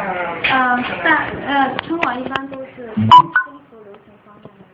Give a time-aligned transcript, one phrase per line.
[0.00, 3.08] 嗯，但呃，春晚一般都是风
[3.44, 4.64] 风俗流行方面的，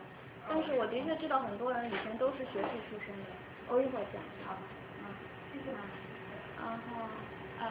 [0.48, 3.30] 但是我的确知道很多人以前都是学术出身的，
[3.68, 4.60] 我一会儿讲，好吧？
[5.02, 5.08] 嗯，
[6.60, 6.76] 然后
[7.58, 7.62] 呃，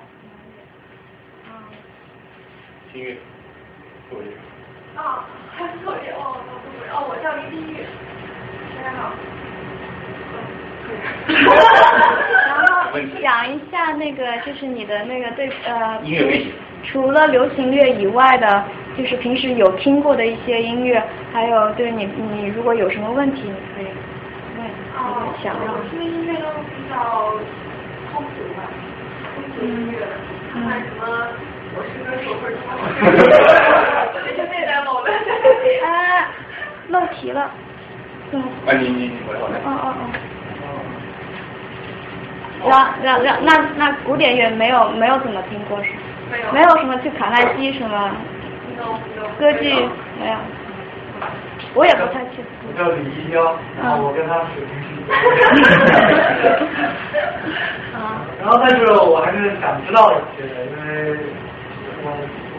[1.46, 1.48] 嗯，
[2.94, 3.18] 音乐，
[4.10, 4.26] 作业。
[4.96, 5.26] 啊，
[5.56, 6.42] 还作业哦，
[6.92, 7.86] 哦，我叫林金玉，
[8.78, 9.14] 大家好。
[13.22, 16.52] 讲一下那个，就是你的那个对呃，音乐背景。
[16.84, 18.64] 除了流行乐以外的，
[18.98, 21.02] 就是平时有听过的一些音乐，
[21.32, 23.86] 还有对你你如果有什么问题，你可以
[24.58, 24.68] 问，
[24.98, 25.74] 哦，想让。
[25.74, 26.96] 我听的音乐都比较
[28.12, 28.68] 通俗吧，
[29.34, 29.98] 通俗音乐，
[30.52, 31.02] 看什么
[31.76, 32.72] 我是歌手或者什么，
[34.14, 35.08] 这是那代某的。
[35.88, 35.88] 啊，
[36.90, 37.50] 漏题了。
[38.32, 38.42] 嗯。
[38.68, 39.60] 啊，你你你回来回来。
[39.60, 40.02] 哦哦哦。
[42.70, 45.90] 然然然，那那古典乐没有没有怎么听过是？
[46.32, 46.52] 没有。
[46.54, 48.12] 没有什么去卡耐基什么？
[49.40, 49.70] 歌剧
[50.20, 50.36] 没有。
[51.76, 52.44] 我也不太去。
[52.68, 55.12] 我叫李一彪，然后我跟他水平是。
[57.96, 57.98] 啊。
[58.42, 61.18] 然后，但是我还是想知道一些的，因为
[62.04, 62.58] 我我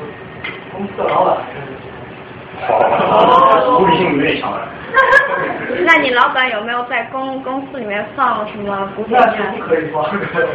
[0.72, 1.73] 公司的老板还是。
[2.66, 4.68] 好，目的性有点强了。
[5.86, 10.10] 那你老板有没有在公公司里面放什么古典那是不可以放的。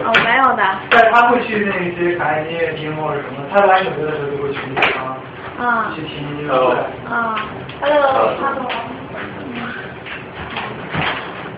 [0.06, 0.64] 哦，没有的。
[0.90, 5.18] 但是他会去那些开音乐厅或者什么，他来纽约的时候就会去那地方。
[5.60, 5.92] 啊。
[5.96, 6.76] 去听音乐会。
[7.10, 7.36] 啊。
[7.82, 8.02] Hello，
[8.42, 8.62] 哈喽。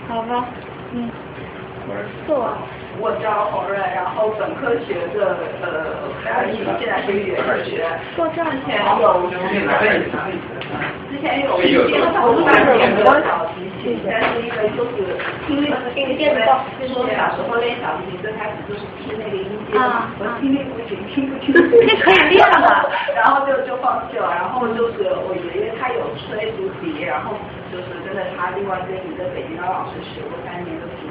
[0.09, 0.45] 好吧，
[0.93, 1.09] 嗯。
[2.27, 2.57] 做。
[2.99, 7.87] 我叫侯瑞，然后本科学的呃，还有现在是语言学。
[8.15, 9.29] 做之前有。
[11.11, 15.11] 之前有一些我班点过小提琴，但是因为就是
[15.45, 19.75] 听力因为电子报，就是小时候练小提琴，最开始就是听那个音阶，
[20.19, 21.51] 我听力不行，听不清。
[21.51, 22.67] 那可以练的。
[23.13, 27.35] 然后就就放弃了，然后就是我爷爷他有吹竹笛，然后
[27.71, 31.10] 就是跟着他另外跟一个北京的老师学过三年的竹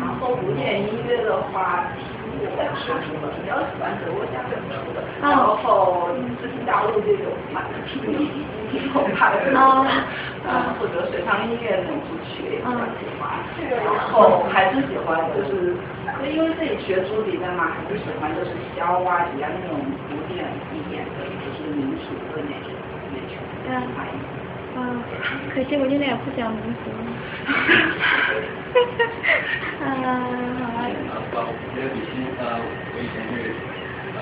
[0.00, 2.00] 然后古典音乐的话，听
[2.40, 3.28] 过是什么？
[3.36, 6.08] 比较喜欢德国家本出的，然后
[6.40, 8.30] 就是大陆这种蛮听力
[8.72, 13.28] 听后派的，啊，或者水上音乐那种组曲也比较喜欢。
[13.84, 15.76] 然后还是喜欢就是，
[16.32, 19.76] 因为自己学竹笛的嘛，还是喜欢就是箫啊、笛啊那种
[20.08, 22.72] 古典一点的，就是民族的那种
[23.12, 23.36] 那种。
[23.68, 23.70] 嗯。
[24.76, 25.02] 嗯，
[25.52, 26.90] 可惜我现在也不讲民族。
[29.80, 30.86] 啊，好啊。
[31.10, 32.42] 呃，我叫李欣，呃，
[32.94, 33.32] 我以前是
[34.14, 34.18] 呃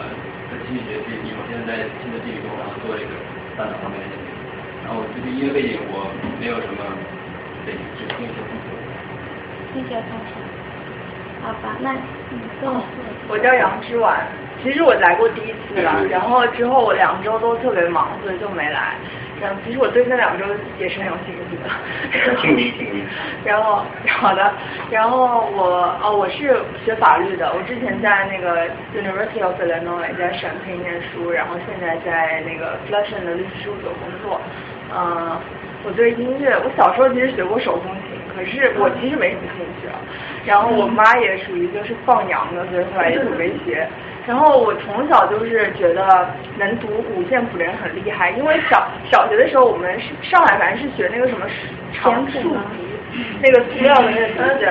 [0.49, 3.13] 在经济学 PhD，我现在在新的地理中，然后做一个
[3.57, 4.29] 大脑方面的研究。
[4.85, 6.09] 然后对于音乐背景我
[6.41, 6.81] 没有什么
[7.67, 8.67] 背景，只听一些风格。
[9.73, 10.33] 听一些风格。
[11.45, 13.05] 好吧，那你跟我说。
[13.29, 14.27] 我叫杨之婉，
[14.63, 18.97] 其实我来过第一次了，然后之后我两周都特别忙，所以就没来。
[19.41, 20.45] 然后其实我对这两周
[20.79, 22.37] 也是很有兴趣的。
[22.41, 23.05] 听明听明。
[23.45, 23.85] 然后
[24.21, 24.53] 好的，
[24.91, 34.41] 然后我哦我是学法律的，我之前在那个 University of Illinois 在陕配念书，然后现在在那个 Flushing 的律师事务所工作。
[34.95, 35.37] 嗯，
[35.85, 39.89] 我对音乐，我小时候其实学过手风琴，可是我其实没什么兴趣。
[40.45, 43.87] 然后我妈也属于就是放羊的，所以后来也就没学。
[44.29, 46.29] 然后我从小就是觉得
[46.59, 51.47] 能读五线谱的人很厉害，因为小小学的时候我们是上海反正是学那个什么
[51.93, 52.87] 长竖笛，
[53.41, 54.29] 那个塑料的那个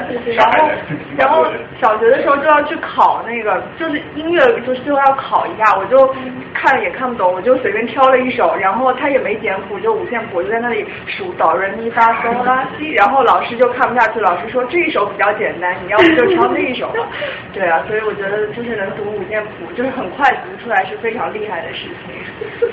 [0.08, 0.70] 东西，然后
[1.18, 1.46] 然后
[1.82, 6.14] 小学的时候就要去考那个，就是音乐就是最后要考一下，我就
[6.54, 17.08] 看也看不懂，我就随便挑了一首，然后他也没简谱，就五线谱，我就在那里数哆来咪发嗦拉西，然后老师就看不下去，老师说这一首比较简单，你要不就挑这一首吧。
[17.54, 22.68] 对啊，所以我觉得就是能读五线谱，就是很快读出来是非常厉害的事情。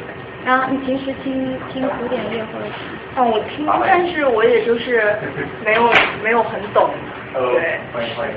[0.44, 2.72] 然后你平时听听古典乐或者是？
[3.16, 5.16] 嗯，我听，但是我也就是
[5.64, 5.90] 没有
[6.22, 6.90] 没有很懂。
[7.32, 7.80] 对。
[7.92, 8.34] 欢迎欢迎。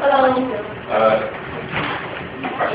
[0.00, 0.34] Hello。
[0.90, 1.20] 呃。
[2.58, 2.66] 好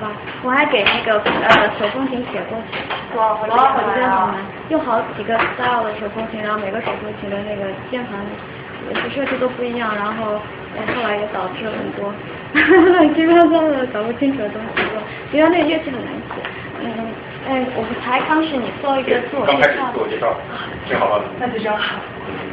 [0.00, 0.12] 吧，
[0.44, 2.78] 我还给那个呃手风琴写过去，
[3.18, 4.34] 哇，我觉得很难，
[4.68, 8.14] 用好几个 style 的手风琴，然后每个手风琴的那个键盘
[9.10, 12.12] 设计都不一样，然后后来也导致了很多
[12.92, 14.82] 乱七八糟的搞不清楚的东西。
[15.32, 16.40] 觉得那个乐器很难写，
[16.82, 16.86] 嗯，
[17.48, 19.58] 哎，我们才刚是你做一个自我介绍。
[19.58, 20.32] 刚开始自我介绍，
[20.86, 21.24] 挺好的。
[21.40, 21.98] 那就真好。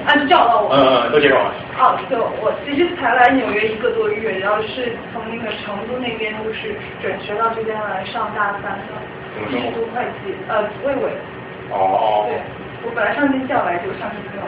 [0.06, 0.74] 啊，就叫到我。
[0.74, 1.46] 嗯嗯，都介绍完。
[1.78, 8.92] 哦，对，我其实才来纽约一个多月，然后是从那个成都那边就是转学到这边来上大三的，
[9.52, 11.14] 继续读会计，呃，魏伟。
[11.70, 12.26] 哦哦。
[12.28, 12.42] 对，
[12.84, 14.42] 我本来上军校来，就上军校。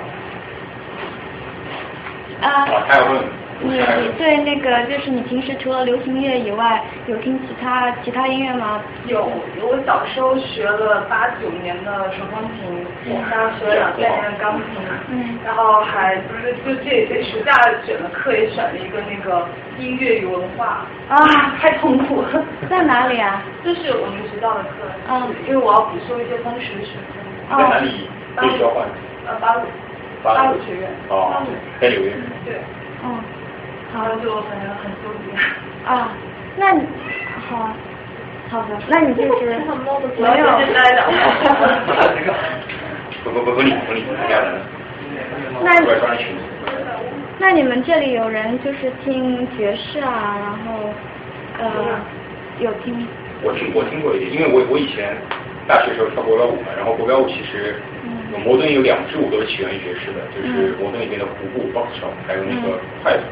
[2.41, 2.47] 啊。
[2.47, 3.21] 啊，还有问。
[3.61, 8.81] 你你对那个就是你平时除了流行乐以外，有听其他其他音乐吗？
[9.07, 9.23] 有，
[9.61, 12.85] 我小时候学了八九年的手风琴，
[13.31, 14.65] 然后学了两三年的钢琴，
[15.09, 17.53] 嗯然后还不是就这这暑假
[17.85, 19.47] 选的课也选了一个那个
[19.79, 21.15] 音乐与文化，啊
[21.61, 22.43] 太痛苦了。
[22.69, 23.41] 在哪里啊？
[23.63, 24.69] 就是我们学校的课，
[25.09, 26.91] 嗯因为我要补修一些当时的学
[27.47, 27.57] 分。
[27.57, 28.85] 在哪里可以交换？
[29.27, 29.61] 呃，八五，
[30.25, 30.89] 八八五学院。
[31.09, 31.45] 哦，
[31.79, 32.11] 在纽约。
[32.43, 32.57] 对，
[33.05, 33.21] 嗯，
[33.93, 35.29] 然后就反正很纠结。
[35.85, 36.09] 啊，
[36.57, 36.81] 那你
[37.47, 37.77] 好啊，
[38.49, 39.61] 好的，那你就是
[40.17, 40.99] 我要在这待着。
[43.23, 44.59] 不不不不理不理，这样的。
[47.37, 50.89] 那你们这里有人就是听爵士啊，然后
[51.59, 51.65] 呃
[52.59, 53.07] 有听
[53.43, 55.15] 我听我听过一点，因为我我以前
[55.67, 63.27] 大学时候跳国标舞嘛，然后国标舞其实有摩登有两支舞都是起源于爵士的，就是摩登里面的胡步 box shot，还有那个快舞，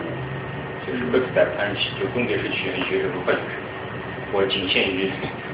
[0.85, 3.61] 就是 quick step，但是其就分别是起源于爵士和快爵士。
[4.33, 5.11] 我仅限于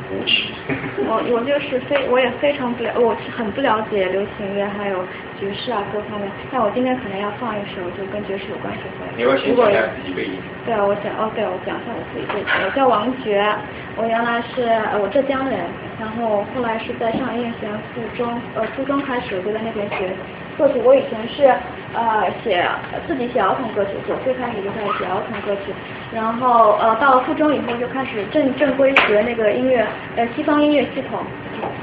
[0.07, 0.55] 舞曲。
[1.03, 5.03] 我我就是非我也非常不了，我很不了解流行乐还有
[5.35, 6.31] 爵士啊各方面。
[6.49, 9.03] 但我今天可能要放一首就跟爵士有关系的。
[9.17, 10.39] 你要先讲一下自己背景？
[10.65, 12.47] 对，我讲哦，对，我讲一下我自己背景。
[12.63, 13.35] 我叫王珏，
[13.97, 15.59] 我原来是呃我浙江人，
[15.99, 20.09] 然后后来是在上音乐学院附中，呃初中开始就在那边学
[20.57, 20.79] 作曲。
[20.83, 21.53] 我以前是
[21.93, 22.65] 呃写
[23.07, 25.73] 自己写儿童歌曲，九岁开始就开始写儿童歌曲，
[26.13, 29.85] 然后呃到了附中以后就开始正正规学那个音乐
[30.15, 31.19] 呃西方音乐系统。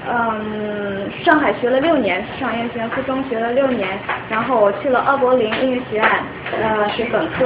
[0.08, 3.98] 嗯，上海学了六年，上音乐学院附中学了六年，
[4.30, 6.08] 然后我去了奥柏林音乐学院，
[6.52, 7.44] 呃，学本科，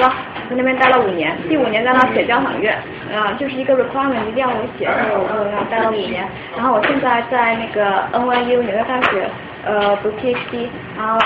[0.49, 2.71] 在那边待了五年，第五年在那写交响乐，
[3.15, 9.29] 啊、就是一个 requirement 一定要我写，所以我我要待了五年，然后我现在在那个 NYU 纽约大学，
[9.65, 11.19] 呃，读 PhD，然后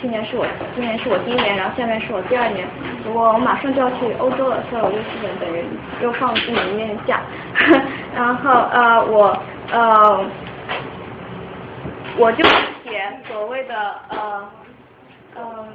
[0.00, 2.66] 去年是我今年是我第一年，然后下面是我第二年，
[3.04, 5.64] 不过我马上就要去欧洲了，所以我就基本等于
[6.02, 7.20] 又放了一年假，
[8.16, 9.36] 然后呃我
[9.72, 10.24] 呃。
[12.20, 12.50] 我就是
[12.82, 13.74] 写所谓的
[14.08, 14.50] 呃
[15.36, 15.66] 嗯呃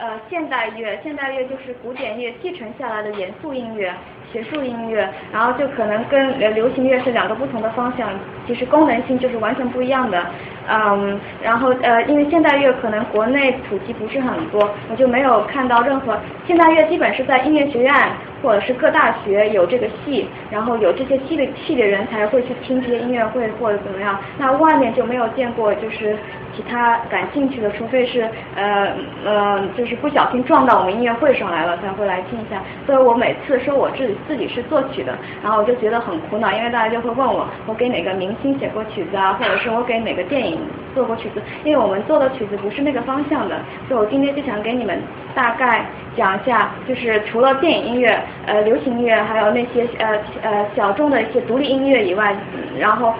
[0.00, 3.92] 呃现代乐，现代乐就是古典乐继承下来的严肃音乐、
[4.32, 8.08] 学术音乐，然后就可能跟流行乐是两个不同的方向，
[8.46, 10.24] 其实功能性就是完全不一样的。
[10.68, 17.92] 嗯，然后呃，因为现代乐可能国内普及不是很多，我就没有看到任何现代乐基本是在音乐学院
[18.42, 26.16] 或者是各大学有这个系，然后有这些系的系的人才会去听这些音乐会或者怎么样，那外面就没有见过就是
[26.56, 28.92] 其他感兴趣的，除非是呃
[29.24, 32.62] 呃就是不小心撞到我们音乐会上来了才会来听一下。
[32.86, 40.58] 所以我每次说我自己自己是作曲的，然后我就觉得很苦恼，因为大家就会问我我给哪个明星写过曲子啊，或者是我给哪个电影
[40.94, 43.56] 做过曲子，因为我们做的曲子不是那个方向的，
[43.88, 45.00] 所以我今天就想给你们
[45.34, 52.34] 大概讲一下，就是除了电影音乐、呃流行音乐，还有那些呃呃小众的一些独立音乐以外，
[52.78, 53.14] 然后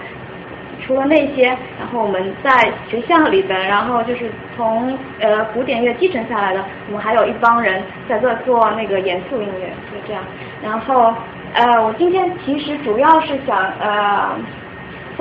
[0.85, 1.47] 除了那些，
[1.79, 10.23] 然后我们在学校里边，然后就是从呃古典乐继承下来的，我们还有一帮人在这做那个严肃音乐，就这样。
[10.63, 11.13] 然后
[11.53, 14.35] 呃，我今天其实主要是想呃。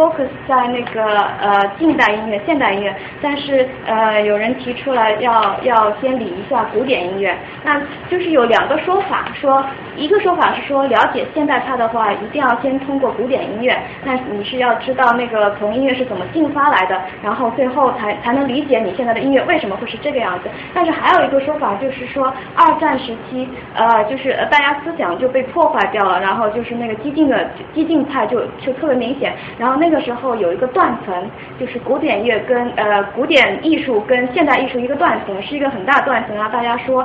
[0.01, 1.05] Focus 在那个
[1.43, 9.63] 呃近代音乐、现代音乐，但是呃有人提出来要要先理一下古典音乐，那就是有两个说法，说
[9.97, 20.49] 一个说法是说了解现代派的话，一定要先通过古典音乐，那你是要知道那个从音乐是怎么进发来的，然后最后才才能理解你现在的音乐为什么会是这个样子。
[20.73, 31.13] 但是还有一个说法就是说二战时期呃就是大家思想就被破坏掉了，然后就是那个激进的激进派就就特别明显，然后那这个时候有一个断层，
[31.59, 36.39] 就是古典乐跟呃古典艺术跟现代艺术一个断层，是一个很大断层。
[36.39, 37.05] 啊大家说，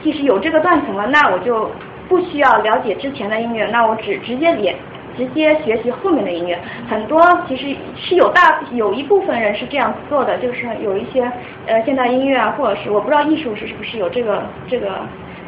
[0.00, 1.68] 即使有这个断层了，那我就
[2.08, 4.76] 不需要了解之前的音乐，那我只直接连
[5.16, 6.56] 直接学习后面的音乐。
[6.88, 11.28] 很多其实是有大有一部分人是这样做的，就是有一些
[11.66, 15.00] 呃现代音乐啊，或者是我不知道艺术是是不是有这个这个。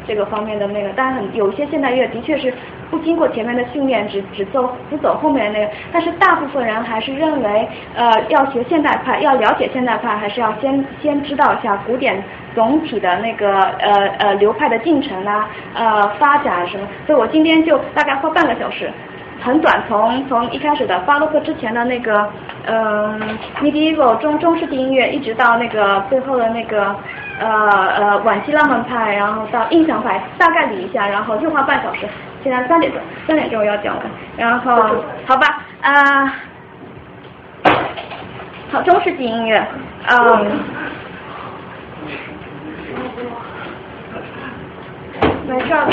[0.07, 2.53] 这个方面的那个，但很有一些现代乐的确是
[2.89, 5.71] 不经过前面的训练，只只走只走后面的那个。
[5.91, 12.23] 但是大部分人还是认为，呃，要学现代派，要了解现代派，还是要先先知道一下古典
[12.55, 16.87] 总体的那个呃呃流派的进程啊，呃发展什么。
[17.05, 18.89] 所以我今天就大概花半个小时。
[19.41, 22.27] 很短，从从一开始的巴洛克之前的那个，
[22.65, 23.19] 嗯
[23.61, 26.95] ，medieval 中中世纪音乐，一直到那个最后的那个，
[27.39, 27.47] 呃
[27.95, 32.07] 呃晚期浪漫派，然后到印象派，大概理一下，然后又花半小时。
[32.43, 34.05] 现在三点钟，三点钟我要讲完，
[34.37, 34.75] 然后
[35.25, 36.33] 好吧，啊、
[38.71, 39.65] 好中世纪音乐，
[40.09, 40.59] 嗯。
[45.47, 45.91] 没事儿的。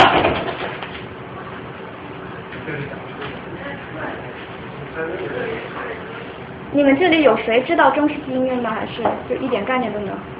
[6.72, 8.70] 你们这里有谁知道中世纪音乐吗？
[8.74, 10.33] 还是就一点概念都没有？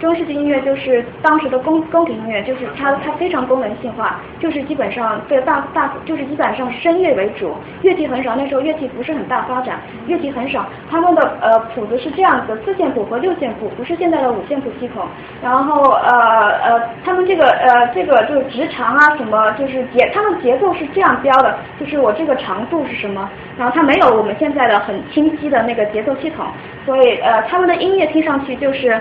[0.00, 15.04] 中世纪音乐就是当时的宫宫廷音乐，就是它它非常功能性化，就是基本上对大大就是基本上声乐为主，乐器很少，那时候乐器不是很大发展，乐器很少，他们的呃谱子是这样子，四线谱和六线谱，不是现在的五线谱系统，
[15.42, 23.28] 然后呃呃他们这个呃这个就是直长啊什么，就是节他们节奏是这样标的，就是我这个长度是什么，
[23.58, 26.46] 然后它没有我们现在的很清晰的那个节奏系统，
[26.86, 28.98] 所以呃他们的音乐听上去就是。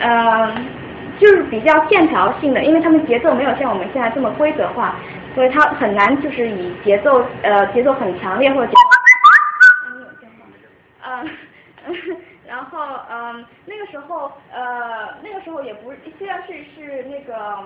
[0.00, 0.66] 嗯，
[1.18, 4.96] 就是比较线条性的，因为他们节奏没有像我们现在这么规则化，
[5.34, 8.72] 所以他很难就是以节奏呃节奏很强烈或者，
[11.06, 11.30] 嗯，
[12.48, 12.78] 然后
[13.10, 17.58] 嗯那个时候呃那个时候也不虽然是是那个。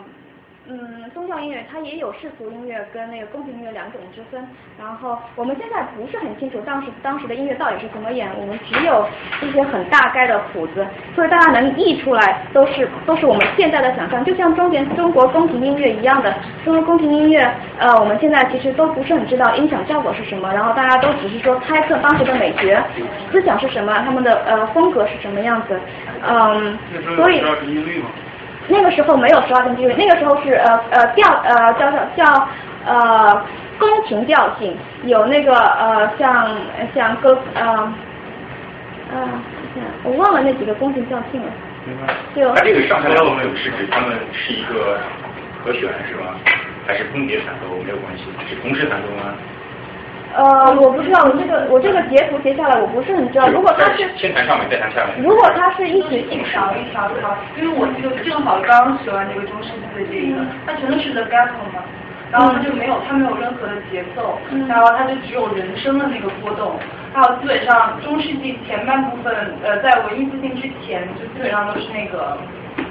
[0.67, 4.43] 嗯，宗教音乐它也有世俗音乐跟那个宫廷音乐两种之分。
[4.79, 9.07] 然后我们现在不是很清楚当时当时的音乐到底是怎么演，我们只有
[9.43, 16.35] 一些很大概的谱子，所以大家能译出来都是都是我们现在的想象，就像中间中国宫廷音乐一样的。
[16.65, 17.47] 中国宫廷音乐，
[17.79, 22.83] 呃，我们现在其实都不是很知道音响效果是什么，然后大家都只是说猜测当时的美学
[23.31, 25.79] 思想是什么，他们的呃风格是什么样子，
[26.27, 26.79] 嗯，
[27.17, 27.43] 所以。
[28.69, 32.49] 那个时候没有十二根音律，那个时候是呃呃调呃叫叫叫
[32.87, 33.45] 呃
[33.79, 36.57] 宫廷调性，有那个呃像
[36.95, 37.93] 像歌呃
[39.13, 39.29] 呃
[40.03, 41.49] 我忘了那几个宫廷调性了。
[41.87, 44.99] 明白就它这个上下调奏是指他们是一个
[45.63, 46.35] 和弦是吧？
[46.87, 48.25] 还是分别弹奏没有关系？
[48.49, 49.35] 是同时弹奏吗？
[50.35, 53.47] 呃，我不知道，我这个我这个截图截下来，我不是很知道。
[53.49, 55.23] 如果他是先弹上面再弹下面。
[55.23, 61.79] 如果他是一直一条一条一条，因为我就正好刚学完这个中世纪的这个，它全都是 legato 嘛，
[62.33, 64.37] 然后它就没有它没有任何的节奏，
[64.67, 66.75] 然后它就只有人声的那个波动，
[67.15, 72.37] 还有基本上中世纪前半部分，呃，在文艺复兴之前就基本上都是那个。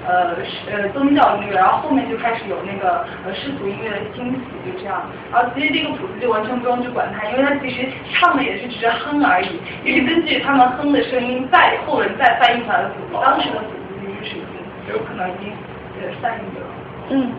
[0.05, 0.35] 呃，
[0.71, 5.01] 呃，宗教音乐，然后后面就开始有那个呃世俗音乐的兴起，就这样。
[5.31, 13.13] 然后其实这个谱子就完全不用去管它，因为它其实唱的也是只是哼而已，也是根据他们哼的声音，再后人再翻译出来的谱子。
[13.21, 14.59] 当时的谱子其实是已经
[14.93, 15.53] 有可能已经
[16.01, 16.61] 呃翻译了。
[17.09, 17.31] 嗯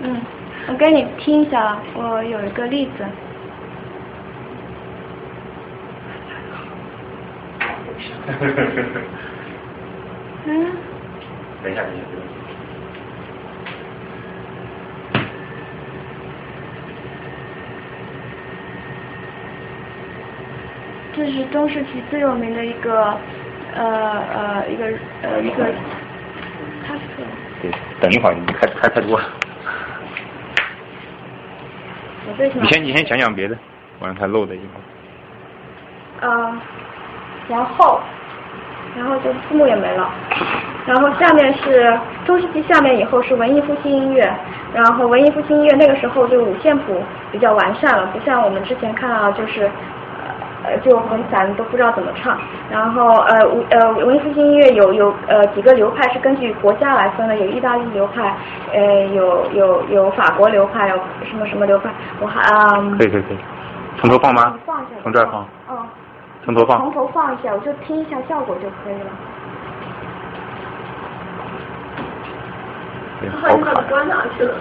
[0.00, 0.22] 嗯，
[0.68, 3.04] 我给你听一下，我有一个例子。
[10.46, 10.72] 嗯。
[11.62, 12.04] 等一下，等一下。
[21.14, 23.18] 这是中世纪最有名的一个
[23.74, 24.84] 呃呃一个
[25.22, 25.66] 呃一个，
[26.86, 27.00] 他是。
[27.60, 29.20] 对，等一会儿，你开开太多。
[32.28, 32.48] 我最。
[32.54, 33.58] 你先你先讲讲别的，
[33.98, 34.64] 我让他漏的一会
[36.22, 36.30] 儿。
[36.30, 36.62] 啊，
[37.48, 38.00] 然后。
[38.96, 40.10] 然后就字幕也没了，
[40.88, 44.22] 然后下面是中世纪，下面以后是文艺复兴音乐，
[44.72, 49.70] 然后文艺复兴音乐那个时候就五线谱比较完善了，不像我们之前看到就是
[50.64, 52.38] 呃就很散，都不知道怎么唱。
[52.70, 53.36] 然后呃
[53.70, 58.34] 呃文艺复兴音乐有有呃几个流派是根据国家来分的，有意大利流派，
[58.72, 61.90] 呃有有有法国流派，有什么什么流派，
[62.20, 62.80] 我还啊。
[62.96, 63.38] 可以可以可以，
[63.98, 64.58] 从头放吗？
[64.64, 64.96] 放一下。
[65.02, 65.46] 从这儿放。
[65.70, 65.76] 嗯。
[66.44, 69.10] 从头放，从头放一下，我就听一下效果就可以了。
[73.40, 73.72] 好卡。
[73.88, 74.54] 关哪去了？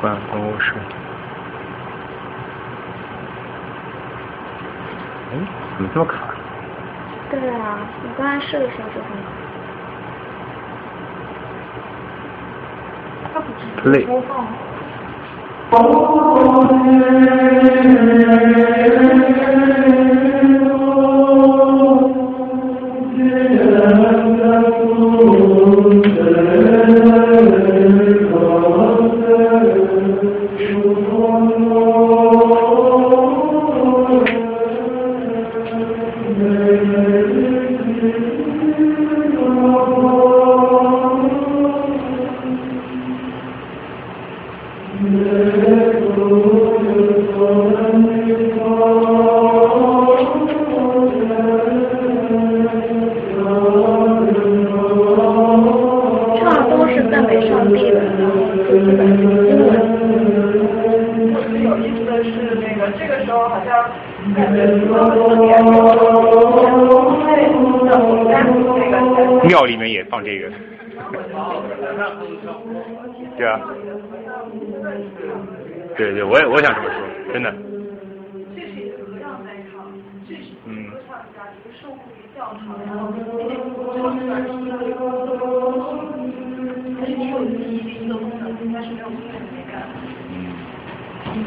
[0.00, 0.74] 关办公室。
[5.30, 5.34] 哎，
[5.76, 6.34] 怎么这么卡？
[7.30, 9.28] 对啊，你刚才试的时候就很卡。
[13.90, 14.06] 累。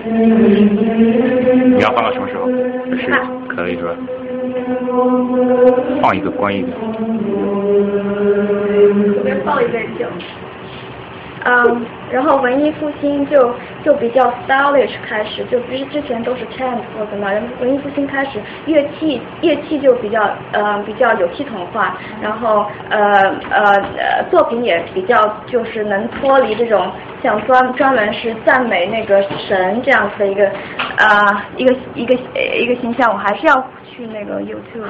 [0.04, 0.18] 嗯，
[1.78, 2.48] 你要放到什么时候？
[2.98, 3.12] 是
[3.48, 3.96] 可以是吧？
[6.02, 6.68] 放一个，关一个。
[9.14, 10.06] 随便报一杯酒。
[11.44, 17.28] 嗯，然后文艺复兴就就比较 stylish 开始，就不是之前都是 camp 或什么，
[17.60, 20.22] 文艺复兴开始乐器乐器就比较
[20.52, 23.00] 呃比较有系统化，然后呃
[23.50, 25.16] 呃呃作品也比较
[25.48, 26.92] 就是能脱离这种
[27.24, 30.46] 像专专门是赞美那个神这样子的一个
[30.98, 34.88] 啊、一个一个一个形象，我还是要去那个 YouTube。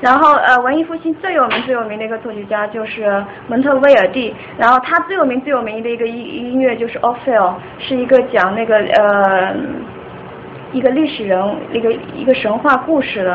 [0.00, 9.54] 然后呃，文艺复兴最有名最有名的一个作曲家就是蒙特威尔第，然后他最有名最有名的一个音音乐就是 Orfeo，是一个讲那个呃
[10.72, 13.32] 一个历史人物一个一个神话故事的。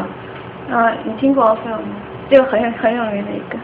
[0.69, 1.95] 啊、你听过 Orfeo 吗？
[2.29, 3.57] 这个很很有名的一个。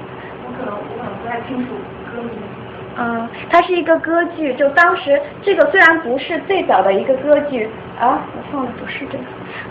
[0.45, 1.73] 我可能我可能不太清楚
[2.15, 2.31] 歌名。
[2.97, 7.67] 嗯，它是一个歌剧，就当时这个虽然不是最早的一个歌剧
[7.99, 9.23] 啊，我放的不是这个，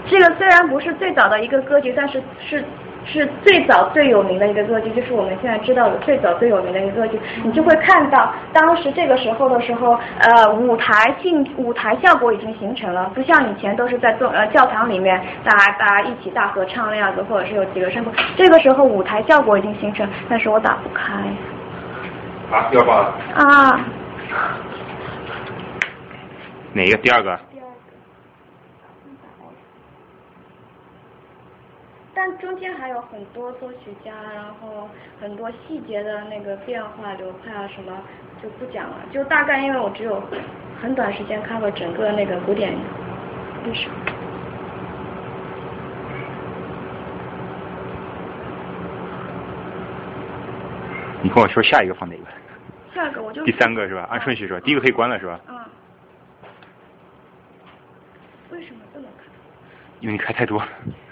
[0.09, 2.64] 这个虽然不是最早的一个歌剧，但是是
[3.05, 7.19] 是最早最有名的一个歌剧，就是我们现在知道的最早最有名的一个歌剧。
[7.45, 21.14] 你就会看到当时这个时候的时候，呃，舞台性舞台效果已经形成了，不像以前都是在宗呃教堂里面大家大家一起大合唱那样子，或者是有几个声部，这个时候舞台效果已经形成，但是我打不开。
[22.53, 23.81] 啊，要把啊，
[26.75, 26.97] 哪个？
[26.99, 27.41] 第二个？
[32.15, 34.87] 但中间还有很多作曲家，然后
[35.19, 37.99] 很多细节的那个变化流派啊什么
[38.43, 40.23] 就不讲了，就大概因为我只有
[40.81, 42.77] 很短时间 cover 整个那个古典
[43.65, 43.89] 历史。
[51.23, 52.25] 你跟我说下一个放哪个？
[52.94, 54.07] 下个我就第三个是吧？
[54.11, 55.40] 按顺序是吧，第一个可以关了是吧？
[55.48, 55.57] 嗯，
[58.50, 59.26] 为什么不能看？
[60.00, 60.62] 因为你开太多。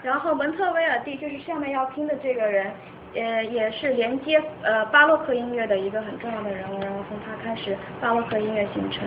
[0.03, 2.71] 然后蒙特威尔第就是下面要听的这个人，
[3.15, 6.79] 呃，也是连接呃巴洛克音乐的一个很重要的人物。
[6.81, 9.03] 然后从他开始，巴洛克音乐形成。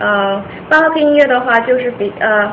[0.00, 2.52] 呃，巴洛克音乐的话，就是比呃，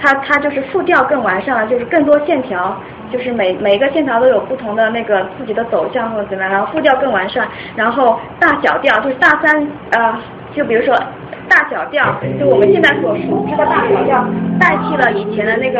[0.00, 2.78] 它它就是复调更完善了，就是更多线条，
[3.14, 6.52] 就是每每个线条都有不同的那个自己的走向或者怎么样。
[6.52, 7.46] 然后复调更完善，
[7.76, 10.18] 然后大小调就是大三呃，
[10.52, 10.92] 就比如说。
[11.46, 12.02] 大小调，
[12.40, 14.24] 就我们现在所熟知的大小调，
[14.58, 15.78] 代替了以前的那个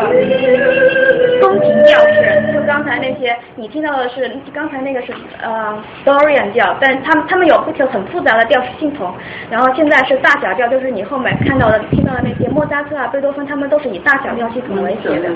[1.40, 2.52] 宫廷调式。
[2.52, 9.14] 就刚才那些你听到的是，刚才那个是呃 Dorian 调，但他们他们有不同很复杂的调式系统。
[9.50, 15.30] 然后现在是大小调，就是你后面看到的、听到的那些莫扎特啊、贝多芬，他们都是以大小调系统为主的。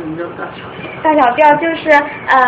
[1.03, 2.39] 大小调就是呃，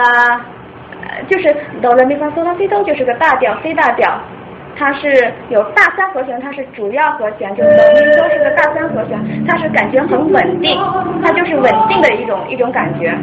[1.03, 4.21] 呃就是哆来咪发嗦拉西哆，就是个大调，C 大调。
[4.81, 5.13] 它是
[5.51, 10.75] 有大三和弦，它是主要和弦，就是哆咪嗦是个大三和弦，它是感觉很稳定，
[11.23, 13.15] 它就是稳定的一种一种感觉。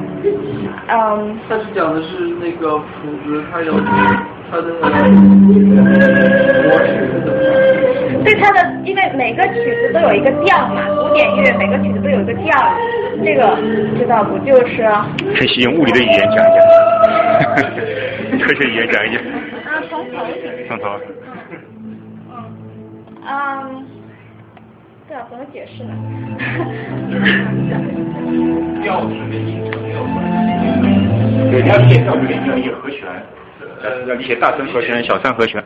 [0.88, 3.74] 嗯，但是讲的是那个谱子，它有
[4.52, 4.88] 它的模
[6.86, 6.94] 式？
[8.24, 12.54] 对它的，因为每个曲子都有一个调嘛，古典乐每个曲子都有一个调，
[13.26, 13.58] 这个
[13.98, 14.38] 知道不？
[14.46, 19.24] 就是啊，晨曦用物理的语言讲一讲，科学语言讲一讲。
[19.66, 20.68] 啊从头听。
[20.68, 20.86] 从头。
[23.30, 23.86] 嗯，
[25.08, 25.94] 对啊，怎么解释呢？
[28.82, 30.16] 调子跟音程有关
[31.52, 33.06] 对，你要理解调子跟音程一个和弦，
[33.84, 35.62] 呃，要理解大三和弦、小三和弦。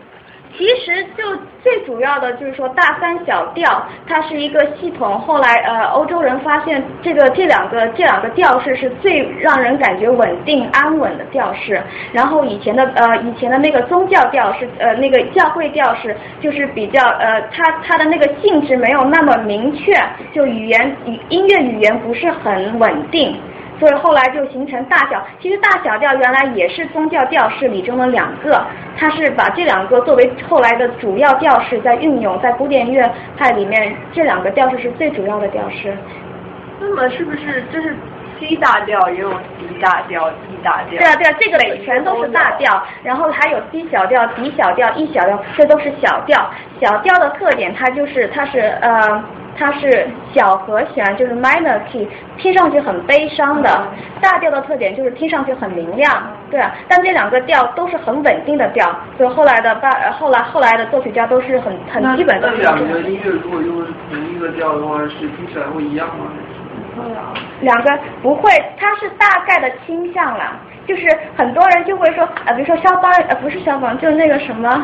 [0.58, 1.24] 其实就
[1.64, 5.20] 最主要的就是说大三小调，它是一个系统。
[5.20, 11.82] 后来呃，欧洲人发现这个这两个这两个调式是最让人感觉稳定安稳的调式。
[12.12, 19.94] 然后以前的呃以前的那个宗教调式呃那个教会调式，就是比较呃它它的那个性质没有那么明确，
[20.34, 23.40] 就语言语音乐语言不是很稳定。
[23.82, 28.64] 所以后来就形成大小，其实大小调原来也是宗教调式里中的两个，
[28.96, 35.98] 它是把这两个作为后来的主要调式在运用，在古典乐派里面，这两个调式是最主要的调式。
[36.80, 37.96] 那么是不是这是
[38.40, 41.00] C 大调也有 D 大调、E 大调？
[41.00, 46.52] 对啊对啊，这个里全都是大调，然后还有 C 小调、D 小调、E 小调，这都是小调。
[46.80, 49.24] 小调的特点，它就是它是呃。
[49.62, 52.08] 它是小和弦，就是 minor key，
[52.40, 53.70] 听上去很悲伤的。
[54.20, 56.12] 大调的特点就是听上去很明亮。
[56.50, 62.50] 对啊，但这两个调都是很稳定的调，所以后来的巴后来后来的作曲家都是很很基本的。
[62.50, 66.26] 那两个音乐如果用同一个调的话，是听起来会一样吗？
[67.62, 70.54] 两个不会，它是大概的倾向啦。
[70.88, 74.84] 就是很多人就会说，呃，比如说肖邦，呃，不是肖邦，就是那个什么，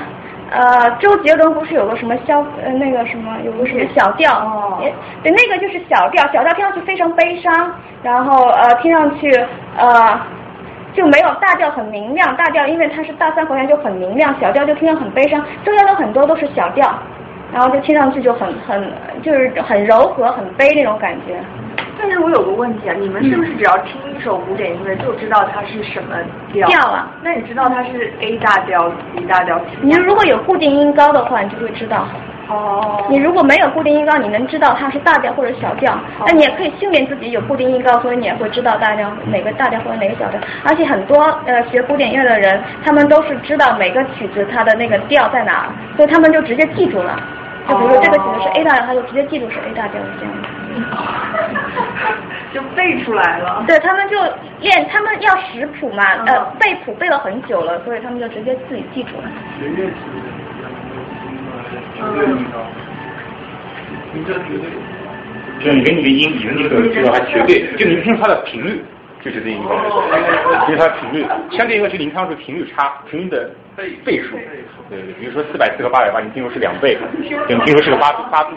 [0.49, 4.79] 呃，周杰伦不是有个什么肖，呃，那个什么有个什么小调，哦，
[5.23, 9.29] 对，那个就是小调，小调听上去非常悲伤，然后呃，听上去
[9.77, 10.19] 呃
[10.93, 16.91] 就没有大调很明亮，大调因为它是大三和弦就很明亮，小调就听着很悲伤，周杰伦很多都是小调，
[17.53, 21.39] 然后就听上去就很很就是很柔和很悲那种感觉。
[21.99, 26.15] 但是我有个问题啊，你们是不是只要听一首古典音乐就知道它是什么
[26.53, 26.67] 调？
[26.67, 27.07] 调啊？
[27.23, 29.59] 那你知道它是 A 大调、B 大调？
[29.81, 32.07] 你如果有固定音高的话，你就会知道。
[32.49, 33.03] 哦。
[33.09, 35.97] 你如果没有固定音高，你能知道它是大调或者小调。
[36.25, 40.39] 那你也可以训练自己有固定音高，所以你也会知道大调哪个大调或者哪个小调。
[40.63, 47.19] 而且很多呃学古典音乐的人，他们都是知道每个曲子它的那个调在哪，所以他们就直接记住了。
[47.67, 50.47] 就比如说这个曲子是 A 大调，他就直接记住是 A 大调这样的。
[52.53, 53.63] 就背出来了。
[53.67, 54.15] 对他们就
[54.61, 59.23] 练，他们要识谱嘛，呃，背谱背了很久了，所以他们就直接自己记住了。
[59.59, 60.27] 学乐器的，
[61.95, 62.59] 绝对音高，
[64.13, 64.69] 你这绝对。
[65.59, 68.79] 就是你跟你的音，你的那个知道还绝对，就你听它的频率，
[69.23, 69.75] 就绝对音高。
[70.67, 74.37] 就是它频率，相对应该是您唱是频率差，频率的倍倍数。
[74.89, 76.95] 对对，比如说四百四和八百八，你听说是两倍，
[77.47, 78.55] 对，你听说是个八八度。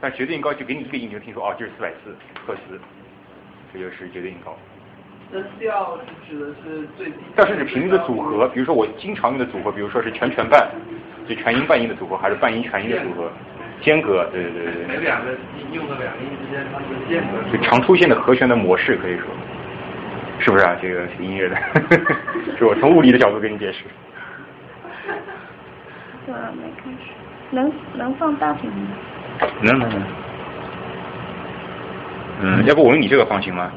[0.00, 2.80] 但绝对音高就给你一个音，你就听说哦，就是四百四赫兹，
[3.72, 4.56] 这就是绝对音高。
[5.30, 7.16] 那调是指的是最低？
[7.36, 10.68] 调是指频率的组合，比如说我经常用的组合，比如说是全全半，
[11.28, 13.30] 就全音半音的组合，还是半音全音的组合，
[13.80, 14.96] 间隔，对对对对对。
[14.96, 15.30] 每两个
[15.72, 17.56] 用的两个音之间它们的间隔。
[17.56, 19.26] 就常出现的和弦的模式可以说，
[20.40, 20.74] 是不是啊？
[20.80, 21.56] 这个学音乐的，
[22.58, 23.84] 是我从物理的角度给你解释。
[26.26, 27.12] 对，没开始，
[27.50, 28.88] 能能放大屏吗？
[29.62, 30.02] 能能能，
[32.42, 33.70] 嗯，要不我用你这个放行吗？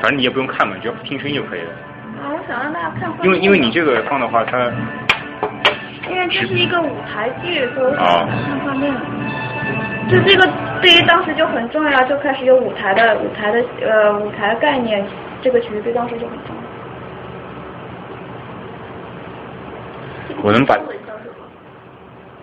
[0.00, 1.70] 反正你也不用看嘛，只要听声音就可以了。
[2.20, 3.10] 啊，我想让大家看。
[3.22, 4.70] 因为因为你这个放的话，它。
[6.10, 8.92] 因为这是一个舞台剧，所以我想看画面。
[10.08, 10.48] 就这个
[10.80, 15.04] 对于当时就很重要，就开始有舞台的舞台的呃舞台概念，
[15.42, 16.62] 这个曲子对当时就很重要。
[20.42, 20.78] 我能把。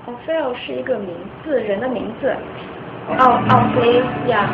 [0.05, 1.09] 奥菲奥是一个名
[1.43, 2.31] 字，人的名字。
[3.17, 4.47] 奥奥菲亚，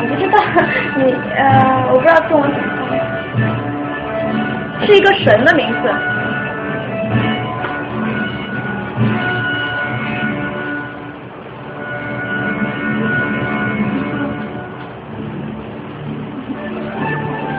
[0.00, 0.38] 我不知道，
[0.98, 2.66] 你呃，我不知道中文怎么
[4.80, 5.94] 翻，是一个神的名字。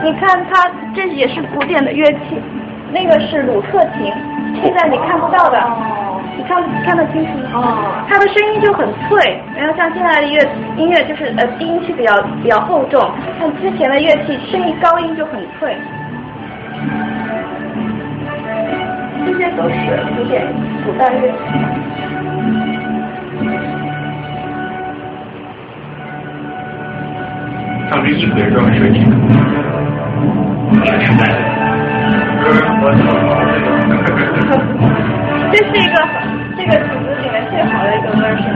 [0.02, 2.38] 你看，它这也是古典的乐器，
[2.92, 4.12] 那个是鲁特琴，
[4.62, 5.58] 现在你看不到的。
[6.36, 7.50] 你看看得清楚吗？
[7.54, 8.04] 哦。
[8.08, 10.38] 它的声音就很脆，然后像现在的乐
[10.76, 13.00] 音乐就是呃低音器比较比较厚重，
[13.38, 15.76] 像之前的乐器声音高音就很脆。
[19.26, 19.74] 这些都是
[20.16, 20.44] 古典
[20.84, 21.36] 古代乐器。
[27.90, 29.10] 他们这衣服也是专门设计的，
[30.72, 31.34] 那个时代的。
[35.56, 35.94] 这是一个
[36.56, 38.50] 这个曲子里面最好的一个 version。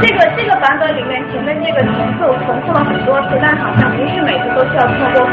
[0.00, 5.28] 这个这个版本里面前面这个前奏重复了很多次，但好像不是每次都需要通过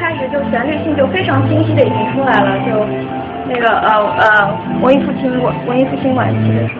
[0.00, 2.86] 开始就旋律性就非常清晰的已经出来了，就
[3.46, 6.74] 那个呃呃文艺复兴晚文艺复兴晚期的时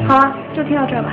[0.00, 1.10] 候，好啊，就听到这儿吧。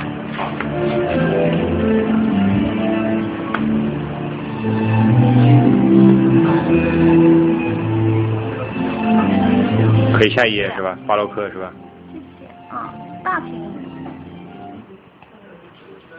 [10.16, 10.96] 可以下一页是吧？
[11.06, 11.72] 巴洛克是吧？
[12.12, 13.52] 谢谢啊，大屏，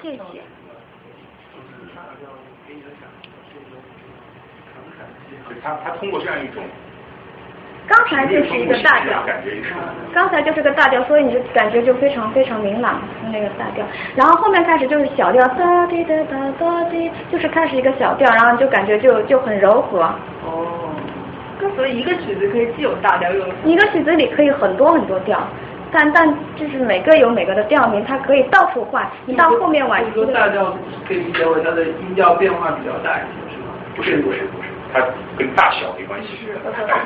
[0.02, 0.42] 谢谢。
[5.64, 6.64] 他他通过这样一种，
[7.88, 9.74] 刚才就是一个大调，感觉是
[10.14, 13.86] 刚才就是个大调，所以你就感觉就非常非常明朗那个大调，
[14.16, 20.02] 然后后面开始就是小调，哒滴哒哒哒滴，就是开始一个小调，然后就感觉就就很柔和。
[20.46, 20.90] 哦。
[21.60, 25.38] 歌所以一个曲子可以既有大调又有一个曲子里可以很多很多调，
[25.92, 29.06] 但但就是每个有每个的调名，它可以到处换。
[29.26, 30.74] 你到后面晚期就说大调
[31.06, 33.74] 可以理解为它的音调变化比较大一些，是吗？
[33.94, 35.00] 不是不是不是，它
[35.38, 36.50] 跟大小没关系，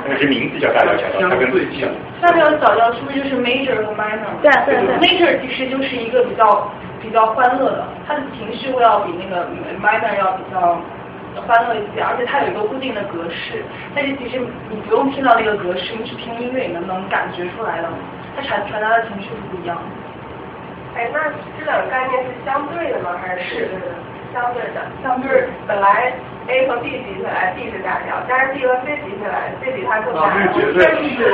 [0.08, 1.88] 但是名字叫大调小调，它跟最小。
[2.22, 4.32] 大调小调是不是就是 major 和 minor？
[4.42, 9.48] 对啊对啊对啊 major 其实就是一个比较比较欢乐的，它的情绪会要比那个
[9.82, 10.80] minor 要比较
[11.46, 13.64] 欢乐一些，而且它有一个固定的格式。
[13.94, 17.90] 但是其实你不用听到那个格式，你只听音乐，你能能感觉出来的，
[18.36, 19.84] 它传传达的情绪是不一样的。
[20.96, 21.20] 哎，那
[21.60, 23.18] 这两个概念是相对的吗？
[23.20, 23.70] 还是是
[24.34, 24.82] 相对的？
[25.04, 26.12] 像就是本来
[26.48, 31.30] A 和 B 比起来，B 是大调，但是 B 和 C 比起来，C 比它更大绝对它只有，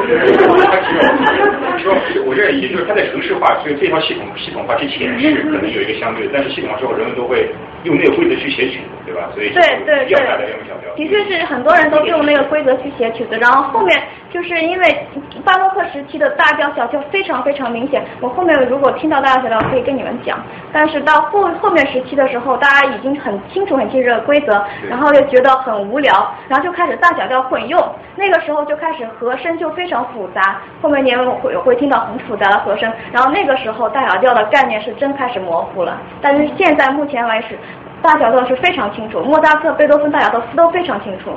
[1.79, 7.49] 主要是我认为，也就是它在城市化，就是这套系统系统化之前是可能有一个相对，但是系统化之后，人们都会
[7.83, 9.31] 用那个规则去写曲子，对吧？
[9.33, 10.93] 所以对对对要大调要小调。
[10.95, 13.97] 的确是很多人都用那个规则去写曲子，然后后面
[14.31, 15.07] 就是因为
[15.43, 20.37] 巴洛克时期的大调小调非常非常明显，我后面如果听到大调小调可以跟你们讲，
[20.71, 27.81] 但是到后后面时期的时候，大家已经很清楚很清楚这个规则，然后又觉得很无聊，然后就开始大小调混用，
[28.15, 37.57] 那个时候就开始和声就非常复杂，后面你们会会听到很复杂的和声，然后那个时候大小调的概念是真开始模糊了，但是现在目前为止。
[38.01, 41.31] 大小调是非常清楚，莫扎特、贝多芬大小调都非常清楚。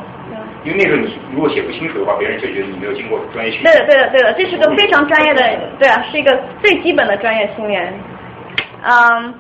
[0.65, 3.75] 因为那时候你如果写不清楚的话，别人就觉得你没有经过专业训练。
[3.75, 5.43] 对的，对的，对的，这是个非常专业的，
[5.79, 7.93] 对啊，是一个最基本的专业训练。
[8.83, 9.35] 嗯，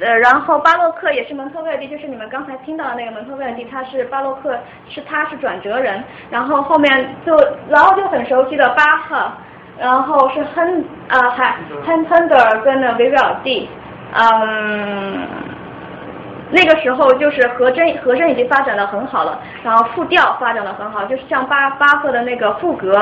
[0.00, 7.36] 呃，然后巴洛克也是蒙特威尔第，就是你们刚才听到的那个蒙特威尔第，他是巴洛克，是他是转折人，然后后面就
[7.68, 9.32] 然后就很熟悉的巴赫，
[9.78, 13.68] 然后是亨啊还亨亨德尔跟那维维尔第，
[14.12, 15.53] 嗯。
[16.50, 22.98] 那个时候就是和声和声已经发展的很好了，然后复调发展的很好，就是像巴巴赫的那个赋格，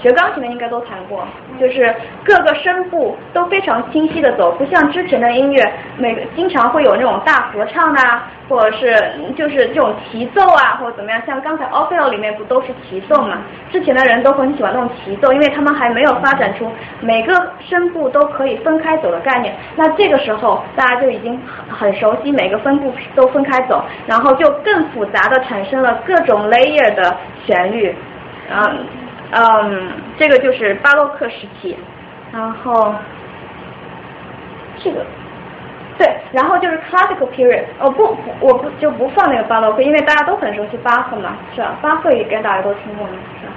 [0.00, 1.26] 学钢琴的应该都弹过，
[1.58, 8.94] 就是各个声部都非常清晰的走，不像之前的音乐，每经常会有那种大合唱啊、或者是
[9.36, 13.38] 就是这种齐奏啊，或者怎么样，像刚才 o p h e l 里面不都是齐奏嘛？
[13.72, 19.54] 之前的人都很喜欢那种齐奏，因为他们还没有发展出每个声部都可以分开走的概念。
[19.76, 27.94] 那这个时候大家就已经很熟悉每个分部都分开走，然后就更复杂的产生了各种 layer 的旋律，
[28.50, 28.86] 嗯
[29.32, 31.76] 嗯，这个就是巴洛克时期，
[32.32, 32.94] 然后
[34.78, 35.04] 这个。
[35.98, 41.74] 对，然后就是 classical period，哦不，我不就不放那个巴洛克，因为大家都很熟悉巴赫嘛，是吧？
[41.80, 43.52] 巴赫也跟大家都听过嘛，是吧？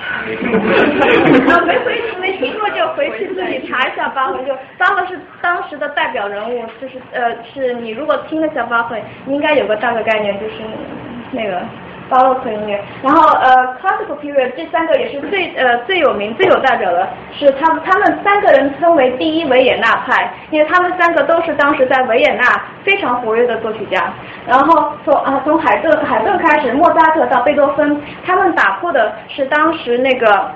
[1.52, 10.54] 啊，没回没听过就回去自己查一下八会，就巴赫是当时的代表人物，就是呃，是你如果听了下巴赫，你应该有个大概概念，就是
[11.32, 11.62] 那个。
[12.10, 22.42] 巴洛克音乐，然后呃，classical period 这三个也是最呃最有名、最有代表的，是他们他们三个人称为第一维也纳派，因为他们三个都是当时在维也纳
[22.82, 24.12] 非常活跃的作曲家。
[24.44, 30.50] 然后从啊从海顿海顿开始，莫扎特到贝多芬，他们打破的是当时那个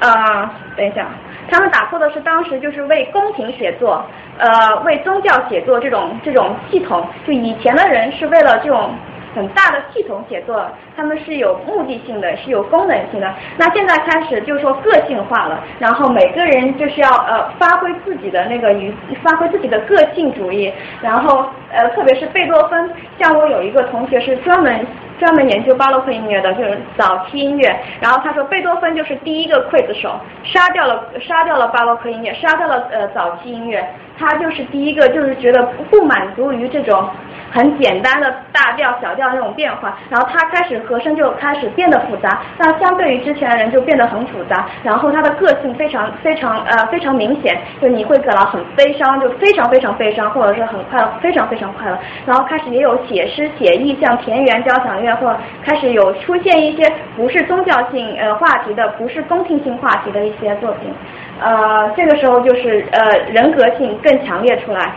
[0.00, 1.06] 呃，等一下，
[1.50, 4.02] 他们打破的是当时就是为宫廷写作，
[4.38, 8.94] 呃，为宗教写作这种这种系统，就以前的人是为了这种。
[9.38, 10.60] 很大的系统写作，
[10.96, 13.32] 他们是有目的性的，是有功能性的。
[13.56, 24.84] 那现在开始就说个性化了，然后每个人就是要呃发挥自己的那个与发挥自己的个性主义，然后呃特别是贝多芬，像我有一个同学是专门
[25.20, 30.10] 专门研究巴洛克音乐的，就是早期音乐，然后他说贝多芬就是第一个刽子手，
[30.42, 37.08] 杀掉了杀掉了巴洛克音乐，杀掉了呃早期音乐，他就是第一个就是觉得不满足于这种。
[37.50, 55.34] 很简单的大调、小调那种变化，然后他开始和声就开始变得复杂，那相对于之前的人就变得很复杂，然后他的个性非常非常呃非常明显，就你会感到很悲伤，就非常非常悲伤，或者是很快乐，非常非常快乐，然后开始也有写诗写意，像田园交响乐，或
[55.64, 60.92] 开始有出现一些不是宗教性呃话题的，不是宫廷性话题的一些作品，
[61.40, 64.92] 呃这个时候就是呃人格性更强烈出来。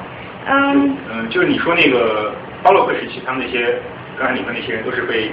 [0.47, 3.79] 嗯，嗯，就是你说那个巴洛克时期，他们那些
[4.17, 5.29] 刚才你说那些人都是被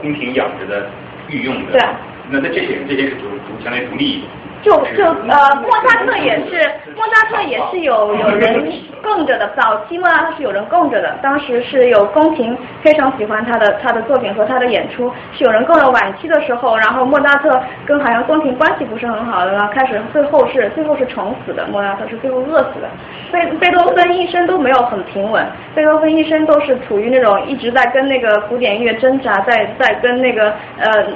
[0.00, 0.88] 宫廷养着的、
[1.28, 1.72] 御用的。
[1.72, 1.80] 对。
[2.28, 4.24] 那那这些人，这些是独独相当于独立
[4.62, 8.70] 就就呃，莫扎特也是，莫扎特也是有有人
[9.02, 15.86] 供着的，早期莫扎特是有人供着的，当时是有宫廷非常喜欢他的他的作品和他的演出，是有人供的。
[15.86, 22.88] 晚期的时候，然后莫扎特跟好像宫廷关系不是很好的了，开始最后是最后是宠死的，莫扎特是最后饿死的。
[23.30, 31.06] 贝贝多芬一生都没有很平稳，贝多芬一生都是处于那种一直在跟那个古典音乐挣扎，在在跟那个呃。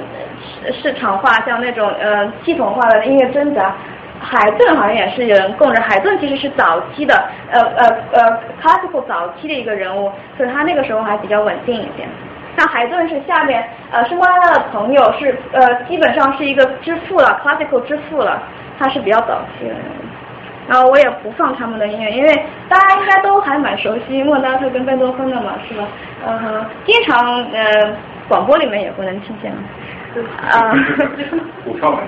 [0.81, 3.73] 市场化像那种呃系统化的音乐挣扎，
[4.19, 5.81] 海顿好像也是有人供着。
[5.81, 7.15] 海顿其实是早期的
[7.51, 12.07] 呃呃呃 classical 早期的一个人物，所以他那个时候还比较稳定一点。
[12.57, 18.41] 像海顿是下面呃是莫扎特的朋友，是呃基本上是一个之父了，classical 之父了，
[18.77, 19.75] 他是比较早期的。
[20.67, 25.87] 然后我也不放他们的音乐，因为大家应该都还蛮熟悉莫扎特跟贝多芬的嘛，是吧？
[26.27, 27.95] 嗯，经常呃
[28.29, 29.51] 广播里面也不能听见。
[30.49, 30.71] 啊，
[31.63, 32.07] 股票玩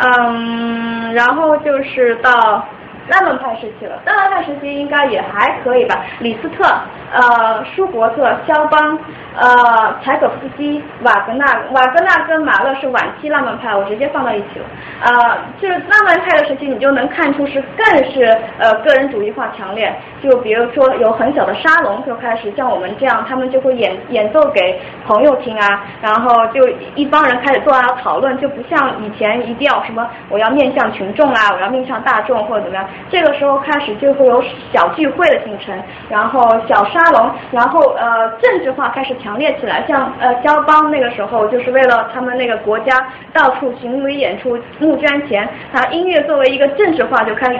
[0.00, 2.66] 嗯，然后就是到
[3.08, 6.64] 浪漫派时期了，浪漫派时期应该也还可以吧，李斯特。
[7.12, 8.98] 呃，舒伯特、肖邦、
[9.36, 14.64] 呃，柴可夫斯基、瓦格纳，瓦格纳跟马勒是晚期浪漫派，我直接放到一起了。
[15.02, 18.24] 呃，就是浪漫派的时期，你就能看出是更是
[18.58, 19.94] 呃个人主义化强烈。
[20.22, 32.88] 就比如说有很小的沙龙就开始，像我们这样，他们就会演演奏给朋友听啊，然后就一帮人开始坐下讨论，就不像以前一定要什么我要面向群众啊，我要面向大众或者怎么样。
[33.10, 35.78] 这个时候开始就会有小聚会的形成，
[36.08, 37.02] 然后小沙。
[37.12, 42.96] 龙，然后呃政治化开始强烈起来，像呃肖邦那个时候就是为了他们那个国家
[43.34, 47.58] 到处巡回演出募捐钱，他音乐作为一个政治化就开始，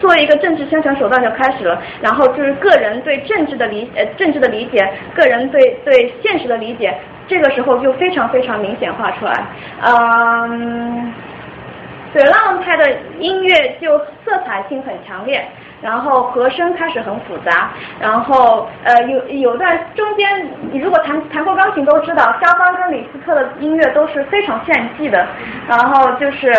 [0.00, 6.92] 作为一个政治宣传手段就开始了，然后就是个人对政治的理呃政治的理解，个人对对现实的理解，
[7.28, 9.44] 这个时候就非常非常明显化出来，
[9.82, 11.12] 嗯，
[12.12, 15.46] 对浪漫派的音乐就色彩性很强烈。
[15.82, 25.26] 然后和声开始很复杂，然后呃有有段中间，你如果弹弹过钢琴都知道，肖邦跟李斯特的音乐都是非常炫技的，
[25.66, 26.52] 然后就是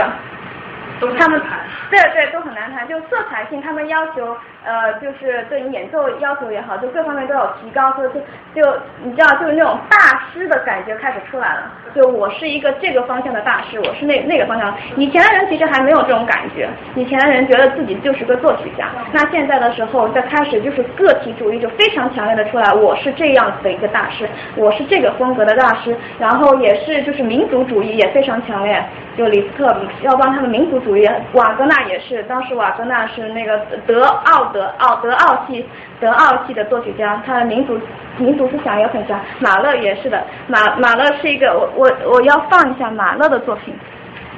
[1.17, 1.41] 他们
[1.89, 4.35] 对对都很难弹，就色彩性他们要求。
[4.65, 8.09] 呃，就是对你演奏要求也好，就各方面都有提高，所以
[8.55, 9.97] 就就你知道，就是那种大
[10.31, 11.71] 师的感觉开始出来了。
[11.93, 14.73] 就我是一个这个方向的大师，我是那那个方向。
[14.95, 18.87] 以前的人其实还没有这种感觉，以前的人觉得自己就是个作曲家。
[19.11, 25.95] 那现在的时候，在开始就是个体主义就非常强烈的出来，我是这样子的一个大师，我是这个风格的大师。
[26.17, 28.83] 然后也是就是民族主义也非常强烈，
[29.17, 34.52] 就李斯特、要帮他们民族主义，瓦格纳也是，当时瓦格纳是那个德奥。
[34.53, 35.65] 德奥德奥系
[35.99, 37.77] 德奥系的作曲家，他的民族
[38.17, 39.19] 民族思想也很强。
[39.39, 43.73] 马勒也是的，马马勒是一个我我我要放一下马勒的作品，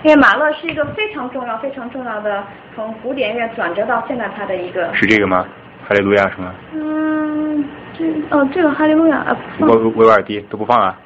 [0.02, 4.90] 因为马勒是一个非常重要非常重要的从古典音乐转折到现代派的一个。
[4.96, 5.46] 是这个吗？
[5.88, 6.52] 哈利路亚是吗？
[6.74, 9.38] 嗯，这哦这个哈利路亚啊。
[9.60, 10.98] 维维瓦尔第都不放啊？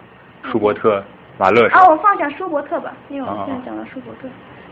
[0.44, 1.04] 舒伯特、
[1.38, 1.68] 马勒。
[1.70, 4.30] 啊，我放下舒伯特吧，因为我们现在讲的舒伯特。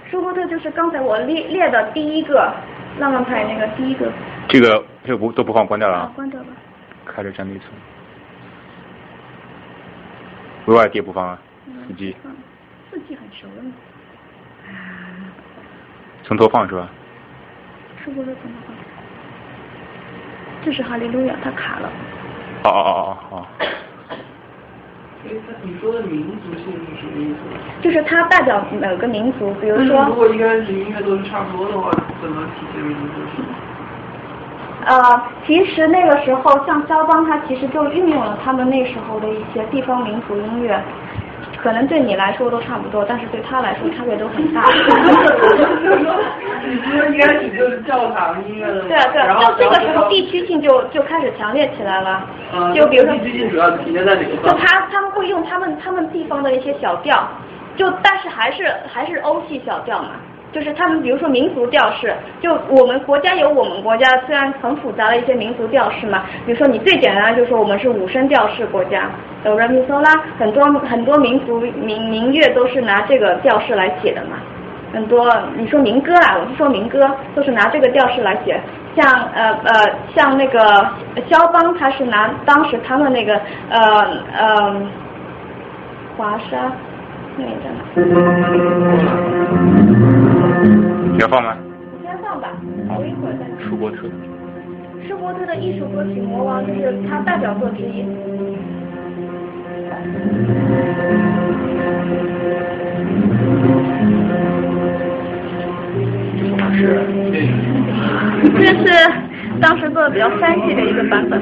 [0.10, 2.50] 舒伯特就是刚才我列列的第一个
[3.00, 4.12] 浪漫派那个第一个。
[4.48, 6.12] 这个这个不都不放关掉了啊？
[6.16, 6.48] 关掉吧。
[7.06, 7.72] 开着战内存。
[10.66, 11.40] 维瓦尔第不放啊？
[11.88, 12.16] 四季。
[12.92, 13.64] 四 G 很熟了。
[16.24, 16.90] 从头放是吧？
[18.04, 18.76] 是不是从头放。
[20.66, 21.90] 这是哈利路亚，它卡了。
[22.64, 23.48] 哦哦哦哦哦。
[25.64, 27.38] 你说的民族性是什么意思？
[27.82, 30.06] 就是它代表某个民族，比如说。
[30.06, 33.44] 如果一开始音乐都是差不多的话，怎么体现民族性？
[34.86, 40.82] 呃，其实那个时候，像肖邦，他其实就运用了他们那时候的一些地方民族音乐。
[41.68, 44.64] 可能对你来说都差不多，但是对他来说差别都很大。
[46.66, 48.84] 你说应该你就是教堂音乐的。
[48.84, 52.24] 对啊对啊，就这个时候地区性就就开始强烈起来了。
[52.74, 53.18] 就比如说。
[53.18, 57.28] 地区性主要体现在哪个就他他们会用他们他们地方的一些小调，
[57.76, 60.12] 就但是还是还是欧系小调嘛。
[60.58, 66.24] 就是他们，比如说民族调式，就我们国家有我们国家虽然很复杂的一些民族调式嘛。
[66.48, 69.08] 比如说你最简单的就是说我们是五声调式国家，
[69.44, 74.38] 哆来咪嗦啦，很多很多民族民民乐都是拿这个调式来写的嘛。
[74.92, 78.60] 很多你说民歌啊，我是说民歌都是拿这个调式来写。
[78.96, 80.60] 像呃呃像那个
[81.30, 83.40] 肖邦，他是拿当时他们那个
[83.70, 83.80] 呃
[84.36, 84.82] 呃
[86.18, 86.72] 华沙
[87.38, 87.70] 那个。
[91.14, 91.56] 你要放吗？
[92.04, 92.50] 先放吧，
[92.90, 93.46] 我一会儿再。
[93.64, 93.98] 舒伯特。
[95.08, 98.06] 舒伯特的艺术歌曲《魔王》就是他代表作之一。
[106.74, 107.50] 这是
[108.56, 108.86] 这是
[109.60, 111.42] 当时做的比较煽情的一个版本。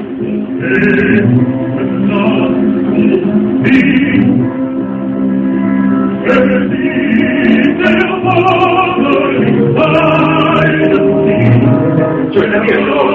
[12.32, 13.12] 就是在那个时候，有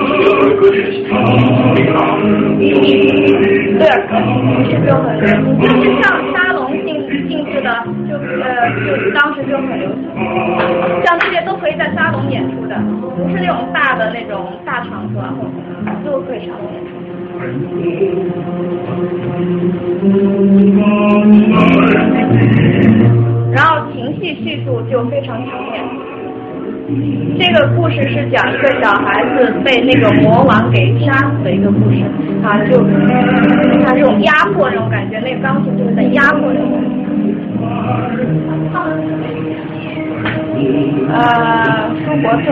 [0.49, 1.12] 的歌曲的形式
[1.76, 1.93] 非常
[3.78, 4.12] 对，歌
[4.64, 5.03] 曲就很，
[5.59, 6.80] 就是像沙龙性
[7.28, 7.68] 性质的，
[8.07, 9.93] 就呃就当时就很流行。
[11.03, 12.76] 像这些都可以在沙龙演出的，
[13.18, 15.22] 不是那种大的那种大场合，
[16.05, 16.89] 都可以沙龙演出。
[23.52, 25.82] 然后情绪叙述就非常强烈。
[27.39, 32.04] 这个故事是讲一个小孩子被那个魔王给杀死的一个故事
[32.43, 32.84] 啊，就
[33.86, 36.70] 他这种压迫那种感觉，那钢琴就是在压迫那种。
[41.14, 42.45] 呃，舒伯特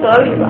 [0.00, 0.42] 德语吧。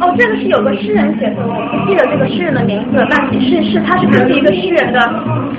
[0.00, 5.00] 哦，这个是有个诗人写的，我不记得这个诗人的名字，但是是他是根据一个诗人的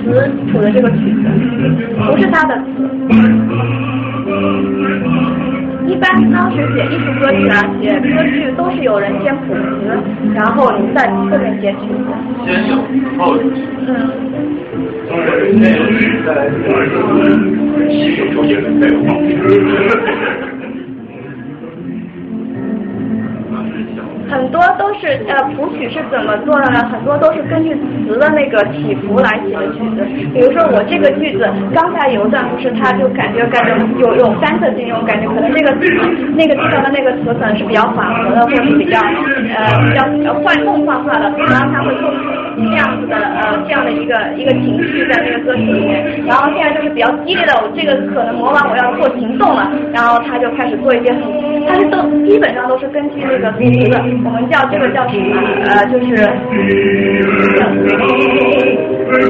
[0.02, 1.22] 词谱的这个曲子，
[2.06, 2.66] 不是他的词。
[5.86, 9.86] 一般当时写艺术歌曲啊，写歌剧都是有人先谱词，
[10.34, 12.06] 然后你再后面写曲子。
[12.44, 12.76] 先有
[13.18, 13.42] 后有。
[13.86, 13.88] 嗯。
[24.30, 24.46] 很。
[24.56, 26.78] 多都是呃谱曲是怎么做的呢？
[26.88, 30.06] 很多都是根据词的那个起伏来写的曲子。
[30.32, 35.74] 比如说我这个句子刚才有一段不是，他就感觉感觉有有三色形容，感觉可能那个
[36.34, 42.16] 那个地方的那个词可能是比较缓和的，或者是比较呃比较呃幻梦幻化的，然后他会做出
[42.56, 46.24] 这样子的呃这样的一个一个情绪在那个歌曲里面。
[46.26, 51.22] 然后现在就是比较激烈的，我这个可能魔王我要做行动了，然后他就开始做一些很，
[51.66, 53.58] 他是都基本上都是根据那个词
[53.90, 53.98] 的。
[54.24, 55.36] 我们叫这个叫什么？
[55.66, 56.16] 呃，就是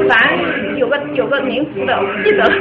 [0.07, 2.55] 反正有个有个名词的，我不记得了。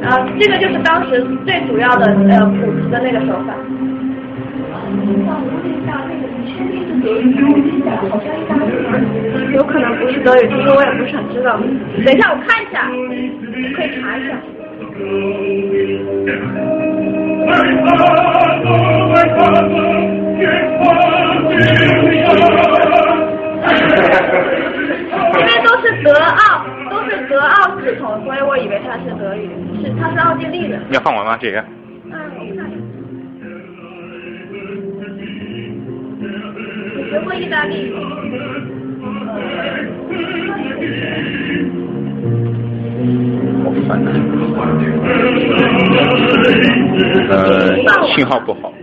[0.00, 3.54] 然后这个就是当时最主要的呃谱词的那个手法。
[9.52, 11.58] 有可能不是德语，其实我也不是很知道。
[12.04, 12.88] 等一下，我看一下，
[13.76, 14.30] 可以查一下。
[25.36, 29.48] 因为都是德奥，都是德奥系统，所以我以为他是德语，
[29.82, 30.80] 是他是奥地利人。
[30.90, 31.36] 要放完吗？
[31.40, 31.64] 这个？
[32.10, 32.73] 嗯，我看。
[37.14, 37.94] 学过意大利语？
[43.62, 44.10] 好烦呐。
[47.30, 47.76] 呃，
[48.16, 48.74] 信号不好。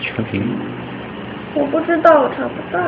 [0.00, 0.56] 全屏。
[1.54, 2.80] 我不知道，我查不到。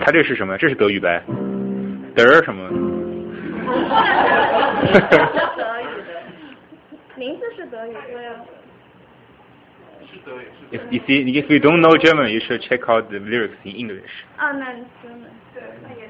[0.00, 0.58] 他这是什么？
[0.58, 1.22] 这是德语呗？
[2.16, 2.93] 德什么？
[3.64, 5.00] 是
[5.56, 6.22] 德语的，
[7.16, 7.94] 名字是德语。
[10.12, 10.46] 是德语。
[10.70, 14.10] If you see, if you don't know German, you should check out the lyrics in English.
[14.36, 15.28] 啊，那真的。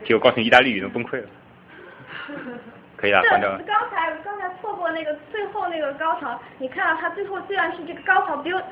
[0.05, 1.29] 结果告诉你意大利语都崩溃了。
[2.97, 3.63] 可以了，反正。
[3.67, 8.63] 刚才刚才错过那个最后那个高潮，你看到他最后虽然是这个高潮 build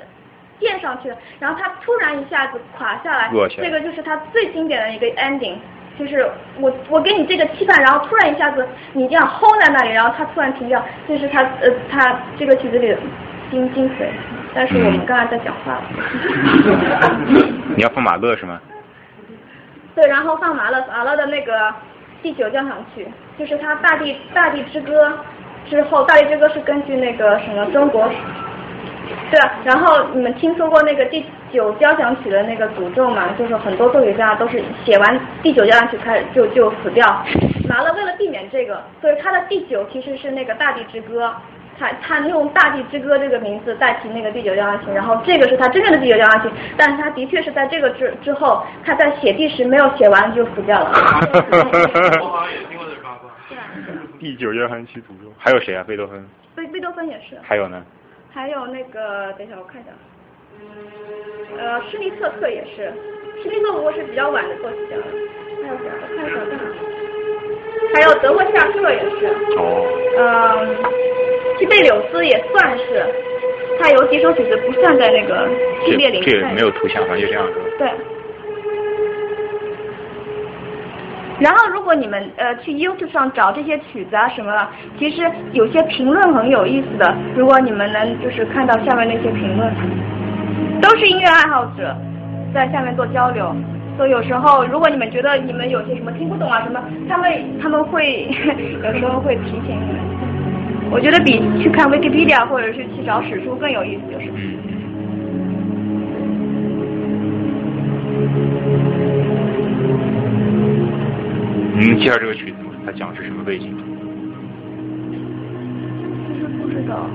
[0.59, 5.59] 垫上去了，然后他突然一下子垮下来，这个就是他最经典的一个 ending，
[5.99, 6.29] 就是
[6.59, 12.99] 我我给你这个期盼，然后突然一下子你这样 hold 在那里，然后他突然停掉，这是他呃他这个曲子里的
[13.51, 14.07] 精精髓。
[14.55, 15.83] 但是我们刚才在讲话了。
[17.75, 18.61] 你要放马勒是吗？
[19.95, 21.73] 对，然后放马勒马勒的那个
[22.23, 23.07] 第九交响曲。
[23.39, 25.09] 就是他《大地大地之歌》
[25.71, 28.07] 之后，《大地之歌》是根据那个什么中国，
[29.33, 29.59] 对啊。
[29.65, 33.31] 然后你们听说过那个第九交响曲的那个诅咒吗？
[33.39, 37.25] 就是很多作曲家都是写完第九交响曲开始就就死掉。
[37.67, 41.27] 拿了为了避免这个，所以他的第九其实是那个《大地之歌》，
[41.79, 50.91] 他他用《大地之歌》这个名字代替那个第九交响曲，然后这个是他真正的第九交响曲，但是他的确是在这个之之后，他在写第十没有写完就死掉了。
[52.21, 53.31] 我好像也听过这个八卦。
[54.21, 55.83] 第九交响曲诅咒，还有谁啊？
[55.87, 56.23] 贝多芬。
[56.55, 57.39] 贝贝多芬也是。
[57.43, 57.83] 还有呢？
[58.35, 59.91] 还有那个，等一下我看一下。
[61.59, 62.91] 呃，施密特克也是，
[63.43, 65.05] 施密特不过是比较晚的作曲家了。
[65.63, 65.75] 还有？
[65.75, 65.79] 我
[66.17, 66.63] 看一下在哪。
[67.95, 69.27] 还有德沃夏克也是。
[69.59, 69.61] 哦。
[70.17, 70.21] 嗯，
[71.59, 73.05] 西贝柳斯也算是，
[73.79, 75.49] 他有几首曲子不算在那个
[75.85, 76.31] 系列里面。
[76.31, 77.55] 这这没有图像，反正就这样子。
[77.79, 77.91] 对。
[81.43, 84.69] 然后，如果你们呃去 YouTube 上找这些曲子啊什么的，
[84.99, 87.15] 其实有些评论很有意思的。
[87.35, 89.73] 如果你们能就是看到下面那些评论，
[90.81, 91.97] 都是音乐爱好者
[92.55, 93.55] 在下面做交流。
[93.97, 98.29] 所以有时候，如果你们觉得你们有些什么听不懂啊什么，他们他们会
[98.85, 100.01] 有时候会提醒你们。
[100.91, 104.31] 我觉得比去看 Wikipedia 或者是去找史书更有意思，就是
[111.83, 111.89] 候。
[111.89, 112.71] 你能介绍这个曲子吗？
[112.87, 113.75] 它讲的是什么背景？
[116.29, 117.09] 其实不知道。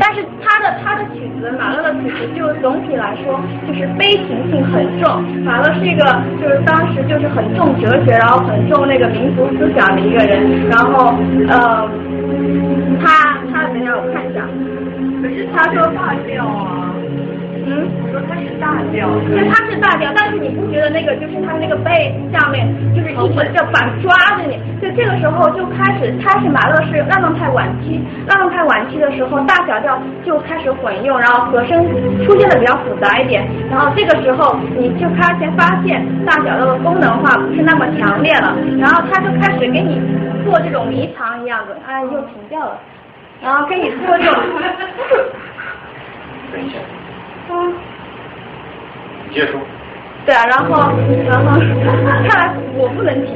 [0.00, 5.22] 但是他的他的曲子，马勒的曲子，就总体来说就是悲情性很重。
[5.44, 6.04] 马勒是一个
[6.40, 10.66] 就是当时就是很重哲学，然后很重那个民族思想的一个人。
[10.68, 11.14] 然后
[11.48, 11.88] 呃，
[13.00, 14.46] 他他等下我看一下，
[15.22, 16.81] 可是他说大调啊。
[17.72, 24.60] 嗯，我说它是大调，对，它是大调，但是你不觉得那个就是它那个背下面就是一直在反抓着你？
[24.82, 31.80] 就这个时候就开始，它是马勒是浪漫派晚期，浪漫派晚期的时候大小调就开始混用，然后和声
[32.26, 39.98] 出现的比较复杂一点，然后这个时候你就开始发现大小调的功能化不是那么强烈了，然后他就开始给你
[40.44, 42.78] 做这种迷藏一样的，哎，又停掉了，
[43.40, 44.42] 然后给你做这种。
[46.52, 46.76] 等一下。
[47.50, 47.52] 嗯，
[49.28, 49.60] 你接着说。
[50.24, 50.92] 对啊，然后，
[51.28, 51.58] 然后，
[52.28, 53.34] 看来我不能停。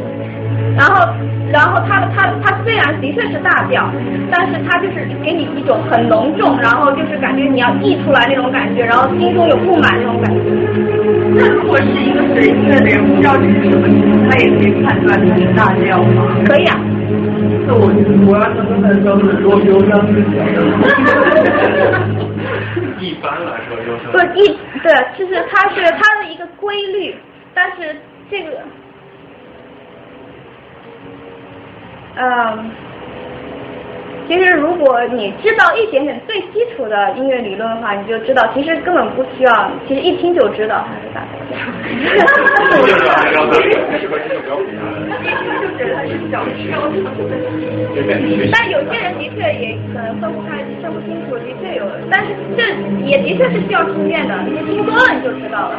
[0.76, 1.02] 然后，
[1.50, 3.90] 然后他的他他虽然的确是大调，
[4.30, 10.40] 但是他就是给你一种很浓重，然后就是感觉你要溢出来那种感觉，然后心中有不满那种感觉。
[11.34, 16.22] 那如果是一个随音乐的人，不知道这是什么曲子，他也可以判断它是大调吗？
[16.46, 16.78] 可以啊。
[17.66, 17.90] 那我
[18.28, 20.46] 我要想刚才说的罗密欧张之讲。
[23.00, 24.08] 一般来说就是。
[24.10, 24.48] 不一
[24.82, 27.14] 对，就是它是它的一个规律，
[27.54, 27.96] 但是
[28.30, 28.62] 这个，
[32.16, 32.70] 嗯，
[34.28, 41.56] 其实如果你知道一点点最基础的音乐理论的话，你就知道其实根本不需要，其实一听就知道它是大调。
[48.52, 52.62] 但有些人的确也可能分不开、分不清楚，的确有，但是这
[53.06, 55.78] 也的确是需要经验的，你听多了你就知道了。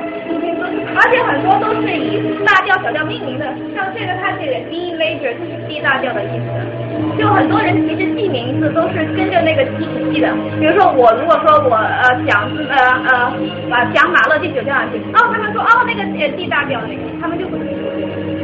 [0.96, 3.46] 而且很多都是以大调、小调命名的，
[3.76, 6.46] 像这个它这个 D major 就是 D 大调的意思。
[7.18, 10.30] 就很多人其实记名名字都是跟着那个 D 记的，
[10.60, 12.76] 比如说我如果说我呃讲呃
[13.08, 13.12] 呃
[13.74, 17.84] 啊讲马勒第九交响曲，哦他们说哦那个呃 D 大调那个，他们就不清楚。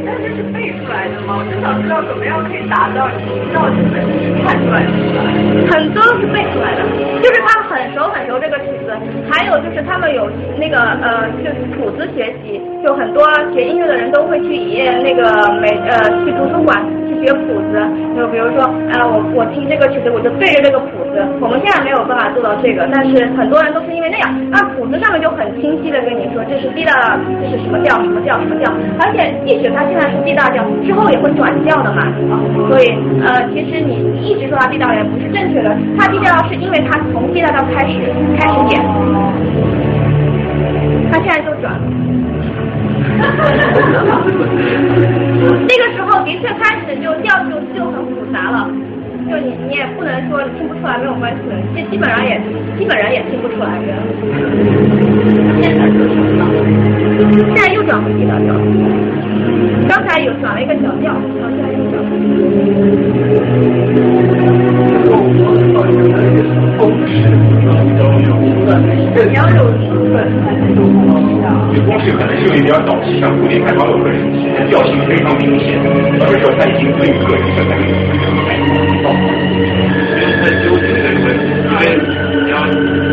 [0.06, 1.40] 但这是背出来的吗？
[1.40, 4.04] 我就想知道怎么样可以达到你知道这本
[4.44, 5.32] 判断出来。
[5.72, 6.84] 很多都是背出来的，
[7.24, 8.92] 就是他们很熟很熟这个曲子，
[9.32, 10.28] 还有就是他们有
[10.60, 13.24] 那个呃就是谱子学习，就很多
[13.56, 14.52] 学音乐的人都会去
[15.00, 15.24] 那个
[15.56, 16.76] 美呃去图书馆
[17.08, 17.80] 去学谱子，
[18.14, 32.06] 就比如说呃我我听这个曲子我就对着这个谱子，我们现在没有办法做到这个，但是很多人都是因为那样，那谱子上面就很清晰的跟你说这是 D 大这是什么调什么调什么调，而且即使它现在是 D 大调，之后也会转调的嘛，
[32.68, 32.90] 所以
[33.24, 37.98] 呃其实你一直说它 B 大调不是正确的，它 B 大调是因为它从 D 大调开始
[38.38, 38.80] 开始演，
[41.10, 41.80] 它现在就转了。
[45.68, 48.68] 那个时候的确开始就调就就很复杂了，
[49.28, 51.40] 就你你也不能说听不出来没有关系，
[51.74, 52.40] 这基本上也
[52.78, 53.88] 基本上也听不出来的。
[55.60, 56.42] 现在就转了，
[57.54, 58.60] 现在又转回 D 大调了，
[59.88, 61.94] 刚才有转了一个小调，然后现在又转
[65.14, 65.20] 了。
[69.26, 71.10] 你要有书本才能有方
[71.40, 71.42] 向。
[71.72, 74.16] 对，公式可能是因为比较早期，像古典开发有个人，
[74.68, 75.78] 调性非常明显，
[76.18, 77.82] 导致说他已经对于个人的那个
[78.46, 78.50] 太
[79.02, 79.06] 高。
[80.42, 81.82] 在纠结这个问题，因为
[82.44, 82.54] 你要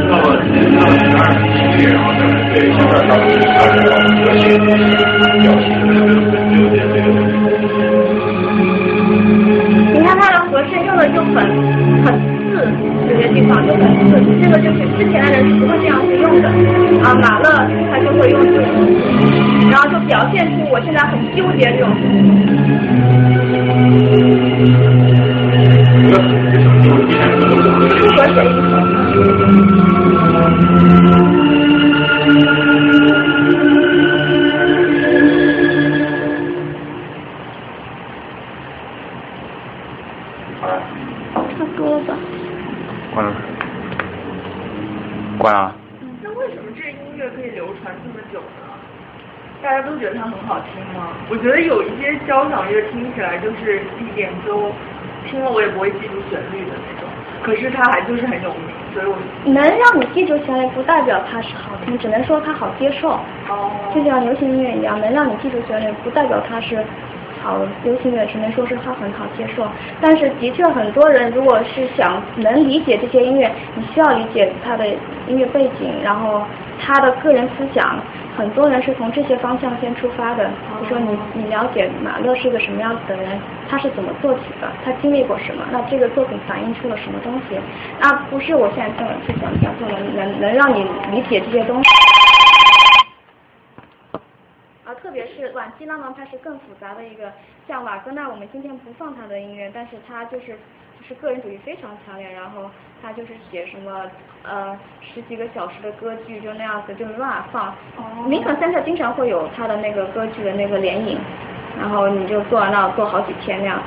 [0.10, 0.28] 到了
[0.78, 1.24] 到了十二
[1.78, 2.22] 期，然后再
[2.54, 3.78] 对，像这儿到十二个
[4.26, 4.43] 个性
[5.41, 5.66] 调性，
[6.32, 7.32] 很纠结这个东西
[10.12, 10.20] 问题。
[10.20, 11.36] 你看它的和声用的就很
[12.03, 12.12] 很
[12.51, 12.68] 次，
[13.07, 16.49] 有些地方就很次，这个就是之前的人是不会这样去用的
[17.03, 17.49] 啊，马勒
[17.91, 18.68] 他就会用这种，
[19.72, 21.89] 然后就表现出我现在很纠结这种。
[25.97, 26.84] 一个组是什么？
[26.84, 27.55] 就是第三个组
[28.16, 28.38] 和谁？
[50.02, 51.14] 觉得它很好听吗？
[51.30, 54.72] 我觉得有一些交响乐听起来就是一点都
[55.30, 57.08] 听了我也不会记住旋律的那种，
[57.43, 63.10] 可是它还就是很有名，所以我能让你记住旋律，不代表它是好听，只能说它好接受。
[63.47, 66.84] 哦就像流行音乐一样，能让你记住旋律，不代表它是
[67.43, 69.68] 好流行乐，只能说是它很好接受。
[69.99, 74.88] 但是的确，很多人如果是想能理解这些音乐，你需要理解他的
[75.28, 76.41] 音乐背景，然后
[76.80, 77.99] 他的个人思想。
[78.38, 87.60] 很多人是从这些方向先出发的，就说你你了解马勒是个什么样子的人，他是怎么做起的，他经历过什么，那这个作品反映出了什么东西？
[88.00, 91.90] 那不是我现在这么去讲讲就能能能让你理解这些东西。
[94.86, 97.32] 啊，特别是晚期浪漫派是更复杂的一个，
[97.68, 100.56] 像瓦格纳，我们今天不放他的音乐，但是他就是就
[101.12, 102.72] 是个人主义非常强烈，然后
[103.03, 104.09] 他就是写什么
[104.43, 108.30] 呃十几个小时的歌剧就那样子就没办法放。
[108.30, 111.20] 林肯三特经常会有他的那个歌剧的那个联影，
[111.78, 113.78] 然后你就坐在那儿坐好几天那样，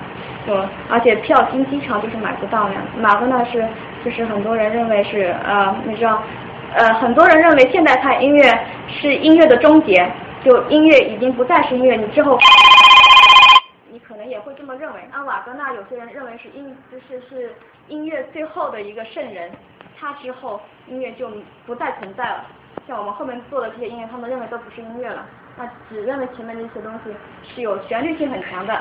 [0.47, 0.55] 就
[0.91, 2.83] 而且票经机场就是买不到那样。
[2.99, 3.67] 马格纳是
[4.05, 6.23] 就是很多人认为是呃你知道
[6.75, 8.43] 呃很多人认为现代派音乐
[8.87, 10.07] 是音乐的终结。
[10.45, 12.39] 就音乐已经不再是音乐，你之后，
[14.57, 15.01] 这么认为。
[15.13, 17.53] 那瓦格纳有些人认为是音，就是是
[17.89, 19.51] 音乐最后的一个圣人，
[19.99, 21.31] 他之后音乐就
[21.67, 22.45] 不再存在了。
[22.87, 25.25] 像我们后面做的这些音乐，他们认为都不是音乐了，
[25.57, 27.15] 那只认为前面那些东西
[27.55, 28.79] 是有旋律性很强的，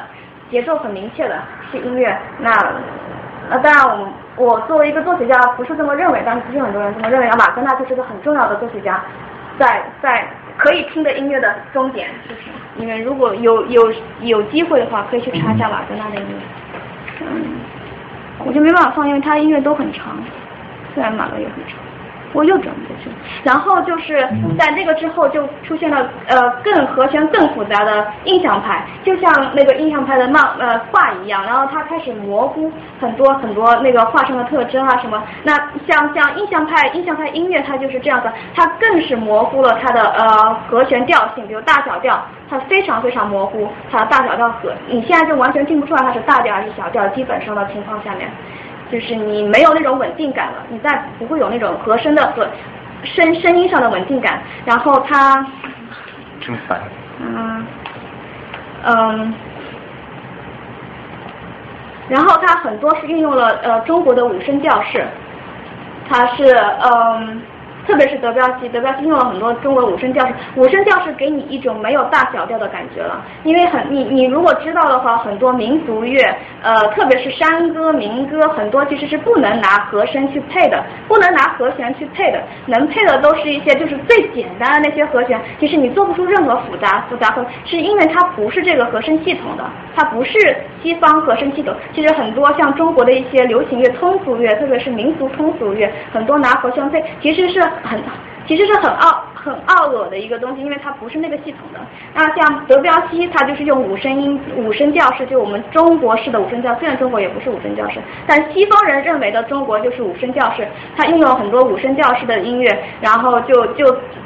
[0.50, 2.18] 节奏很明确的，是音乐。
[2.40, 2.52] 那
[3.50, 7.28] 那当然，我我作为一个作曲家不是这么认为，但是其实很多人这么认为。
[7.28, 9.04] 啊，瓦格纳就是个很重要的作曲家，
[9.58, 10.28] 在在。
[10.58, 12.42] 可以听的音乐的终点，就是
[12.76, 17.26] 你们如果有有有机会的话，可以去查一下瓦格纳的音乐。
[18.46, 20.18] 我就没办法放，因为他音乐都很长，
[20.94, 21.78] 虽然马勒也很长，
[22.34, 23.10] 我又转不过去。
[23.44, 24.28] 然后就是
[24.58, 35.22] 在那个之后，就出现了呃更和弦更复杂的印象派，就像那个印象派的漫呃画一样，然后它开始模糊很多很多那个画上的特征啊什么。
[35.44, 35.54] 那
[35.88, 42.20] 像像印象派印象派音乐，它就是这样的，它更是模糊了它的呃和弦调性，比如大小调，
[42.50, 48.30] 它非常非常模糊它的大小调和，你现在就完全听不出来它是大调还是小调，基本上的情况下面。
[48.94, 52.48] 就是你没有那种稳定感了，你再不会有那种和声的和
[53.04, 55.44] 声声音上的稳定感，然后它，
[56.40, 56.80] 真烦。
[57.20, 57.66] 嗯
[58.84, 59.34] 嗯，
[62.08, 65.04] 然后它很多是运用了呃中国的五声调式，
[66.08, 67.42] 它是嗯。
[67.86, 73.22] 特别是德彪西，德彪西用了很多中国五声调式，五声调式给你一种没有大小调的感觉了。
[73.44, 76.24] 因为很你你如果知道的话，很多民族乐，
[76.62, 89.64] 呃，特别是山歌、民歌，很多其实是不能拿和声去配的，不能拿和弦去配的，能配的都是一些就是最简单的那些和弦，其实你做不出任何复杂复杂和，是因为它不是这个和声系统的，
[89.96, 91.76] 它不是西方和声系统。
[91.94, 97.62] 其实很多像中国的一些流行乐、通俗乐，特别是民族通俗乐，很多拿和声配，其实是。
[97.84, 101.80] 很，其实是很傲很傲恶的一个东西，因为它不是那个系统的。
[102.14, 106.74] 那像德彪西，他就是用五声音、五声调式，就我们中国式的五声调。
[106.76, 110.68] 虽然中国也不是五声调式，但西方人认为的中国就是五声调式。
[110.96, 113.86] 他用了很多五声调式的音乐，然后就就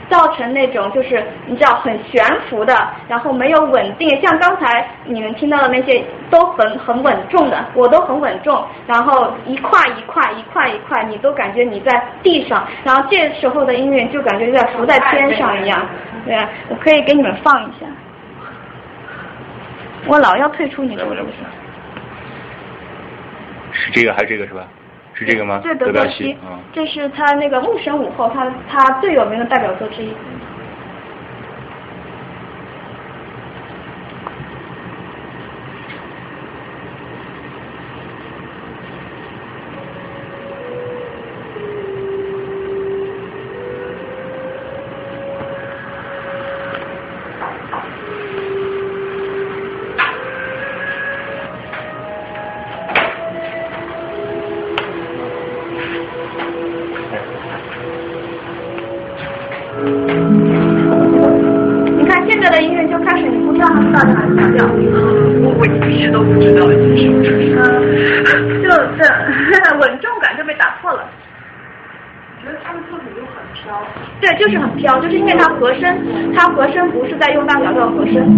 [0.10, 2.74] 造成那种就是你知道很悬浮的，
[3.08, 4.10] 然后没有稳定。
[4.22, 15.88] 像刚才你们听到的那些都很很稳重的，我都很稳重，然后一块一块一块一块，你都感觉你在地上，然后这时候的音乐就感觉有点浮在天上一样。
[16.26, 17.86] 对啊，我可以给你们放一下。
[20.06, 21.38] 我老要退出你的，我这不是。
[23.72, 24.68] 是这个还是这个是吧？
[25.14, 25.60] 是这个吗？
[25.64, 30.14] 对德彪西，嗯，这是他那个牧神午后，他他最有名的代表作之一。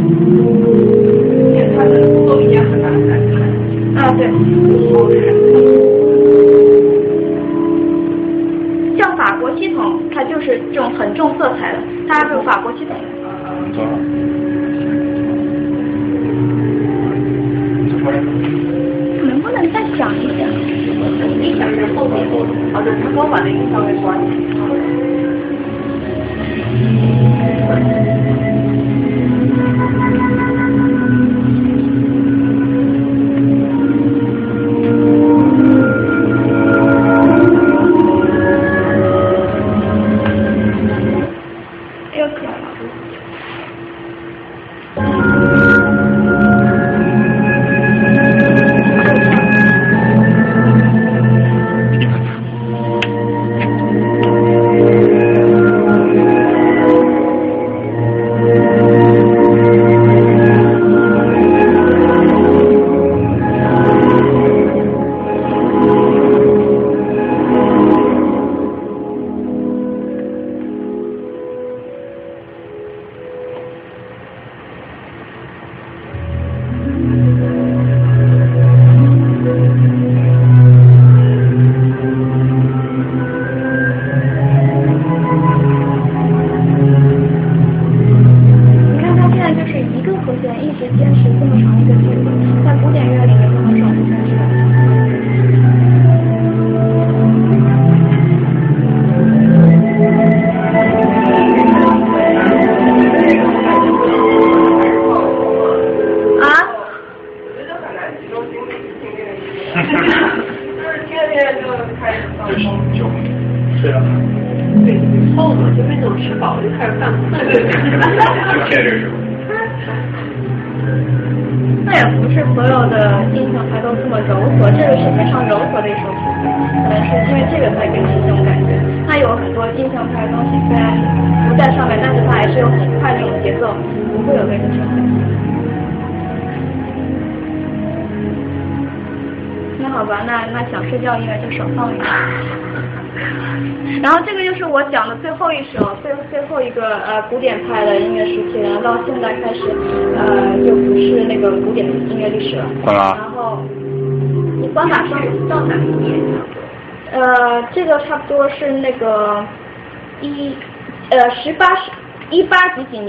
[0.10, 0.59] 和声。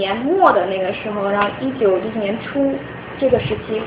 [0.01, 2.73] 年末的那个时候，然后一九一年初
[3.19, 3.79] 这个时期。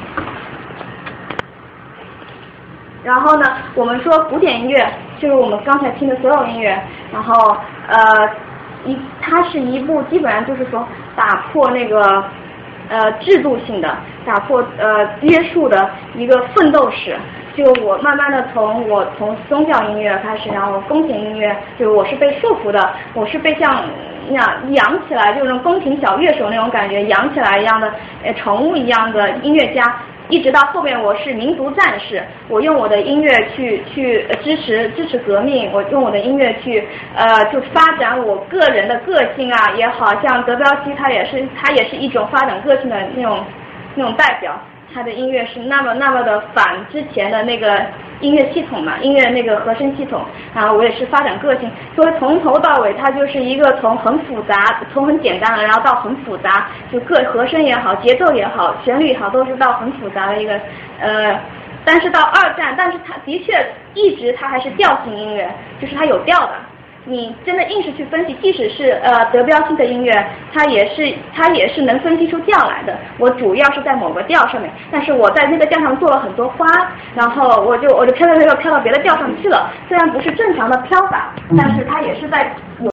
[3.03, 3.45] 然后呢，
[3.75, 4.79] 我们说古典音乐
[5.19, 6.81] 就是我们刚才听的所有音乐，
[7.12, 7.57] 然后
[7.89, 7.99] 呃
[8.85, 10.87] 一它是一部基本上就是说
[11.17, 12.25] 打破那个
[12.89, 17.17] 呃制度性的、打破呃约束的一个奋斗史。
[17.57, 23.85] 就我慢慢的从我从宗教音乐开始，然后宫廷音乐，就我是被束缚的，我是被像
[24.29, 27.93] 那样养起来，就那种宫廷小乐手那种感觉养起来一样的，
[28.25, 29.83] 呃宠物一样的音乐家。
[30.31, 36.83] 一直到后面我是民族战士，我用我的音乐去去支持支持革命，我用我的音乐去
[37.14, 43.45] 呃就发展我个人的个性啊，也好像德彪西他也是他也是一种发展个性的那种
[43.95, 44.59] 那种代表，
[44.95, 47.85] 他的音乐是那么那么的反之前的那个
[48.21, 50.25] 音乐系统嘛，音乐那个和声系统，
[50.55, 60.59] 然后我也是发展个性，所以从头到尾它就是一个从很复杂，从很简单的，然后到很复杂，就各和声也好，节奏也好，旋律也好，都是到很复杂的一个
[61.01, 61.39] 呃。
[61.87, 63.53] 但是到二战，但是它的确
[63.93, 65.47] 一直它还是调性音乐，
[65.79, 66.53] 就是它有调的。
[67.07, 70.13] 你真的硬是去分析，即使是呃德彪西的音乐，
[70.55, 72.99] 它也是它也是能分析出调来的。
[73.19, 76.65] 我主要是在某个调上面，但是我在那个调上做了很多花，
[77.15, 79.71] 然后我就我就飘飘飘飘到别的调上去了。
[79.87, 82.91] 虽然不是正常的飘法，但是它也是在有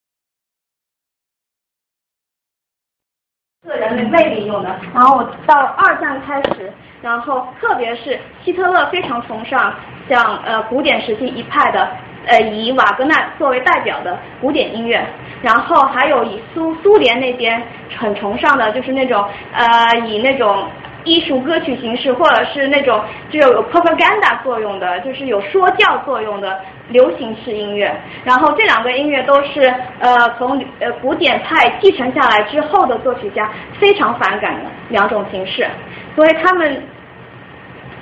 [3.69, 4.75] 个人的魅力用的。
[4.93, 6.69] 然后到二战开始，
[7.01, 9.73] 然后特别是希特勒非常崇尚
[10.09, 11.87] 像呃古典时期一派的。
[12.27, 15.03] 呃，以瓦格纳作为代表的古典音乐，
[15.41, 17.61] 然后还有以苏苏联那边
[17.97, 20.67] 很崇尚的，就是那种呃以那种
[21.03, 23.01] 艺术歌曲形式，或者是那种
[23.31, 26.59] 就有 propaganda 作用的，就是有说教作用的
[26.89, 27.91] 流行式音乐。
[28.23, 33.49] 然后这两个音乐都是呃从呃古典派继承下来之后的作曲家
[33.79, 35.67] 非常反感的两种形式，
[36.15, 36.83] 所以他们。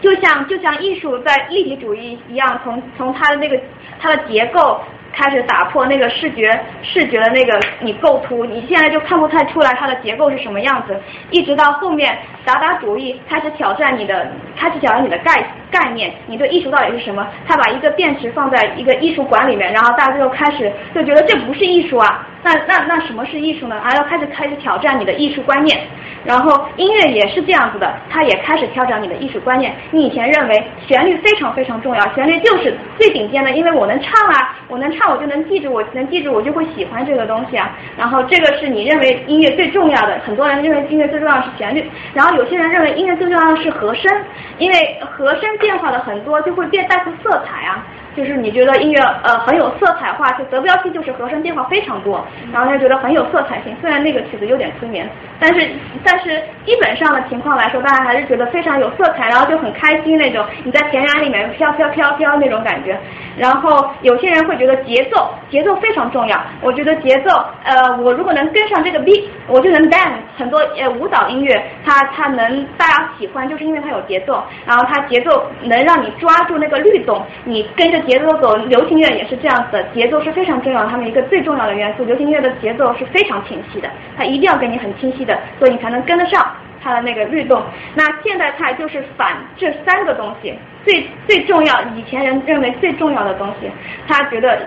[0.02, 3.60] 就像就像艺术在立体主义一样，从从它的那个
[4.00, 4.80] 它的结构
[5.12, 11.00] 开始打破那个视觉视觉的那个你构图，你现在就看不太出来它的结构是什么样子，
[11.32, 17.28] 一直到后面达达主义开始挑战你的开始挑战你的概概念，你对艺术到底是什么？
[17.48, 23.80] 他把一个电池放在一个艺术馆里面，然后大家就开始就觉得这不是艺术啊，那那那什么是艺术呢？
[23.84, 25.80] 还要开始开始挑战你的艺术观念。
[26.26, 29.74] 然后音乐也是这样子的，它也开始挑战你的艺术观念。
[29.90, 37.74] 你以前认为旋律非常非常重要，旋律就是最顶尖的，因为我能唱啊，我能唱我就能记住，我能记住我就会喜欢这个东西啊。
[37.98, 44.12] 然后这个是你认为音乐最重要的，很多人认为音乐最重要的是旋律，然后有些人认为音乐最重要的是和声，
[44.58, 47.86] 因为和声变化的很多就会变带出色彩啊。
[48.16, 53.76] 就是你觉得音乐呃很有色彩化，就德彪西就是和声变化非常多，然后他觉得很有色彩性。
[53.80, 55.08] 虽然那个曲子有点催眠，
[55.40, 55.70] 但是
[56.04, 60.44] 但是基本上的情况来说，大家还是觉得非常有色彩，然后就很开心那种。
[60.64, 62.98] 你在田园里面飘飘飘飘那种感觉。
[63.38, 66.38] 然后有些人会觉得节奏节奏非常重要。
[66.62, 67.30] 我觉得节奏
[67.64, 70.18] 呃我如果能跟上这个 beat，我就能 dance。
[70.38, 77.99] 很多呃舞蹈音乐它它能大家喜欢，就是因为它有节奏，然后它节奏能让你抓住那个律动，你跟着。
[78.06, 82.04] 节奏走，流行乐也是这样子的，节奏是非常重要，他们一个最重要的元素。
[82.06, 86.46] 流行乐的节奏是非常清晰的，它一定要给你很清晰的，所以你才能跟得上
[86.82, 87.64] 它的那个律动。
[87.96, 90.54] 那现代派就是反这三个东西，
[90.86, 93.70] 最最重要，以前人认为最重要的东西，
[94.08, 94.60] 他觉得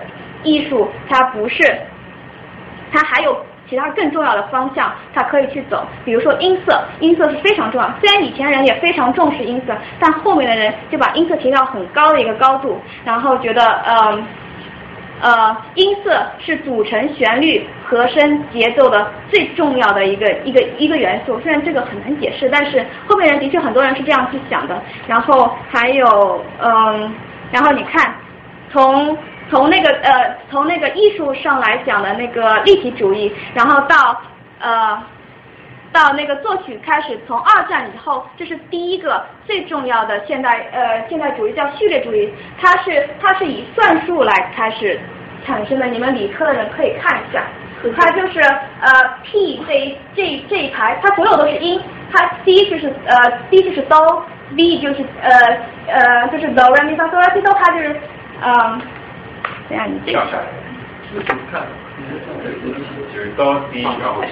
[0.43, 1.63] 艺术它不是，
[2.91, 3.37] 它还有。
[3.69, 5.85] 其他更重要的方向，它可以去走。
[6.05, 7.91] 比如说音色，音色是非常重要。
[7.99, 14.23] 虽然以前人也非常重视音色，但后面的人就把音色提到很高的一个高度，然后觉得呃
[15.21, 21.39] 呃音色是组成旋律、和声、节奏的最重要的一个一个一个元素。
[21.41, 24.79] 虽然这个很难解释，但是后面人的确很多人是这样去想的。
[25.07, 27.13] 然后还有嗯，
[27.51, 28.13] 然后你看
[28.69, 29.17] 从。
[29.53, 34.19] 从那个呃，从那个艺术上来讲的那个立体主义，然后到
[34.59, 34.99] 呃，
[35.91, 44.99] 到那个作曲开始，从二战以后，这是第一个最重要的现代呃现代主义叫序列主义，它是它是以算术来开始
[45.45, 47.43] 产生的，你们理科的人可以看一下，
[47.95, 48.91] 它就是呃
[49.21, 51.79] P 这一这一这一排，它所有都是音，
[52.11, 53.15] 它 C 就是呃
[53.51, 55.29] C 就是 Do，V 就是呃
[55.93, 58.01] 呃就是 Do Re Mi Fa So La Si Do，它就是
[58.41, 58.81] 嗯。
[59.69, 60.43] 这样你跳下来，
[61.51, 61.63] 看，
[63.13, 64.23] 就是哆 C，然后。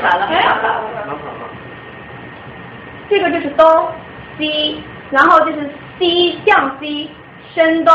[3.10, 3.94] 这个就是哆
[4.38, 5.70] C，然后就是
[6.00, 7.10] C 降 C
[7.54, 7.94] 升哆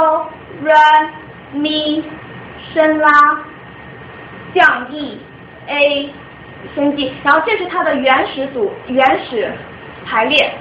[0.63, 1.09] Re
[1.55, 2.03] Mi
[2.75, 3.09] 升拉
[4.55, 5.19] 降 E
[5.67, 6.13] A
[6.75, 9.51] 升 G，然后这是它的原始组原始
[10.05, 10.55] 排列。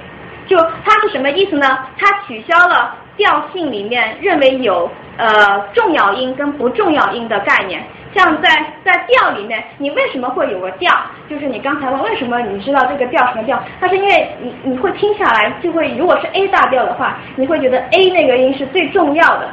[0.46, 1.66] 就它是什么意思呢？
[1.98, 4.90] 它取消了调性里面认为有。
[5.18, 7.82] 呃，重要音跟不重要音的概念，
[8.14, 8.50] 像在
[8.84, 10.92] 在调里面，你为什么会有个调？
[11.26, 13.58] 就是你刚才问为什么你知道这个调什么调？
[13.80, 19.48] 它是因为你你会听下来就会，如果是 A 大调的话，你会觉得 A 那个音是最重要的，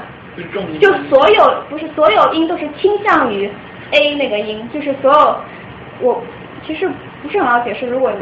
[0.81, 3.49] 就所有不是所有音都是倾向于
[3.91, 5.37] A 那个音，就是所有
[6.01, 6.21] 我
[6.67, 6.89] 其实
[7.21, 8.17] 不是很好解释，如果你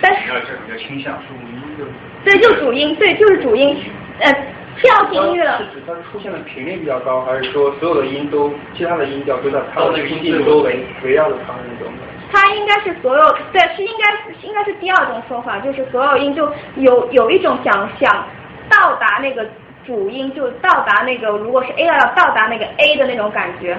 [0.00, 1.84] 但是要叫倾向主音的，
[2.24, 3.78] 对，就主音，对，就是主音，
[4.20, 4.34] 呃。
[4.78, 11.90] 调性音乐是指它出现的频率比较高，还是说所有的音都其他的音调都在它的音域周围围绕着它的那种？
[12.30, 18.26] 它应该是所有对，是应该应该是第二种说法，就是所有音就有有一种想想
[18.68, 19.46] 到达那个
[19.86, 23.78] 主音，就到达那个如果是 A 要到达那个 A 的那种感觉。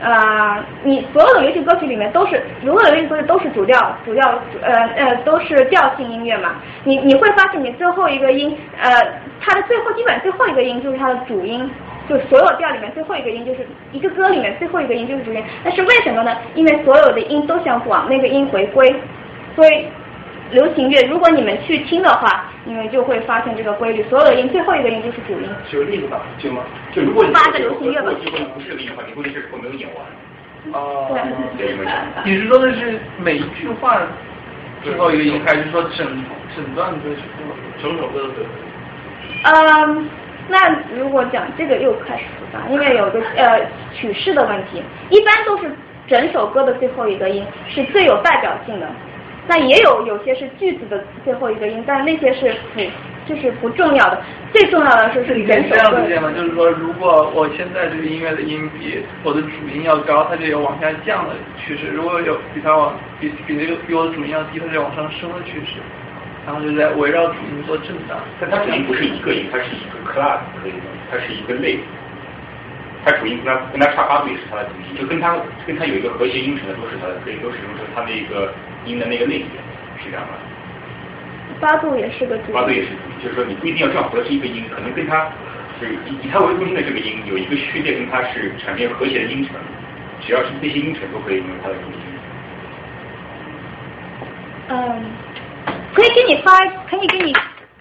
[0.00, 6.56] 呃，你所有的流行歌曲里面都是，所有的流行歌曲都是主调，主调，呃呃，都是调性音乐嘛。
[6.84, 8.90] 你你会发现，你最后一个音，呃，
[9.40, 11.68] 它的最后基本最后一个音就是它的主音，
[12.08, 15.42] 就所有调里面最后一个音就是一个歌里面最后一个音就是主音。
[15.64, 16.36] 但是为什么呢？
[16.54, 18.94] 因为所有的音都想往那个音回归，
[19.56, 19.86] 所以。
[20.50, 25.48] 流行乐，如果你们去听的话，你们就会发现这个规律，所有的音最后一个音就是主音。
[25.68, 26.62] 举个例子吧，行吗？
[26.92, 28.10] 就如果你发个流行乐吧。
[28.24, 30.04] 如果不是个音的话，你估计这首歌没有演完。
[30.72, 31.16] 哦。
[32.24, 34.00] 你是说的是每一句话
[34.82, 36.24] 最后一个音，还是说整
[36.56, 37.22] 整段歌曲
[37.82, 38.50] 整首歌的最后？
[39.44, 40.08] 嗯，
[40.48, 43.60] 那如果讲这个又开始复杂，因为有个呃
[43.94, 45.70] 曲式的问题，一般都是
[46.06, 48.88] 整首歌的最后一个音是最有代表性的。
[49.48, 52.80] 那也有有些是句子的最后一个音，但那些是辅
[53.26, 54.22] 就是不重要的，
[54.52, 65.80] 最重要的是是你可以人手对这样理解吗，就是说，如果我现在这个音乐的音比我的主音要高，它就有往下降的趋势；如果有比它往比比那个比我的主音要低，它就有往上升的趋势。
[66.46, 68.16] 然后就在围绕主音做震荡。
[68.40, 70.88] 但它主音不是一个音，它是一个 class 可以吗？
[71.10, 71.78] 它是一个类。
[73.04, 75.36] 它主音跟它跟它差八度也是它的主音，就跟它
[75.66, 78.50] 跟它有一个和谐音程的都是它的，可以都使用是它的一个
[78.88, 79.46] 音的那个类别，
[80.02, 80.34] 是这样吗？
[81.60, 85.30] 八度也是个主八度也是主音，就是说你不一定要正好合是一个音，可能跟它
[85.78, 89.56] 是以以它为中心的这个音有一个序列跟它是产生和谐的音程，
[90.20, 91.98] 只要是这些音程都可以用它的主音。
[94.70, 95.04] 嗯，
[95.94, 96.52] 可以给你发，
[96.88, 97.32] 可以给你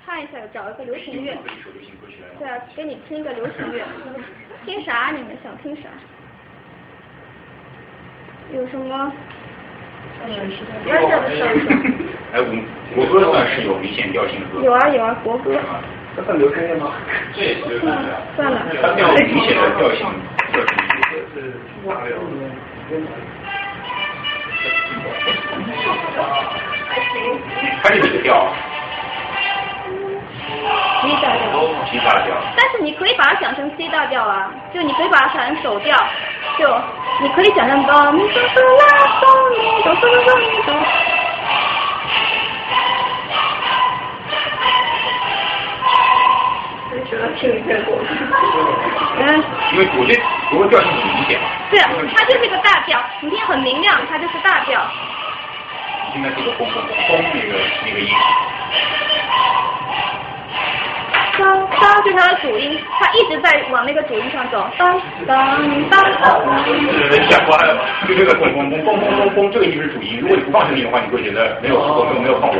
[0.05, 1.37] 看一下，找一个流行乐。
[2.39, 3.83] 对啊，给你听一个流行乐，
[4.65, 5.11] 听啥？
[5.11, 5.89] 你们想听啥？
[8.53, 9.11] 有什么？
[12.33, 12.45] 哎，我
[12.95, 14.59] 国歌的话是有明显调性的歌。
[14.61, 15.57] 有啊有啊，国歌。
[16.15, 16.93] 这算流行乐吗？
[17.35, 18.61] 这也是算了算了。
[18.81, 20.05] 它没有明显的调性，
[20.51, 20.69] 调性。
[21.33, 21.53] 是
[21.87, 22.17] 大调。
[27.83, 28.51] 它是哪个调？
[31.01, 31.13] C
[31.99, 32.35] 大调。
[32.55, 35.95] 但是你可以把它想成 C 大调啊，就你可以把它想成手调，
[36.57, 36.67] 就
[37.21, 40.73] 你可以想象到咪哆哆啦哆咪哆哆哆咪哆。
[47.09, 47.95] 觉得听一遍过。
[49.19, 49.43] 嗯。
[49.71, 51.47] 因为我觉得国歌调性很明显嘛。
[51.69, 51.79] 对，
[52.13, 54.81] 它就是一个大调，你听很明亮，它就是大调。
[56.15, 58.09] 应该是个嘣嘣嘣嘣那个那个音。
[61.37, 61.47] 当
[61.79, 65.37] 当就是它的主音，它一直在往那个主音上走，当当
[65.87, 66.65] 当当。
[66.65, 67.77] 是吓坏了，
[68.07, 70.19] 就这个嘣嘣嘣嘣嘣嘣嘣，这个音是主音。
[70.19, 72.57] 如果你不放这个音的话，你会觉得没有没有没有放完。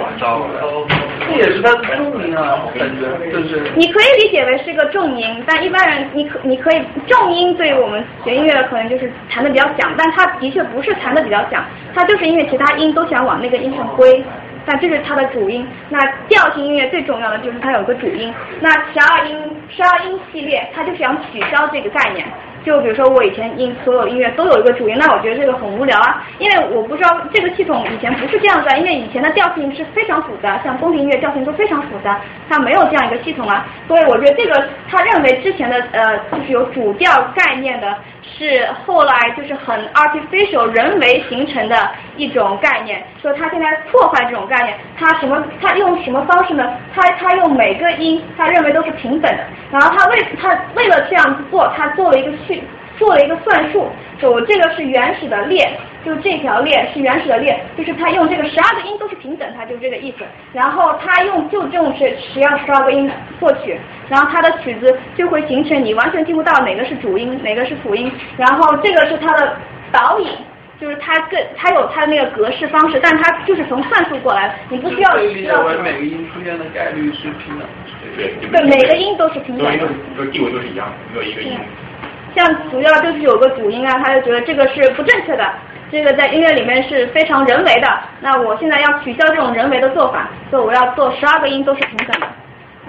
[1.27, 3.71] 这也是它重音啊，感觉就是。
[3.75, 11.65] 你可以理解为是一个重音，但一般人你可你可以重音对于我们学音乐的可能就是弹的比较响，但它的确不是弹的比较响，
[11.95, 14.23] 它就是因为其他音都想往那个音上归。
[14.67, 15.67] 但这是它的主音。
[15.89, 15.97] 那
[16.27, 18.31] 调性音乐最重要的就是它有个主音。
[18.59, 22.27] 那十二音十二音系列，它就想取消这个概念。
[22.65, 37.95] 就比如说我以前音所有音乐都有一个主音，那我觉得这个很无聊啊，因为我不知道这个系统以前不是这样子，因为以前的调性是非常复杂，像宫廷音乐调性都非常复杂，它没有这样一个系统啊，所以我觉得这个他认为之前的呃就是有主调概念的，
[38.27, 41.75] 是后来就是很 artificial 人为形成的
[42.15, 46.63] 一种概念，说他现在破坏这种概念，他什么他用什么方式呢？
[46.93, 52.63] 他他用每个音他认为都是平等的，然后他为他为了这样做，他做了一个序。
[52.97, 53.87] 做了一个算术，
[54.19, 55.69] 就这个是原始的列，
[56.07, 60.23] 就这条列是原始的列，就是他用这个十二个音都是平等，它就是这个意思。
[60.53, 63.77] 然后他用就这种是十二十二个音作曲，
[64.07, 68.09] 然后他的曲子就会形成你完全听不到哪个是主音，哪个是辅音。
[68.37, 69.57] 然后这个是他的
[69.91, 70.29] 导引，
[70.79, 77.67] 就是它更它有它的那个格式方式，但它就是从算术过来的，你不需要理解为每个音出现的概率是平等。
[78.15, 79.85] 对对，每个音都是平等的。
[80.17, 81.59] 都地位都是一样的，没有一个音。
[82.33, 85.53] 像主要就是有个主音啊，他就觉得这个是不正确的，
[85.89, 87.87] 这个在音乐里面是非常人为的。
[88.19, 92.27] 那我现在要取消这种人为的做法，所以我要做十二个音都是平等的。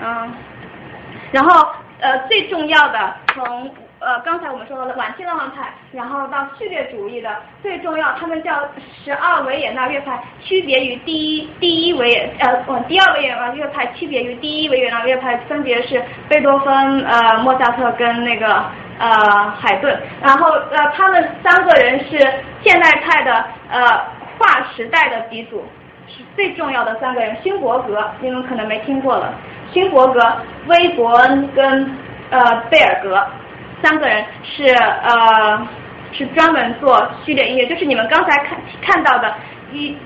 [0.02, 0.32] 嗯，
[1.30, 1.68] 然后
[2.00, 3.70] 呃最重要的从
[4.00, 7.30] 呃刚才我们说到的晚期浪漫派，然后到序列主义的
[7.62, 8.52] 最重要，他们叫
[9.04, 18.64] 十二维也纳乐派，区别于第一第一维也呃第二维也纳乐派区别于第一维也纳乐派，分别是贝多芬呃莫扎特跟那个。
[18.98, 22.18] 呃，海顿，然后呃，他们三个人是
[22.64, 23.80] 现代派的呃
[24.36, 25.64] 划时代的鼻祖，
[26.08, 27.36] 是最重要的三个人。
[27.40, 29.32] 勋伯格，你们可能没听过了。
[29.72, 30.20] 勋伯格、
[30.66, 31.96] 威伯恩跟
[32.30, 33.24] 呃贝尔格
[33.82, 35.68] 三个人是呃
[36.10, 39.32] 是专门做序列音乐，就是你们刚才看看到的，
[39.70, 39.96] 一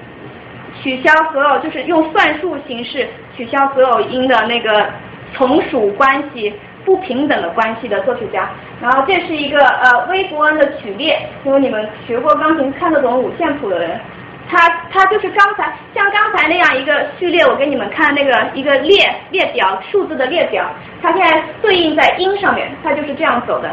[0.83, 4.91] 取消所有就是用算术形式取消所有音的那个
[5.33, 6.53] 从属关系。
[6.85, 8.49] 不平等的关系的作曲家，
[8.81, 14.01] 然后这是一个呃微伯恩的曲列，因为你们学过钢琴看得懂五线谱的人，
[14.49, 20.65] 他他就是刚才像刚才那样一个序列，我给你们看那个一个列列表数字的列表，
[21.01, 23.71] 它现在对应在音上面，它就是这样走的。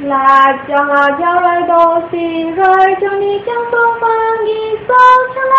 [0.00, 4.08] 辣椒辣椒来到西来，将你将东方
[4.46, 4.94] 一扫
[5.34, 5.56] 成啦。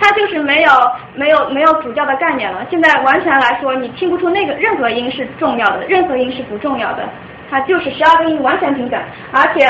[0.00, 0.70] 它就是没有
[1.14, 2.66] 没有没有主调的概念了。
[2.70, 7.06] 现在完全来说，你听不出那个任何音是重要的，任何音是不重要的。
[7.50, 8.98] 它就是十二个音完全平等，
[9.30, 9.60] 而且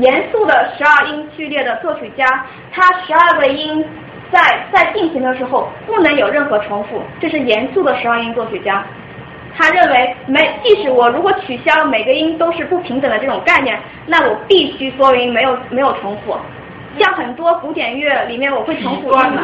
[0.00, 2.26] 严肃的十二音序列的作曲家，
[2.72, 3.86] 他十二个音
[4.32, 4.40] 在
[4.72, 8.84] 在进行的时候不能有任何重复，这是严肃的十二音作曲家。
[9.56, 16.36] 他认为每即使我如果取消每个音都是不平等的这种概念，那我必须所有音没有没有重复。
[16.98, 19.42] 像很多古典乐里面我会重复音嘛，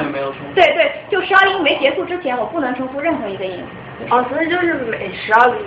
[0.54, 3.62] 对对，就十二音没结束之前我不能重复任何一个音。
[4.10, 5.66] 哦，所以就是每十二个音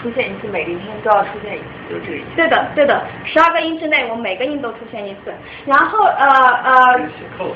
[0.00, 2.26] 出现一次，每个音都要出现一次，就这个意思。
[2.36, 5.34] 对的对的，十二个音之内我每个音都出现一次，
[5.66, 6.26] 然后呃
[6.62, 6.98] 呃。
[6.98, 7.46] 什么？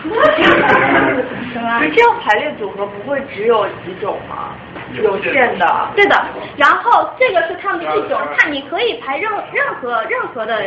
[1.94, 4.54] 这样排列组合不会只有几种吗？
[4.94, 5.88] 有限的。
[5.94, 6.16] 对的。
[6.56, 10.60] 然后这个是他们的一种，看你可以排任任何任何的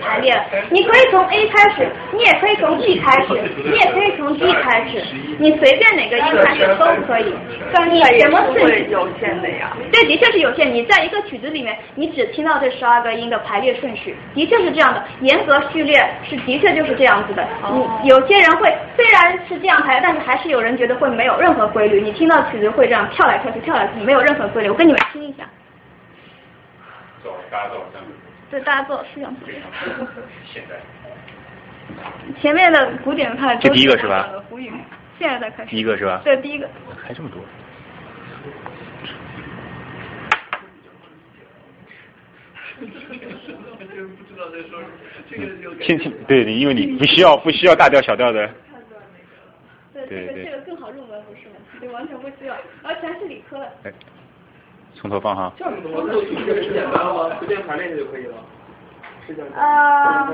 [0.00, 0.34] 排列，
[0.70, 5.02] 你可以从 A 开始，你也可以从 B 开始，你也可以从 D 开始，
[5.38, 7.34] 你随便哪个音开始都可以。
[7.72, 9.72] 但你什么是有限的呀？
[9.92, 10.72] 对，的确是有限。
[10.72, 15.02] 你在一个曲子里面，你只听到这十二个音的排列顺序，的确是这样的。
[15.20, 15.96] 严格序列
[16.28, 17.46] 是的确就是这样子的。
[18.02, 18.72] 你有些人会。
[18.96, 22.00] 虽然是这样排，但是还是有人觉得会没有任何规律。
[22.00, 24.68] 你听到曲子会这样跳来跳去，跳来跳去，没有任何规律。
[24.68, 25.48] 我跟你们听一下。
[27.22, 27.86] 走，大家坐，
[28.50, 29.34] 对，大家坐，是这样。
[30.52, 30.76] 现在。
[32.40, 34.30] 前面的古典派这第一个是吧？
[34.48, 34.72] 胡语，
[35.18, 35.70] 现在才开始。
[35.70, 36.22] 第一个是吧？
[36.24, 36.68] 对，第一个。
[37.06, 37.40] 还这么多。
[45.80, 48.50] 听听对，因为你不需要不需要大调小调的。
[50.94, 51.56] 入门不是吗？
[51.80, 53.66] 就，完全不需要，而且还是理科的。
[53.84, 53.92] 哎，
[54.94, 55.52] 从头放哈。
[55.56, 57.30] 这样子的话，作曲很简单吗？
[57.38, 58.34] 随便排练下就可以了。
[59.26, 59.50] 是这样。
[59.56, 60.28] 啊。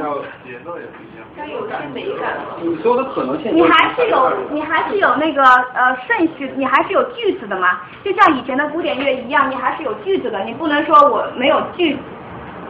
[0.44, 1.26] 节奏也不一样。
[1.36, 2.36] 它有些美感。
[2.60, 3.54] 你所有的可能性。
[3.54, 7.80] 你还是有你还是有那个呃顺序，你还是有句子的嘛？
[8.04, 11.96] 就像以前的古典乐一样，你还是有句子的，你不能说我没有句。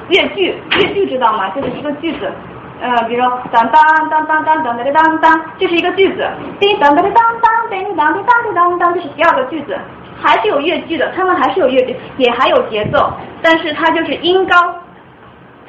[0.09, 1.49] 乐句，乐句知道吗？
[1.51, 2.31] 就是一个句子，
[2.81, 3.23] 呃，比如
[3.53, 6.27] 当当当当当当当当当，这是一个句子。
[6.59, 9.79] 叮当当当当叮当叮当叮当当，这是第二个句子，
[10.21, 13.13] 还是有乐句的，他们还是有乐句，也还有节奏，
[13.43, 14.57] 但是它就是音高。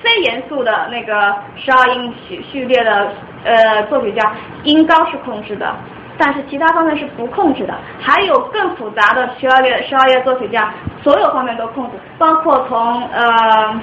[0.03, 4.33] 非严肃的那个十二音序序列的呃作曲家，
[4.63, 5.75] 音高是控制的，
[6.17, 7.75] 但是其他方面是不控制的。
[7.99, 13.79] 还有更复杂的十二乐十二乐作曲家，所有方面都控制，包括从呃。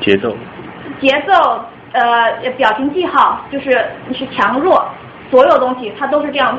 [0.00, 0.32] 节奏，
[1.00, 1.60] 节奏，
[1.92, 4.86] 呃，表情记号，就是你是强弱，
[5.30, 6.58] 所有东西它都是这样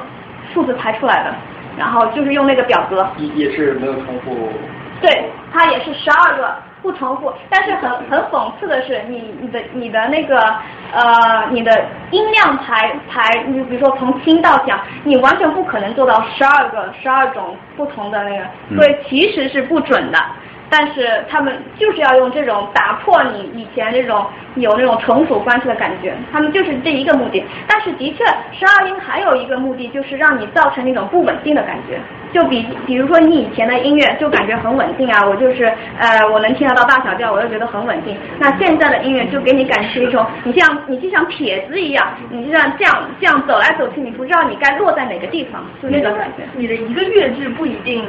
[0.54, 1.34] 数字排出来的，
[1.78, 3.08] 然后就是用那个表格。
[3.18, 4.50] 也也是没有重复。
[5.02, 10.40] 对，它也是十二个不重复，但是很很讽刺的是，你你的你的那个
[10.92, 18.44] 呃你的音量排排，你比如说从轻到响，你完全不可能做到十二个十二种不同的那个，
[18.76, 20.20] 所以其实是不准的。
[20.70, 27.44] 但是他们就是要用这种打破你以前这种有那种从属关系的感觉，他们就是这一个目的。
[27.68, 32.00] 但是的确，十二音还有一个目的，就是让你造成那种不稳定的感觉。
[32.32, 35.66] 就比比如说你以前的音乐就感觉很稳定啊，我就是
[35.98, 38.16] 呃我能听得到大小调，我就觉得很稳定。
[38.38, 46.44] 那现在的音乐就给你感觉一种，你像你就像撇子一样，你就像这样这样走来走去，你不知道你该落在哪个地方，就那种感觉。
[46.56, 48.06] 你的一个乐句不一定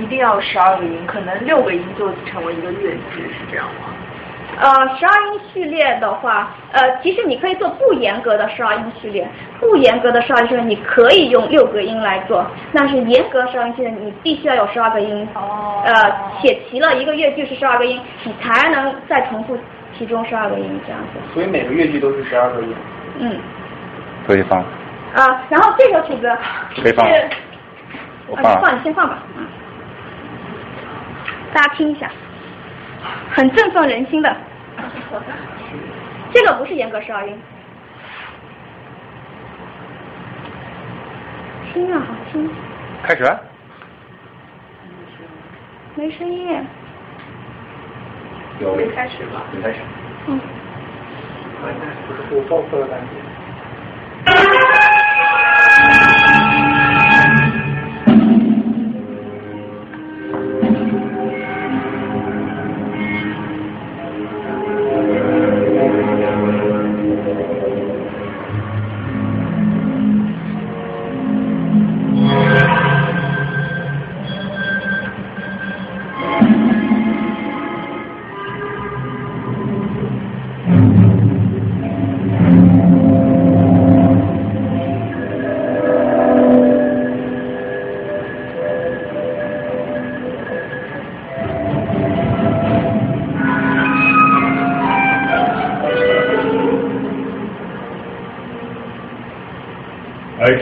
[0.00, 3.90] 一定要十二个音，可能六个音就成为一个乐句，是这样吗？
[4.56, 9.28] 呃，十二音序列的话，呃，其实你可以做不严格的十二音序列，
[9.58, 15.92] 不严格的十二音序列你可以用六个音来做，但是严格十二音序列你必须要有十二个音，哦，呃，
[16.40, 19.58] 写齐了一个乐句是十二个音，你才能再重复
[19.98, 21.18] 其中十二个音这样子。
[21.32, 22.74] 所以每个乐句都是十二个音。
[23.18, 23.36] 嗯。
[24.28, 24.60] 可以放。
[24.60, 26.30] 啊，然后这首曲子
[26.80, 27.04] 可以放。
[28.28, 28.60] 我放。
[28.60, 29.44] 放你先放吧，嗯。
[31.54, 32.10] 大家听一下。
[33.30, 34.36] 很振奋人心的，
[36.32, 37.38] 这个不是严格十二音，
[41.72, 42.50] 听啊，好听。
[43.02, 43.24] 开始。
[45.96, 46.66] 没声音。
[48.60, 48.74] 有。
[48.74, 49.42] 没开始吧？
[49.52, 49.78] 没开始。
[50.26, 50.40] 嗯。
[52.30, 53.06] 我报错了单词。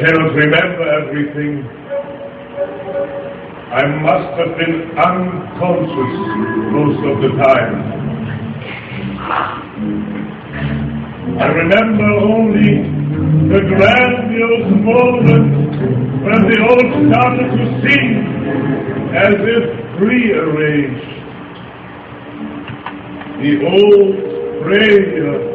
[0.02, 1.62] Cannot remember everything.
[3.70, 6.14] I must have been unconscious
[6.74, 7.74] most of the time.
[11.38, 12.70] I remember only
[13.46, 15.70] the grandiose moment
[16.26, 18.10] when they all started to sing
[19.14, 19.64] as if
[19.98, 21.10] prearranged.
[23.38, 24.14] The old
[24.66, 25.52] prayer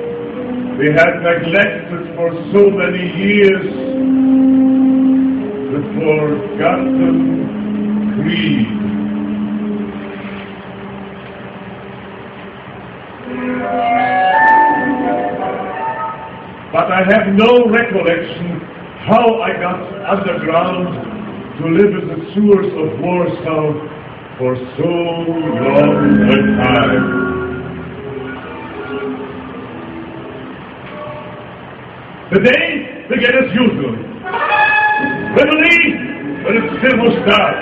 [0.78, 3.65] we had neglected for so many years,
[5.99, 7.41] forgotten
[8.22, 8.68] creed.
[16.72, 18.60] But I have no recollection
[19.07, 20.88] how I got underground
[21.60, 23.74] to live in the sewers of Warsaw
[24.38, 25.95] for so long
[26.28, 27.06] a time.
[32.32, 33.95] The day began as usual.
[35.38, 35.93] Reveille
[36.43, 37.57] when it still was dark.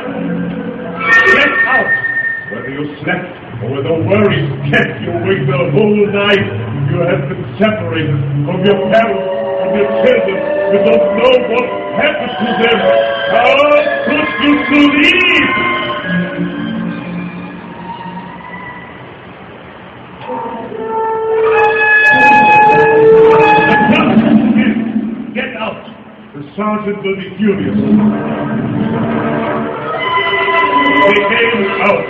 [1.35, 2.06] Get out
[2.52, 3.27] whether you slept
[3.64, 6.45] or whether worries kept you awake the whole night.
[6.88, 8.15] You have been separated
[8.47, 9.27] from your parents,
[9.60, 10.38] from your children.
[10.72, 11.65] You don't know what
[11.99, 12.80] happened to them.
[13.34, 13.60] How
[14.07, 15.85] could you sleep?
[26.56, 27.76] Sergeant will be furious.
[31.03, 32.07] They came out.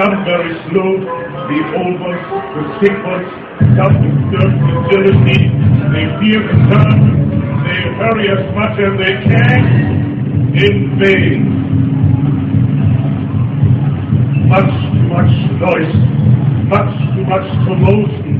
[0.00, 2.24] Some very slow, the old ones,
[2.56, 3.28] the sick ones,
[3.76, 4.16] some with
[4.88, 5.52] jealousy.
[5.92, 7.14] They fear the sergeant.
[7.64, 9.60] They hurry as much as they can.
[10.56, 11.40] In vain.
[14.48, 14.72] Much
[15.12, 15.94] much noise.
[16.74, 18.34] Much too much commotion.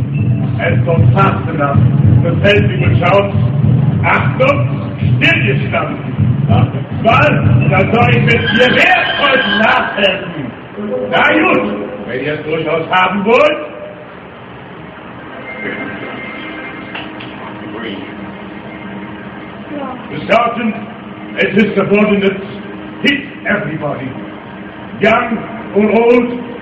[0.58, 1.78] And not fast enough.
[2.24, 3.36] To pay the Feldwebel shouts,
[4.02, 4.58] Achtung,
[4.98, 6.10] stillgestanden.
[7.04, 7.30] Was?
[7.70, 10.50] Da soll ich mit dir wertvoll nachhelfen.
[11.10, 11.66] Na gut,
[12.06, 13.60] wenn ihr es durchaus haben wollt.
[20.10, 20.74] The sergeant
[21.38, 22.46] and his subordinates
[23.02, 24.10] hit everybody.
[25.00, 25.38] Young
[25.76, 26.53] or old,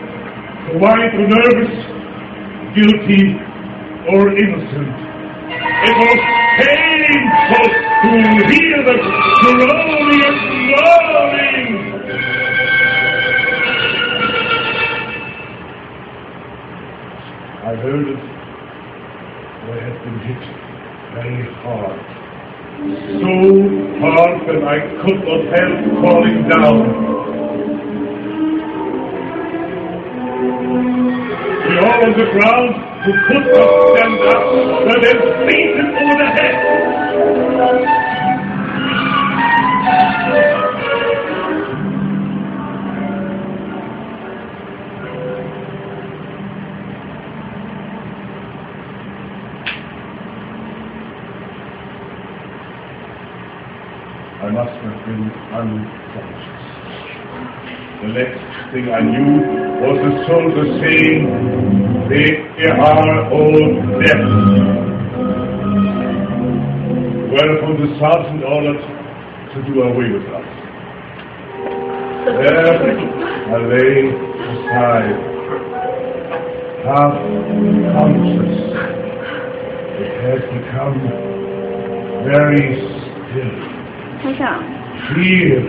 [0.70, 1.74] quiet or nervous,
[2.74, 3.24] guilty
[4.08, 4.94] or innocent.
[5.82, 6.20] It was
[6.58, 7.66] painful
[8.02, 8.10] to
[8.46, 8.96] hear the
[9.42, 10.38] and
[10.70, 11.70] moaning.
[17.62, 18.22] I heard it.
[19.62, 20.42] I had been hit
[21.14, 22.00] very hard.
[23.22, 23.32] So
[24.02, 27.41] hard that I could not help falling down.
[30.62, 32.72] We all on the ground
[33.04, 34.44] who could not stand up
[34.86, 36.56] were then beaten over the head.
[54.40, 55.91] I must have been unconscious.
[58.72, 59.36] The thing I knew
[59.84, 61.28] was the soldier saying,
[62.08, 63.60] they are all
[64.00, 64.22] dead.
[67.28, 68.80] Whereupon the sergeant ordered
[69.52, 70.48] to do away with us.
[72.24, 74.08] There I lay
[74.40, 75.20] aside,
[76.88, 77.12] half
[77.92, 78.56] conscious.
[80.00, 80.96] It has become
[82.24, 82.64] very
[83.28, 83.82] still.
[84.22, 84.62] 他想
[85.12, 85.60] fear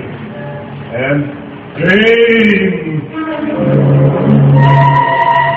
[0.94, 1.43] and
[1.76, 3.02] pain.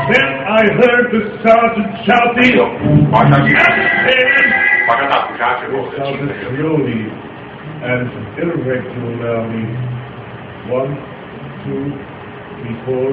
[0.06, 2.56] Then I heard the sergeant shouting,
[3.10, 6.46] 马上进 "Action!" 发生大屠杀之后 It 的情 sounded 况。
[6.56, 7.00] slowly
[7.82, 9.66] and irregularly.
[10.68, 10.92] One,
[11.64, 11.86] two,
[12.62, 13.10] three, four.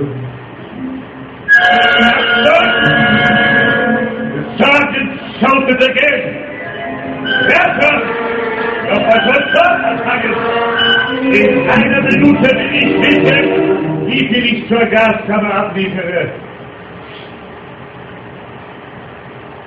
[4.33, 6.21] The sergeant shouted again.
[7.47, 7.95] Werfer!
[11.31, 16.31] In einer Minute will ich wissen, wie viel ich zur Gaskammer abliefere.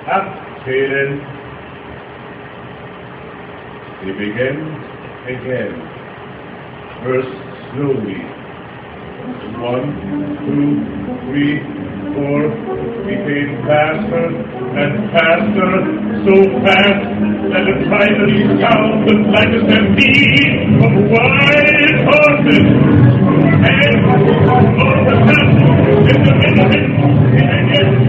[0.05, 1.21] Abzählen.
[4.03, 4.57] They began
[5.25, 5.73] again.
[7.03, 7.33] First
[7.73, 8.36] slowly.
[9.27, 9.91] One,
[10.47, 10.79] two,
[11.27, 11.59] three,
[12.15, 12.39] four.
[13.07, 15.71] Became faster and faster,
[16.27, 17.03] so fast
[17.51, 22.67] that it finally sounded like a stampede of wild horses.
[23.67, 25.51] And all a sudden,
[26.07, 26.87] in the middle of it,
[27.79, 28.07] it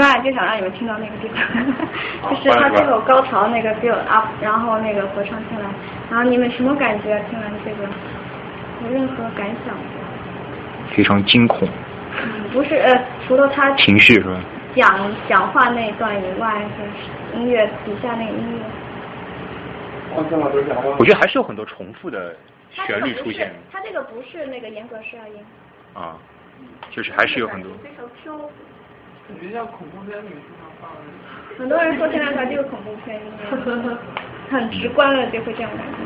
[0.00, 5.68] 刚才就想让你们听到那个地方， 就是他最后高潮那个 build up，然后那个合唱进来，
[6.10, 7.22] 然后你们什么感觉？
[7.28, 7.82] 听完这个
[8.82, 9.82] 有任何感想吗？
[10.96, 11.68] 非常惊恐，
[12.16, 14.40] 嗯，不是呃，除了他 情绪是吧？
[14.74, 18.60] 讲讲话那一段以外，就是音乐底下那个音乐。
[20.96, 22.34] 我觉得还是有很多重复的
[22.72, 25.34] 旋律出现，它这个不是那个严格十二音。
[25.92, 26.16] 啊，
[26.90, 27.70] 就是还是有很多。
[27.82, 28.48] 非常飘。
[29.30, 31.06] 感觉像恐怖片里面经常放的。
[31.56, 33.20] 很多人说现在它就是恐怖片
[34.50, 35.98] 很直观的就会这样感觉。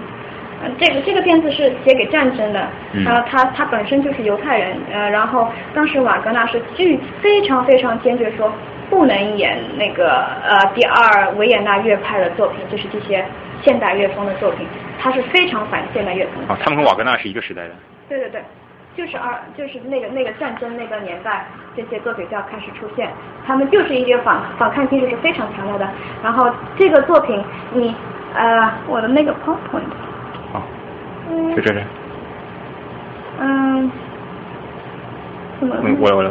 [0.62, 2.68] 呃，这个这个片子是写给战争的，
[3.04, 8.52] 然呃，他他本身就是犹太人，呃，然后当时瓦格纳是拒非常非常坚决说
[8.88, 13.24] 不能演那个呃第二维也纳乐派的作品，就是这些
[13.62, 14.66] 现代乐风的作品，
[14.98, 16.52] 他是非常反现代乐风的。
[16.54, 17.74] 啊，他们跟瓦格纳是一个时代的。
[18.08, 18.40] 对对对，
[18.96, 21.46] 就是二就是那个那个战争那个年代，
[21.76, 23.10] 这些作品就要开始出现，
[23.46, 25.88] 他们就是一个反反抗精神是非常强烈的。
[26.22, 27.42] 然后这个作品，
[27.72, 27.94] 你
[28.34, 29.82] 呃我的那个 PowerPoint，
[30.52, 30.62] 好，
[31.28, 31.82] 嗯就这这，
[33.40, 33.90] 嗯，
[35.58, 35.76] 怎么？
[36.00, 36.30] 我我我来。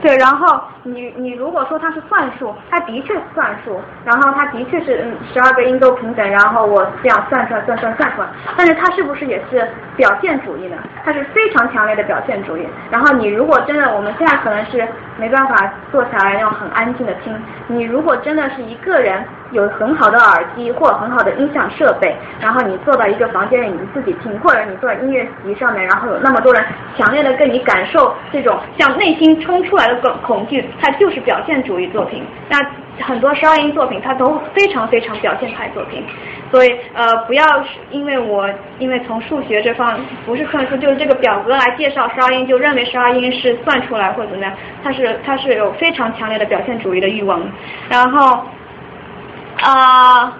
[0.00, 10.76] 对，然后你你如果说它是算数，它的确算数，然后它的确是嗯十二个音都平等，然后我这样算出来算算算出来，但是它是不是也是表现主义呢？
[11.04, 12.66] 它是非常强烈的表现主义。
[12.90, 14.86] 然后你如果真的，我们现在可能是
[15.18, 26.64] 没办法坐下来要很安静的听，你如果真的是一个人有很好的耳机或很好的音响设备，然后你坐到一个房间里你自己听，或者你坐在音乐席上面，然后有那么多人
[26.96, 32.22] 强烈的跟你感受这种像内心冲出来的恐恐惧，它就是表现主义作品。
[32.48, 32.58] 那
[33.04, 36.04] 很多十二音作品它都非常非常表现派作品，
[36.50, 37.44] 所以呃不要
[37.90, 38.48] 因为我
[38.78, 44.52] 因为从数学这方不是算数，就是这个表格来介绍十二音，就认为十二音是算出来或者怎么样，
[44.84, 47.40] 它是它是有非常强烈的表现主义的欲望。
[47.88, 48.44] 然后。
[49.62, 50.32] 呃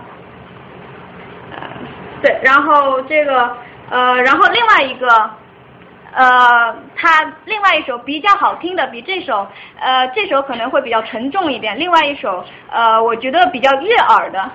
[2.22, 3.56] 对，然后这个
[3.90, 5.08] 呃，然后另外一个
[6.12, 9.46] 呃，他另外一首比较好听的，比这首
[9.78, 14.50] 呃这首可能会比较沉重一点，另外一首呃，我觉得比较悦耳的？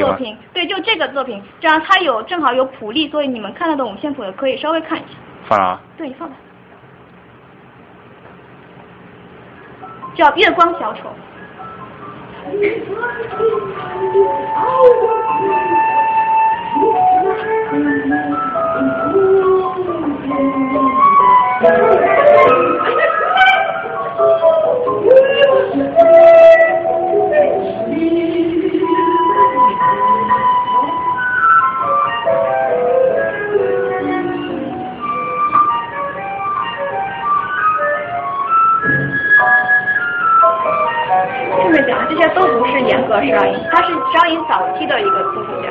[0.00, 5.08] 作品，对，就这个作品，这样它有正好有谱例，所以你们看得懂五线谱的可以稍微看一下。
[5.46, 5.80] 放了啊。
[5.98, 6.34] 对，你放吧。
[10.14, 11.10] 叫月光小丑。
[12.52, 12.54] 一
[12.84, 12.88] 寸
[13.30, 13.38] 寸，
[14.54, 14.58] 熬
[15.00, 15.02] 过
[15.32, 15.38] 去，
[17.72, 17.74] 艰
[18.08, 18.34] 难的
[19.12, 19.76] 日子
[20.22, 20.26] 苦一
[21.62, 22.15] 点。
[42.08, 45.66] 这些都不是严格十二音，他是十二音早期的一个作曲家。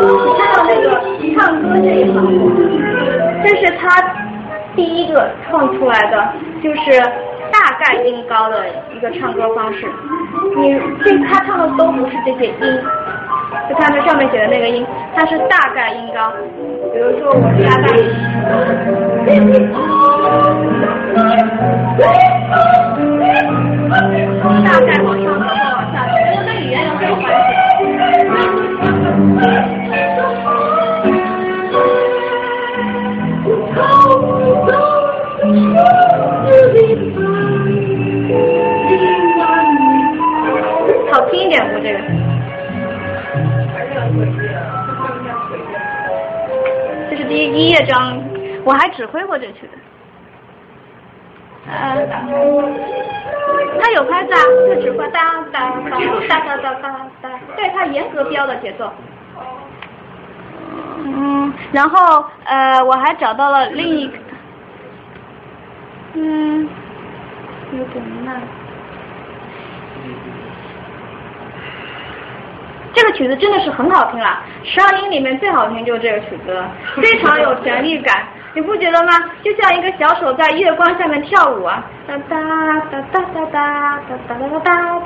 [0.00, 0.02] 你
[0.38, 0.84] 看到那个
[1.34, 2.16] 唱歌这一行，
[3.42, 3.82] 这是他
[4.74, 6.14] 第一个创出来的，
[6.62, 7.00] 就是
[7.50, 9.86] 大概音高的一个唱歌方式。
[10.56, 12.54] 你这他唱的都不是这些音，
[13.68, 16.32] 就看它上面写的那个音，它是大概音高。
[16.92, 17.88] 比如说我加大。
[24.64, 25.57] 大概往上，
[47.48, 48.22] 一一乐章，
[48.64, 49.70] 我还指挥过这曲子。
[51.70, 52.06] 呃，
[53.80, 55.98] 他有拍子啊，就指挥哒哒哒
[56.28, 58.90] 哒哒哒哒哒，对他严格标的节奏。
[61.04, 64.18] 嗯，然后呃，我还找到了另一个，
[66.14, 66.68] 嗯，
[67.72, 68.40] 有点慢。
[72.94, 76.68] 这个曲子真的是很好听了，十二音里面最好听就是这个曲子了，
[77.00, 79.12] 非常有旋律感，你不觉得吗？
[79.42, 82.36] 就像一个小手在月光下面跳舞啊，哒哒
[82.90, 85.00] 哒哒哒哒哒哒哒哒哒哒。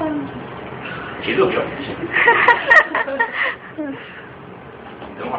[1.25, 1.61] 节奏等会
[5.37, 5.39] 儿。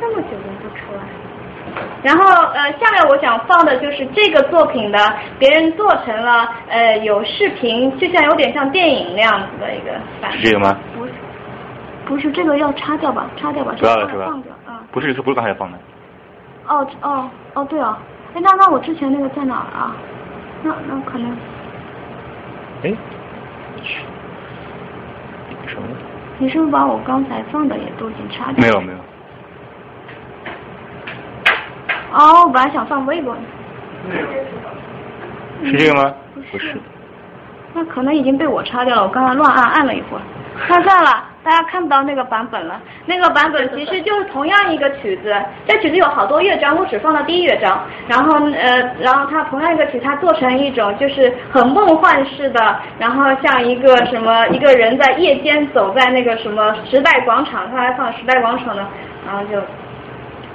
[0.00, 0.98] 这么久都不出来。
[2.02, 4.98] 然后呃，下面我想放的就是这个作品的，
[5.38, 10.32] 别人做成了呃有视频，就像有点像电影那样子的一个版。
[10.32, 10.76] 是这个吗？
[12.10, 13.30] 不是，这个要擦掉吧？
[13.40, 14.74] 擦掉吧，不要了是吧放掉，嗯。
[14.90, 15.78] 不是，这不是刚才放的。
[16.66, 17.96] 哦哦哦，对哦，
[18.34, 19.94] 哎，那那我之前那个在哪儿啊？
[20.64, 21.30] 那那可能
[22.82, 22.92] 哎，
[23.82, 24.00] 去，
[25.66, 25.86] 什么？
[26.38, 28.60] 你是不是把我刚才放的也都已经擦掉？
[28.60, 28.98] 没有没有，
[32.12, 33.42] 哦，我本来想放微博呢。
[35.62, 36.12] 是这个吗？
[36.50, 36.76] 不是。
[37.72, 40.22] 那可能已经被我擦掉了，我刚才乱按按了一会儿。
[40.68, 42.80] 那 算了，大家看不到那个版本了。
[43.06, 45.34] 那个版本其实就是同样一个曲子，
[45.66, 47.82] 这曲子有好多乐章，我只放到第一乐章。
[48.06, 58.86] 然后呃，然后它同样一个曲，它做成一种就是很梦幻式的，然后像一个什么一个人在夜间走在那个什么时代广场，他还放时代广场呢，
[59.26, 59.60] 然后就。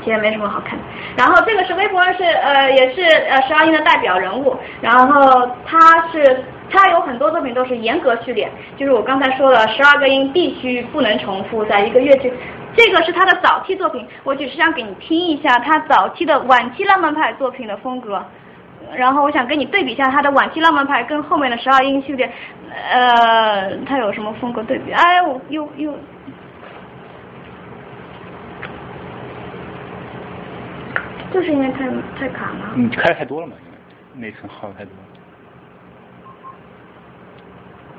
[0.03, 0.85] 其实没什么好看的。
[1.17, 5.79] 然后这个是微博是呃也是呃十二音的代表人物，然后他
[6.11, 12.31] 是他有很多作品都是严格序列，就是我刚才说的十二个音必须不能重复在一个乐句。
[12.75, 18.21] 这个是他的早期作品，我只是想给你听一下他早期的晚期浪漫派作品的风格，
[18.93, 22.29] 然后我想跟你对比一下他的晚期浪漫派跟后面的十二音序列，
[22.91, 24.91] 呃，他有什么风格对比？
[24.91, 25.93] 哎，我又又。
[31.31, 31.87] 就是因为太
[32.17, 32.73] 太卡了。
[32.75, 34.91] 你开的太多了嘛，因为内存耗的太多。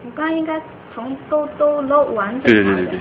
[0.06, 0.60] 我刚刚应该
[0.94, 2.42] 从都都搂完整。
[2.42, 3.00] 对对对对对。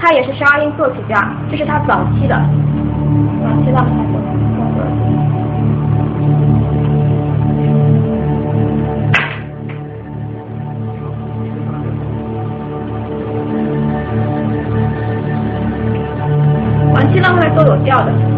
[0.00, 2.34] 他也是十二音作曲家，这是他早期的，
[3.42, 4.18] 早期的风格。
[16.94, 18.33] 晚期浪漫都有调的。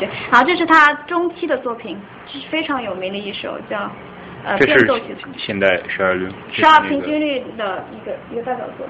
[0.00, 0.08] 觉。
[0.32, 3.88] 然后这是他中期的作品，这是非常有名的一首叫
[4.44, 5.14] 呃这是变奏曲。
[5.36, 6.28] 现代十二律。
[6.50, 8.86] 十二平均律的一个一个代表作。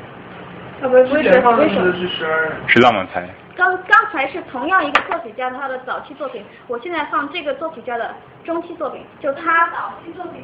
[0.80, 2.50] 啊不是不是之前放的不是是十二。
[2.66, 3.28] 是浪漫派。
[3.54, 10.42] 刚刚才是同样一个作曲家他的早期作品，我现在放这个作曲家的中期作品，就他早期作品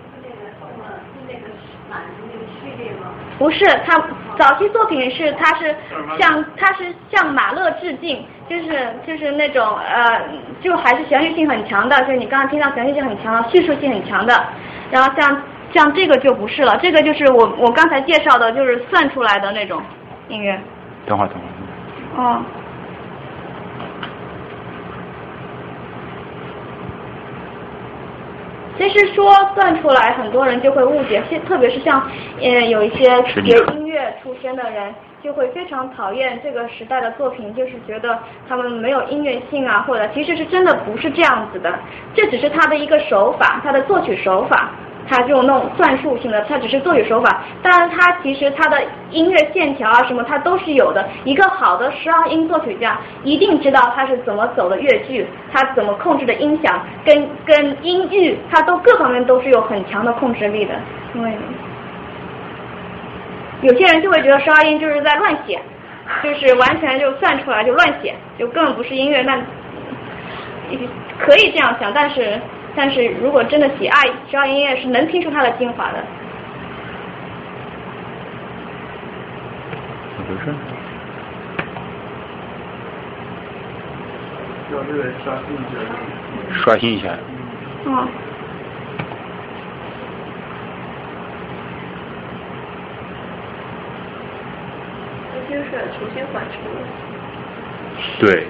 [1.90, 3.08] 满那个序列吗？
[3.38, 4.02] 不是他
[4.38, 5.74] 早期作品是他是
[6.18, 10.20] 向他是向马勒致敬，就是就是那种呃
[10.62, 14.32] 就还是旋律性很强的，就是你刚刚听到旋律性很强的，叙述性很强的，
[14.90, 15.42] 然后像
[15.74, 19.82] 像这个就不是了，这个就是我我刚才介绍的，就是算出来的那种
[20.28, 20.58] 音乐。
[21.06, 22.24] 等会儿等会儿。
[22.24, 22.42] 哦。
[28.78, 32.02] 其实说算出来，很多人就会误解，特别是像
[32.40, 33.40] 嗯有一些学
[33.74, 41.72] 音乐出身的人，就会非常讨厌这个时代的作品，就是觉得他们没有音乐性啊，或者其实是真的不是这样子的，
[42.14, 44.70] 这只是他的一个手法，他的作曲手法。
[45.08, 51.08] 他就那种算术性的，他只是作曲手法，当然他其实他的音乐线条啊什么，他都是有的。
[51.24, 60.74] 一个好的十二音作曲家一定知道他是怎么走的乐句，他怎么控制的音响，跟跟音域，他都各方面都是有很强的控制力的。
[61.14, 61.32] 因为
[63.62, 65.60] 有些人就会觉得十二音就是在乱写，
[66.22, 69.22] 就是完全就算出来就乱写，就根本不是音乐。
[69.22, 69.36] 那
[71.18, 72.40] 可以这样想，但是。
[72.76, 76.04] 但是如果真的喜爱十二音乐，是能听出它的精华的。
[80.16, 80.54] 怎么回事？
[84.72, 85.78] 要这个刷新一下。
[86.52, 87.16] 刷新一下。
[87.86, 88.06] 哦。
[95.32, 96.54] 这就是重新缓冲。
[98.18, 98.48] 对。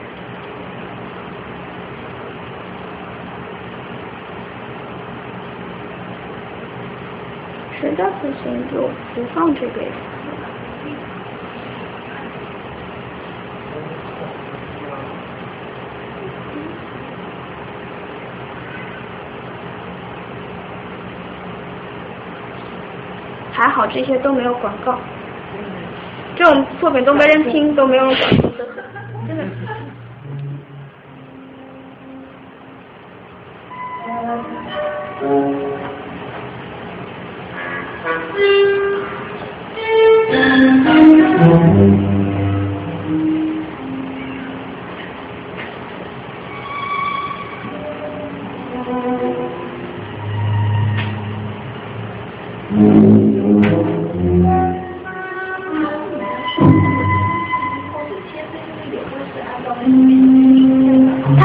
[7.88, 9.80] 实在不行就不放这个。
[23.52, 24.98] 还好这些都没有广告，
[26.34, 28.66] 这种作品都没人听，都没有广告的，
[29.28, 29.44] 真的。
[38.06, 38.12] 它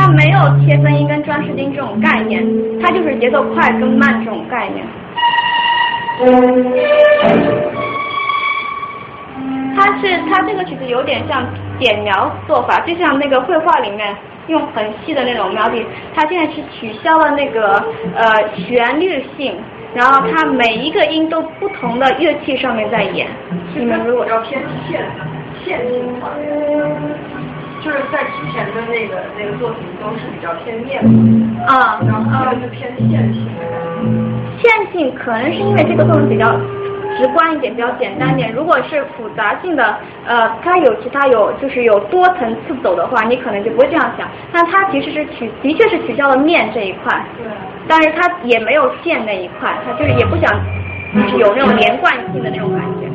[0.10, 2.46] 没有切分音跟装饰音这种概念，
[2.80, 4.86] 它就是节奏快跟慢这种概念。
[9.76, 11.44] 它是它这个曲子有点像
[11.80, 14.16] 点描做法，就像那个绘画里面
[14.48, 17.84] 用很细的那种描笔，它现在是取消了那个
[18.16, 18.26] 呃
[18.56, 19.56] 旋律性，
[19.96, 23.28] 然后它每一个音都不同的乐器上面在演。
[23.74, 25.02] 你们如果要偏线
[25.66, 26.30] 线性化，
[27.84, 33.64] 就是在之前的那个那个作品都是比较偏面嘛，啊然后这个是偏线性的
[34.62, 36.52] 线性可能是因为这个作用比较
[37.18, 38.54] 直观一点，比较简单一点。
[38.54, 44.28] 如果是复杂性的，呃，它有其他有就是有多层次走的话，你可能就不会这样想。
[44.52, 47.52] 但它其实是取，的确是取消了面这一块，对。
[47.88, 50.50] 但是它也没有线那一块，它就是也不想
[51.14, 53.10] 就是有那种连贯性的那种感觉。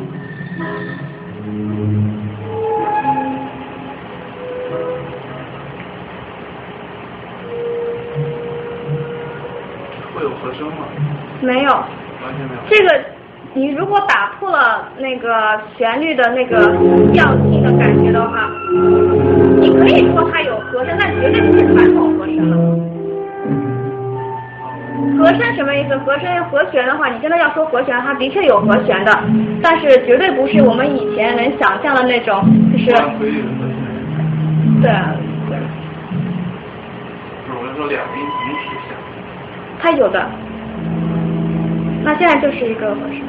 [10.13, 10.85] 会有和声吗？
[11.41, 12.59] 没有，完全没有。
[12.69, 12.99] 这个
[13.53, 16.57] 你如果打破了那个旋律的那个
[17.13, 18.49] 调性的感觉的话，
[19.59, 22.57] 你可以说它有和声，但绝对不是传统和声了。
[25.17, 25.97] 和声什么意思？
[25.97, 29.23] 和声和弦的话，你真的要说和弦，它的确有和弦的，
[29.63, 32.85] 但是绝对不是我们以前能想象的那种，就是。
[32.85, 34.91] 对不是，
[37.49, 38.93] 我是说两个音同时下。
[39.79, 40.29] 它有的。
[42.07, 43.21] 那现在就是一个和声。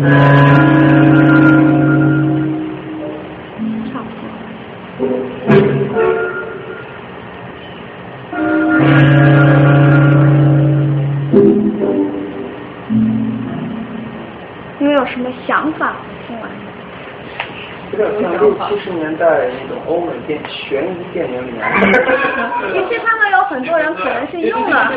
[0.00, 0.87] 差
[18.48, 19.26] 六七十年代
[19.60, 21.60] 那种欧美电悬疑电影里面。
[22.88, 24.92] 其实他们有很多人可能是用了。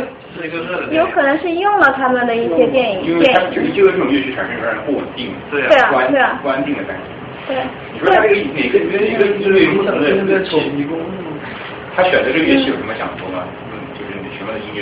[0.92, 3.56] 有可能是用了他们的一些电影因为它电影。
[3.56, 7.54] 这个就是这种乐曲产生让人不稳定，对对啊不安对啊不安定的感觉。
[7.54, 7.64] 对。
[7.94, 10.98] 你说他这个每个每个一个就是有不同的那个手乐器，迷宫。
[11.96, 13.44] 他选择这个乐器有什么讲究吗？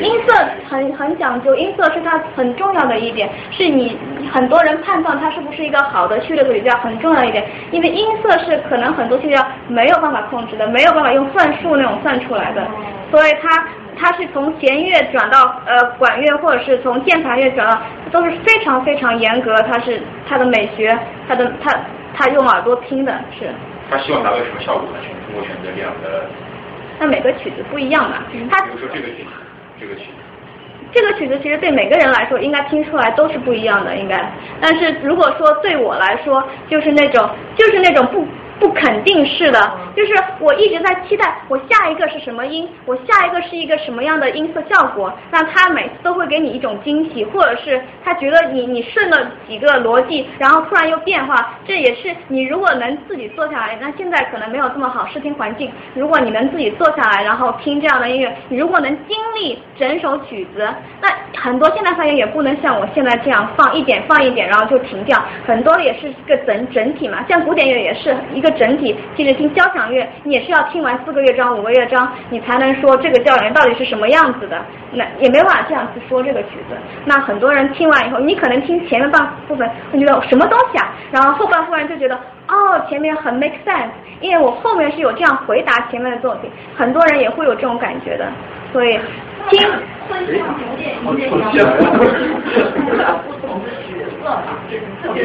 [0.01, 0.35] 音色
[0.69, 3.97] 很很讲究，音色是它很重要的一点，是你
[4.31, 12.65] 很多人判断它是不是一个好的序列作曲家很重要一点，因为音色是可能很多序列家没有办法控制的，没有办法用算术那种算出来的，
[13.11, 13.67] 所以它
[13.97, 17.81] 它是从弦乐转到呃管乐，或者是从键盘乐转到，
[18.11, 21.77] 都是非常非常严格，它是它的美学，它的它
[22.13, 23.49] 它用耳朵听的是，
[23.89, 24.97] 他希望达到什么效果呢？
[25.01, 26.25] 选通过选择这样的，
[26.99, 28.17] 那每个曲子不一样嘛，
[28.49, 29.29] 它比如说这个曲子，
[29.79, 30.17] 这个曲子。
[30.91, 34.31] 这个曲子其实对每个人来说，应该听出来都是不一样的，应该。
[34.59, 38.27] 但是如果说对我来说，就是那种就是那种不
[38.59, 39.59] 不肯定式的，
[39.95, 60.67] 就是我一直在期待我下一个是什么音，我下一个是一个什么样的音色效果，那他每次都会给你一种惊喜，或者是他觉得你你顺了几个逻辑，然后突然又变化，这也是你如果能自己坐下来，那现在可能没有这么好视听环境，如果你能自己坐下来，然后听这样的音乐，你如果能经历整首曲子，
[61.01, 61.09] 那
[61.39, 74.57] 很多现代发言也不能像我现在这样放一点放一点，然后就停掉，很多也是个整整体嘛，像古典乐也是一个整体，即使听交响乐，你也是要听完四个乐章、五个乐章，你才能说这个交响乐到底是什么样子的，
[74.91, 76.75] 那也没办法这样去说这个曲子。
[77.05, 82.15] 那很多人听完以后，你可能听前面半部分，会觉得什么东西啊，然后后半部分就觉得
[82.47, 83.89] 哦，前面很 make sense，
[84.21, 88.25] 因为我后面是有这样回答前面的作品，很多人也会有这种感觉的，
[88.71, 88.99] 所以
[89.49, 89.59] 听。
[90.09, 90.55] 分享
[91.05, 91.63] 古典音乐，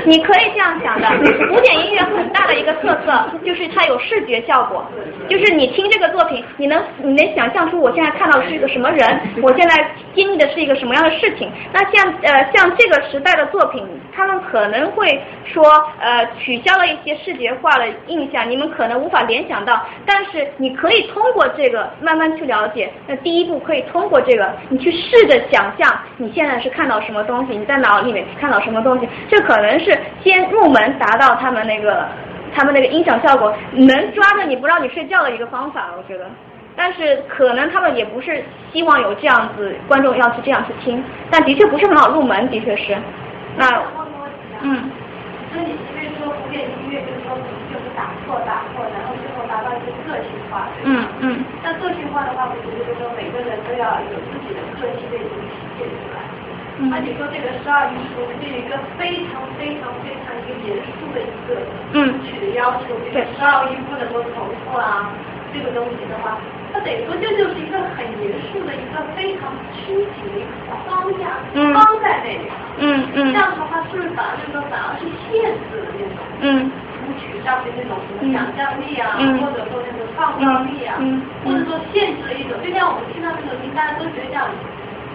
[0.05, 1.09] 你可以这样想的，
[1.49, 4.85] 古典音乐很大的一个特色就是它有视觉效果，
[5.27, 11.51] 就是你听这个作品，你能你能想象出我现在看到的是一个什么人，我现在经历的是一个什么样的事情。
[11.73, 13.83] 那像呃像这个时代的作品，
[14.15, 15.65] 他们可能会说
[16.01, 22.91] 呃取消了一些视觉化的印象，你们可能无法联想到，但是你可以通过这个慢慢去了解。
[23.07, 32.07] 那第一步可以通过这个，你去试着想象你现在是看到什么东西，你在脑里面看到什么东西，这可能是先入门达到他们那个
[32.55, 36.25] 他们那个音响效果能抓着你不让你睡觉的一个方法，我觉得。
[36.77, 38.43] 但是可能他们也不是
[38.73, 42.97] 希望有这样子观众要去这样去听，但的确不是很好入门，的确是。
[43.57, 43.83] 那
[44.63, 44.91] 嗯。
[45.55, 47.39] 那你因为说古典音乐就是说
[47.71, 50.67] 就是打破打破，然后最后达到一个个性化。
[50.83, 51.45] 嗯嗯。
[51.63, 56.19] 那个性化的话，我觉得就是说每个人都要有自己的个性的一种体现出来。
[56.83, 56.91] 嗯。
[56.91, 61.63] 那你说这个十二音符是一个非常非常非常一个严肃的一个
[62.27, 65.15] 曲的要求，这个十二音不能够重复啊，
[65.55, 66.35] 这个东西的话，
[66.75, 72.51] 它等于说这就是一个很严肃的一个非常拘谨的一个框架，框在那里。
[72.83, 73.31] 嗯嗯。
[73.33, 84.51] 这样的话，是不是反而就是说反而是限制了那种嗯谱曲上面那种什么想象力啊，嗯或者说那种创造力啊，嗯或者说限制了一种，就像我们听到那个名，大家都觉得像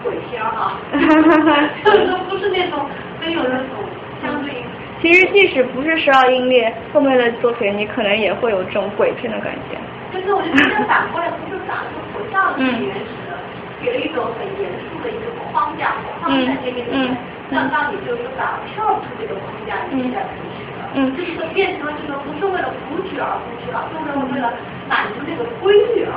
[0.02, 0.80] 鬼片儿哈，
[1.84, 2.80] 就是说不是那种
[3.20, 3.84] 没有那种
[4.24, 4.64] 相对应。
[5.02, 9.76] 其实即使不是十二音列，后面的作品你可能也会有这种鬼片的感觉。
[10.12, 13.38] 就是我觉得这反过来，不是反而是回到了最原始的，
[13.80, 17.16] 给了一种很严肃的一个框架框在这个里面，
[17.50, 20.82] 让让你就是反而跳出这个框架里面再出去了。
[20.94, 21.14] 嗯。
[21.16, 24.50] 就是说变成了这个不是为了谱曲而谱曲了，就是为了
[24.88, 26.12] 满足这个规律而。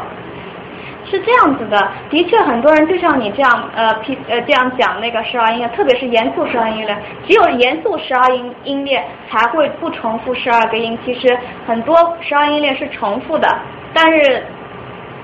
[1.05, 6.97] 是这样子的，的确很多人就像你这样呃批呃这样讲那个十二音列，特别是严肃十二音列，
[7.27, 10.97] 只有严肃十二音音列才会不重复十二个音。
[11.05, 13.47] 其实很多十二音列是重复的，
[13.93, 14.43] 但是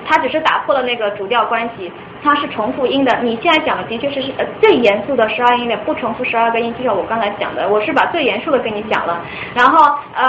[0.06, 1.92] 它只是打破了那个主调关系，
[2.24, 3.20] 它是重复音的。
[3.22, 9.22] 你现在讲的的确是是呃最严肃的十二音列，不重复十二个音，就像我刚才讲的，我是把最严肃的跟你讲了，
[9.56, 9.78] 然后
[10.14, 10.26] 呃。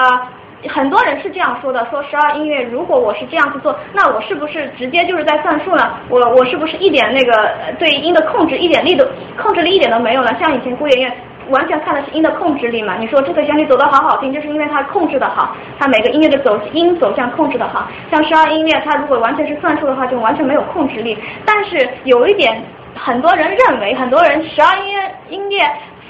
[0.68, 5.94] 很多人是这样说的，说十二音乐，如果我是这样去做，那我是不是直接就是在算数呢？
[6.08, 9.06] 我我是不是一点那个对音的控制一点力都
[9.40, 10.30] 控制力一点都没有呢？
[10.38, 11.10] 像以前古典乐
[11.48, 12.96] 完全看的是音的控制力嘛？
[12.98, 17.88] 你说这个旋律走的好好听，就是因为它控制的好，它每个音乐的走音走向控制的好。
[18.10, 21.16] 像十二音乐，它如果完全是算数的话，就完全没有控制力。
[21.46, 22.62] 但是有一点，
[22.94, 25.58] 很多人认为，很多人十二音乐音乐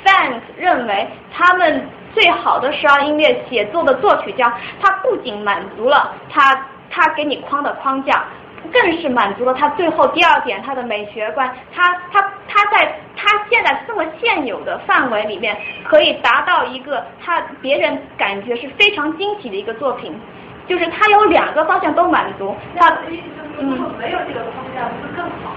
[0.05, 1.81] fans 认为他们。
[2.15, 8.25] 最好的十二音乐写作的作曲家，他不仅满足了他他给你框的框架，
[8.73, 11.49] 更是满足了他最后第二点他的美学观。
[11.75, 20.13] 他他他在他现在这么现有的范围里面，可以达到一个他别人感觉是非常惊喜的一个作品，
[20.67, 22.55] 就是他有两个方向都满足。
[22.77, 22.89] 他
[23.59, 23.69] 嗯，
[23.99, 25.53] 没有这个框架不是更好？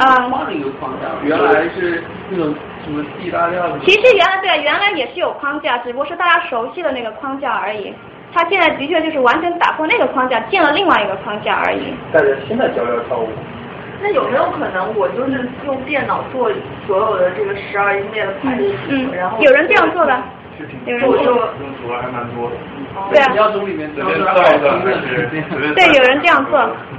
[0.00, 3.78] 啊，换了一个框架，原来是那种什么 D 大料的。
[3.80, 7.92] 其实原来对，原来也是有框架，只不过是大家熟悉的那个框架而已。
[8.32, 11.92] 他现在的确就是完全打破那个框架，建了另外一个框架而已。
[12.14, 13.28] 大家现在教要跳舞。
[14.00, 16.50] 那有没有可能我就是用电脑做
[16.86, 20.18] 所有的这个十二音列的排列组，然后有人这样做的？
[20.86, 21.16] 有人做
[21.60, 22.56] 用组还蛮多的。
[23.10, 23.32] 对啊。
[23.36, 24.80] 要从里面随便造一个？
[25.74, 26.58] 对，有人这样做，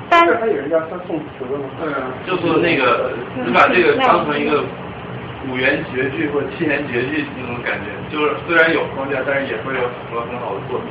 [0.10, 1.66] 但是还有人家算宋词的吗？
[1.82, 3.12] 对啊，就是那个，
[3.46, 4.64] 你把这个当成一个
[5.50, 10.88] 五言绝句或者七言绝句那种感觉，就是虽然有框架，但是也会有很多很好的作品。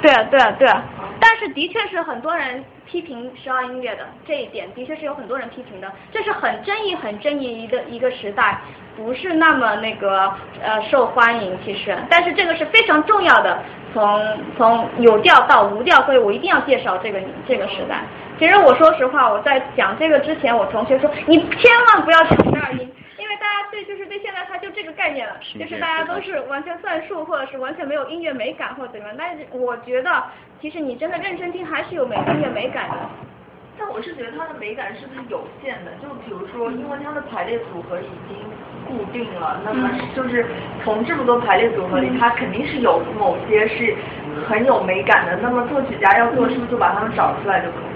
[0.00, 0.82] 对啊，对啊，对啊。
[1.20, 8.60] 但是的确是很多人批评十二音乐的这一点，的确是有很多人批评的，这是很争议、很争议一个一个时代，
[8.94, 10.30] 不是那么那个
[10.62, 11.58] 呃受欢迎。
[11.64, 13.62] 其实，但是这个是非常重要的，
[13.94, 18.02] 从从有调到无调，所以我一定要介绍这个这个时代。
[18.38, 22.86] 其实我说实话，我在讲这个之前，我同学说你千万不要讲十二音。
[23.18, 29.16] 因为大家对就是对现在它就这个概念了，就是大家都是完全算数，或者是完全没有音乐美感或者怎么样。
[29.16, 30.10] 但是我觉得，
[30.62, 32.96] 其实你真的认真听，还是有美音乐美感的。
[33.76, 35.90] 但我是觉得它的美感是不是有限的？
[36.00, 38.38] 就比如说，因为它的排列组合已经
[38.86, 40.46] 固定了，那么就是
[40.84, 43.92] 从这么多排列组合里，它肯定是有某些是
[44.46, 45.36] 很有美感的。
[45.42, 47.91] 那么作曲家要做，是不是就把它们找出来就可以？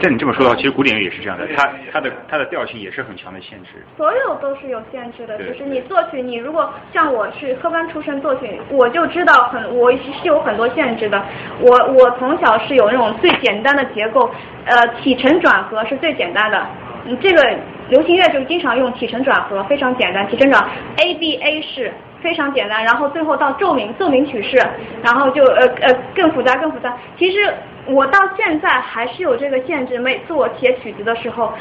[0.00, 3.70] 但你这么说的话，其实古典乐也是这样的，它它的它的调性也是很强的限制。
[3.96, 11.20] 所有都是有限制的，就是你作曲，你如果像我是科班出身作曲，我就知道很我是有很多限制的。
[11.60, 14.30] 我我从小是有那种最简单的结构，
[14.66, 16.64] 呃，起承转合是最简单的。
[17.04, 17.42] 你这个
[17.88, 20.64] 流行乐就经常用起承转合，非常简单，起承转
[20.98, 24.56] A B A 式非常简单，然后最后到奏鸣奏鸣曲式，
[25.02, 26.96] 然后就呃呃更复杂更复杂。
[27.18, 27.52] 其实
[27.86, 31.52] 我到现在还是有这个限制，每次我写曲子的时候，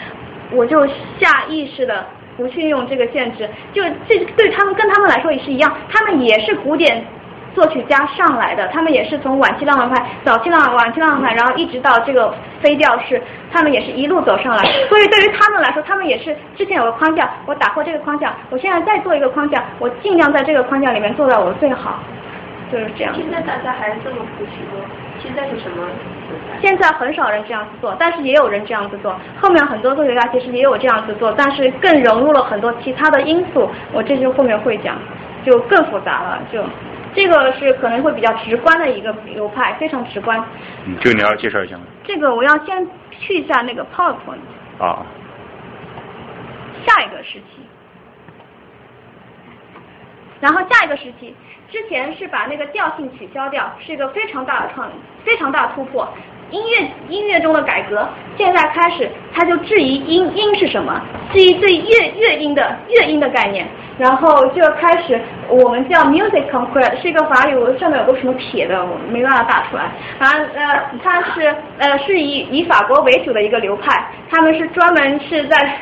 [0.52, 0.86] 我就
[1.20, 2.06] 下意识的
[2.36, 7.04] 不去用这个限制，就这对他们跟他们来说也是一样，他们也是古典。
[7.56, 13.22] 作曲家上来的，他们也是从晚期浪漫派、早期浪晚期浪漫派，然后一直到这个非调式，
[13.52, 14.64] 他们也是一路走上来。
[14.90, 22.00] 所以对于他们来说，他们也是之前有个框架，我打破这个框架，我现在再做一个框架，我尽量在这个框架里面做到我最好，
[22.72, 23.14] 就是这样。
[23.16, 24.86] 现在大家还是这么普及吗？
[25.20, 25.84] 现在是什么？
[26.62, 29.16] 现在很少人这样子做，但是也有人这样子做。
[29.42, 33.70] 后面很多作曲家其实也有这样子做，但是更融入了很多其他的因素。
[33.94, 34.96] 我这就后面会讲，
[35.44, 36.62] 就更复杂了，就。
[37.18, 40.40] 这个是可能会比较直观的一个流派，非常直观。
[40.86, 41.82] 嗯，这个你要介绍一下吗？
[42.04, 44.38] 这个我要先去一下那个 PowerPoint。
[44.80, 45.04] 啊。
[46.86, 47.66] 下一个时期，
[50.40, 51.36] 然后下一个时期，
[51.72, 54.88] 之前是把那个调性取消掉，是一个非常大的创，
[55.26, 56.08] 非常大的突破。
[56.52, 58.08] 音乐音乐中的改革，
[58.38, 61.02] 现在开始他就质疑音音是什么，
[61.34, 63.68] 质疑对乐乐音的乐音的概念，
[63.98, 65.20] 然后就开始
[65.50, 69.84] 我们叫 music concrete，是一个法语，上面有个什么撇的，我没办法打出来。
[70.20, 75.80] 啊呃，它是呃是以以法国为主的一个流派，他们是专门是在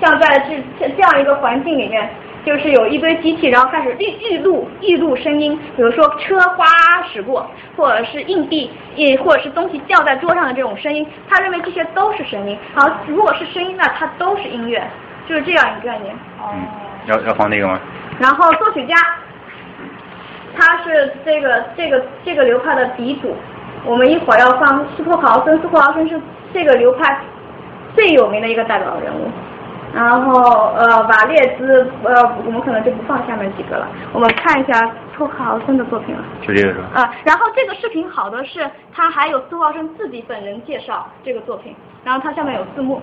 [0.00, 0.38] 像在
[0.80, 2.08] 这这样一个环境里面。
[2.44, 6.64] 就是有一堆机器，然后开始预预录预录声音，比如说车哗
[7.12, 7.46] 驶过，
[7.76, 12.56] 或者是硬币，也或者是东西掉在桌上的这种声音，他认为这些都是声音。
[12.74, 14.82] 好，如果是声音，那它都是音乐，
[15.28, 16.14] 就是这样一个概念。
[16.40, 16.54] 哦。
[17.06, 17.78] 要要放那个吗？
[18.18, 18.94] 然后作曲家，
[20.56, 23.34] 他是这个这个这个流派的鼻祖。
[23.84, 26.20] 我们一会儿要放斯托克豪森，斯托克豪森是
[26.52, 27.18] 这个流派
[27.94, 29.30] 最有名的一个代表人物。
[29.94, 33.88] 然后，呃，瓦列兹，呃，我们可能就不放下面几个了。
[34.12, 36.22] 我们看一下托卡豪森的作品了。
[36.42, 37.00] 这个是吧？
[37.00, 41.74] 啊，然后这个视频好的是，他还有托卡豪森自己本人介绍这个作品，
[42.04, 43.02] 然后他下面有字幕。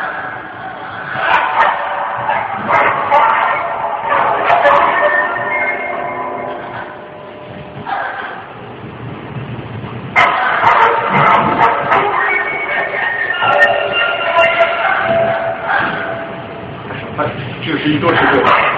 [17.81, 18.70] 十一多十岁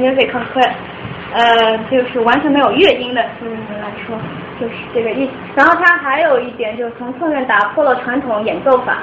[0.00, 0.72] music conquest，
[1.34, 4.16] 呃，就是完全没有乐音的对人来说，
[4.60, 5.32] 就是这个意思。
[5.54, 8.98] 然后它还有一点就是从侧面打破了传统演奏法，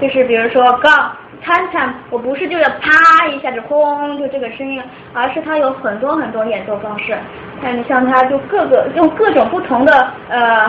[0.00, 1.10] 就是比如说 gong。
[1.40, 4.82] 参参，我不是就要啪一下子轰就这个声音，
[5.14, 7.16] 而是它有很多很多演奏方式。
[7.62, 10.64] 那你像它就各个用各种不同的呃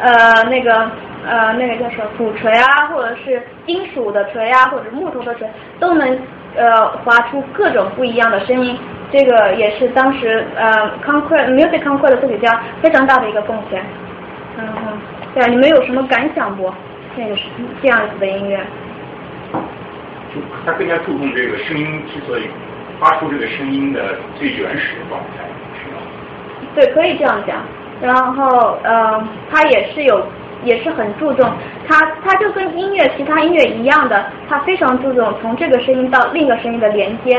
[0.00, 0.90] 呃那个
[1.24, 5.48] 呃那个叫什么鼓槌啊，或者是金属的锤啊，或者木头的锤，
[5.78, 6.18] 都能
[6.56, 8.76] 呃划出各种不一样的声音。
[9.12, 13.82] 这个也是当时呃 conquer music conquer 的作曲家非常大的一个贡献。
[14.58, 14.98] 嗯哼，
[15.34, 16.72] 对啊，你们有什么感想不？
[17.14, 17.42] 那个是
[17.82, 18.58] 这样子的音乐。
[20.34, 22.44] 就他更加注重这个声音之所以
[22.98, 24.00] 发出这个声音的
[24.38, 25.44] 最原始的状态，
[25.78, 26.00] 是吗？
[26.74, 27.58] 对，可以这样讲。
[28.00, 30.26] 然后，呃，他也是有，
[30.64, 31.50] 也是很注重，
[31.86, 37.38] 他他就跟音乐其他音乐一样的，他非常注重从这个声音到另一个声音的连接。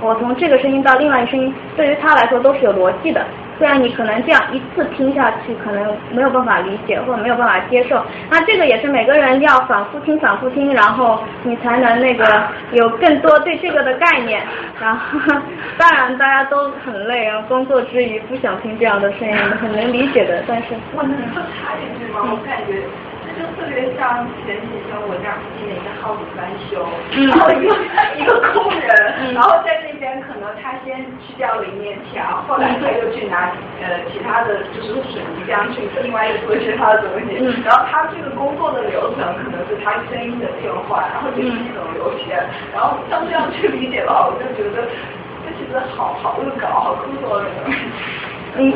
[0.00, 3.24] 我从这个声音到另外一个声音，对于他来说都是有逻辑的。
[3.58, 12.42] 虽然你可能这样一次听下去，可能没有办法理解或者没有办法接受，那这个也是每个人要反复听、反复听，然后你才能那个
[12.72, 14.42] 有更多对这个的概念。
[14.78, 15.18] 然后，
[15.78, 20.42] 当然大家都很累，然后工作之余不想听这样的声音，很能理解的。
[20.46, 22.20] 但是，我能说插一句吗？
[22.30, 22.82] 我感觉。
[23.36, 26.80] 就特别像前几天我家附近的一个 house 翻修，
[27.28, 27.68] 然后一个
[28.16, 28.88] 一个工人，
[29.36, 33.52] 然后在那边可能他先去掉了一面墙，后来他又去拿
[33.84, 42.40] 呃其他的就是水泥浆去另外又做其他的东西，然后他这个工作的流程可能是他声音的变化，然后就是一种流线，
[42.72, 44.88] 然后像这样去理解的话，我就觉得
[45.44, 47.44] 这其实好好恶搞，好枯燥的。
[48.56, 48.72] 嗯。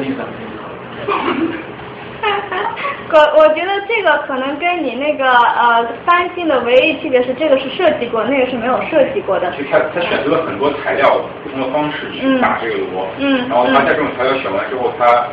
[3.13, 9.51] 我我觉得这个可能跟你那个呃翻新的唯一区别是，这个是设计过，那个是没有设计过的。
[9.53, 15.27] 就他他选择了很多材料，不同的方式去打这个螺，嗯，然后他在这种材料选完之后，他。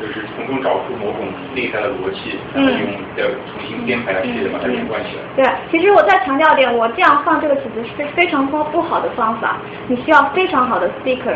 [0.00, 5.22] 就是从中找出某种内在的逻辑，然后用再重新编排系列把它连贯起来。
[5.36, 9.56] 对，其实我再强调一点，我这样放这个曲子是非常不不好的方法。
[9.88, 11.34] 你需要非常好的 speaker，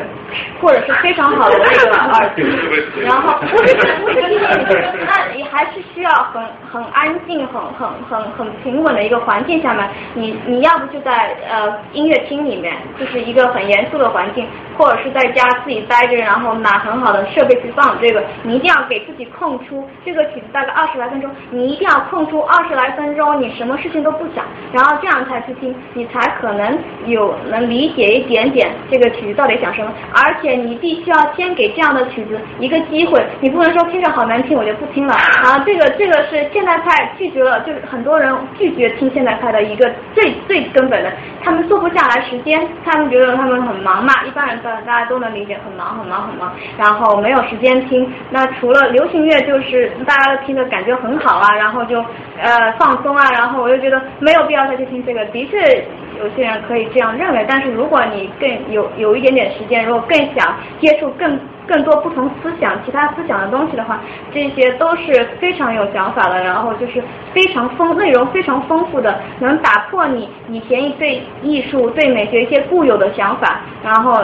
[0.60, 2.42] 或者是非常好的那个 耳机，
[3.00, 4.38] 然后不是不是听
[5.06, 9.88] 那你还是需要很很安静、很很很很平稳的一个环境下面。
[10.14, 18.22] 你你要不就在呃音乐厅里面，就是一个很严肃的环境，或者是在家自己待着，然后拿很好的设备去放这个。
[18.42, 29.92] 你一定要给自己空出这个曲子大概二十来分钟，你一定要空出二十来分钟，你什么事情都不想，然后这样才去听，你才可能有能理解一点点这个曲子到底讲什么。
[30.14, 35.58] 而且你必须要先给这样的曲子一个机会，你不能说听着好难听我就不听了啊！
[35.64, 41.12] 这个这个是现代派拒绝了，就是很多人拒绝听现代派的一个最最根本的，
[41.42, 48.41] 他们坐不下来时间，他们觉得他们很忙嘛，一般人大大家都能理解，很忙很忙很忙，然后没有时间听那。
[48.58, 51.98] 除了流行乐，就是大家都听着感觉很好啊，然后就
[52.40, 55.24] 呃放松啊，然后我就觉得没有必要再去听这个。
[55.26, 55.58] 的确，
[56.20, 64.00] 有些人可以这样认为，但是如果你更有有一点点时间，如果更想接触更更多不同思想、其他思想的东西的话，
[64.32, 67.02] 这些都是非常有想法的，然后就是
[67.32, 74.22] 非常丰内容非常丰富的，能打破你以前对艺术、对美学一些固有的想法，然后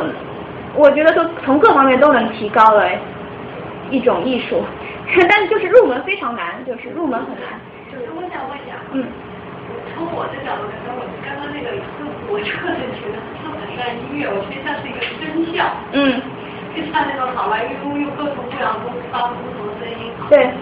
[0.75, 2.85] 我觉得都从各方面都能提高了。
[3.91, 4.63] 一种艺术，
[5.29, 7.59] 但是就是入门非常难，就是入门很难。
[7.91, 9.05] 就是我想问一下，嗯，
[9.95, 11.73] 从我的角度来说，我刚刚那个，
[12.29, 15.65] 我个人觉得它很像音乐，我觉得像是一个声效。
[15.93, 16.21] 嗯。
[16.77, 20.13] 就像那个好莱坞用各种各样公司发出不同的声音。
[20.29, 20.53] 对。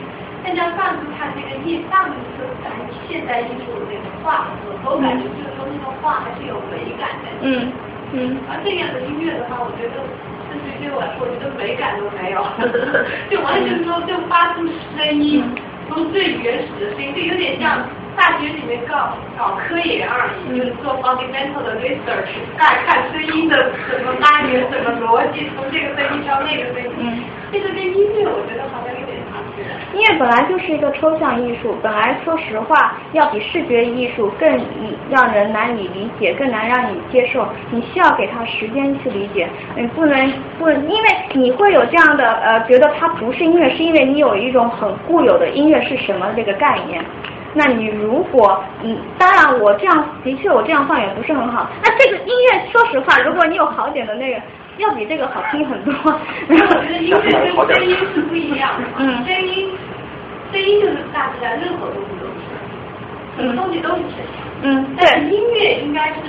[0.47, 2.07] 再加上它这个艺上
[2.39, 2.71] 是咱
[3.11, 7.27] 现代艺术的那个画的时候，我感觉就是说那个画还是有美感的。
[7.43, 7.73] 嗯
[8.13, 8.39] 嗯。
[8.49, 9.99] 而这样的音乐的话，我觉得。
[10.63, 12.45] 对对我来说，我觉得美感都没有，
[13.31, 14.67] 就完全说就发出
[14.97, 15.45] 声音，
[15.89, 17.85] 从最原始的声音，就有点像
[18.17, 27.23] 大学里面搞搞科研而已，就是做 fundamental 的 research，看看声音的什么来源、什么逻辑，从这个声音到那个声音，
[27.53, 29.06] 这个跟音乐我觉得好像。
[29.93, 34.49] 音乐本来就是一个抽象艺术，本来说实话要比视觉艺术更
[35.11, 37.47] 让人难以理解，更难让你接受。
[37.71, 47.05] 你需要给他时间去理解，你不能不，因为你会有这样的呃，觉得它不是音乐，是因为你有一种很固有的音乐是什么这个概念。
[47.55, 51.71] 那你如果嗯，当然我这样的确我这样放也不是很好。
[51.83, 54.41] 那这个音乐说实话，如果你有好点的那个。
[54.79, 55.93] 要比这个好听很多。
[56.05, 56.53] 我
[56.85, 58.89] 觉得音乐跟声音是不一样的。
[58.99, 59.25] 嗯。
[59.25, 59.71] 声音，
[60.53, 62.43] 声音就是大自然任何东西都是，
[63.37, 64.37] 什么东西都是声音。
[64.63, 64.87] 嗯。
[64.97, 66.21] 但是音乐应该是，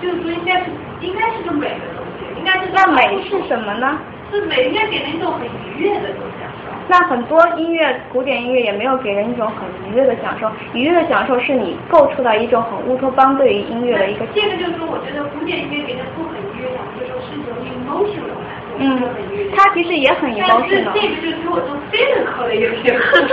[0.00, 0.66] 就是说应该是
[1.00, 3.98] 应该是个美的东西，应该是那美是什么呢？
[4.30, 6.08] 是美应该给人一种很愉悦的
[6.38, 6.70] 享受。
[6.86, 10.48] 那很多音乐，古典音乐也没有给人一种很愉悦的享受。
[10.72, 14.24] 愉悦的享受是你构出来一种很乌托邦对于音乐的一个。
[14.34, 18.36] 这个就是说，我觉得古典音乐给人不很愉悦的，就说是一种 emotional。
[18.78, 19.00] 嗯，
[19.56, 20.44] 他其实也很 emotional。
[20.48, 23.26] 但是这个就是我做 physical 的有些很。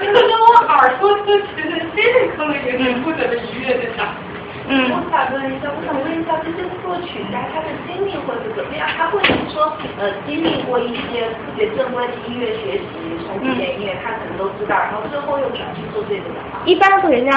[0.00, 4.32] 这个跟我耳朵都觉得 physical 的有点不怎么愉悦的感觉。
[4.68, 8.86] 嗯，我想问一下，我想问一下，这些作曲家他的经历会是怎么样？
[8.96, 12.86] 他会是说，呃，经历过一些特别正规的音乐学习，
[13.26, 16.62] 从古典音乐他可能都知道，然后最后又转去做这个的话。
[16.64, 17.32] 一般作曲家，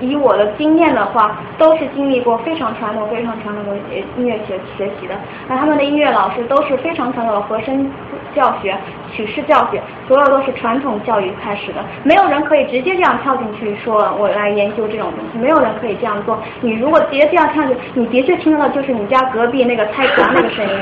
[0.00, 3.76] 以我的经验的话，都是经历过非常传统、非常传统的
[4.16, 5.14] 音乐学学习的。
[5.48, 7.90] 那他们的音乐老师都是非常传统的和声
[8.34, 8.76] 教学、
[9.12, 11.84] 曲式教学，所有都是传统教育开始的。
[12.02, 16.38] 没有人可以直接这样跳进去说，我来研究这种东西，没有人可以这样做。
[16.60, 20.74] 你如果直接这样跳进去，你的确听到的就是你家隔壁那个拆墙那个声音。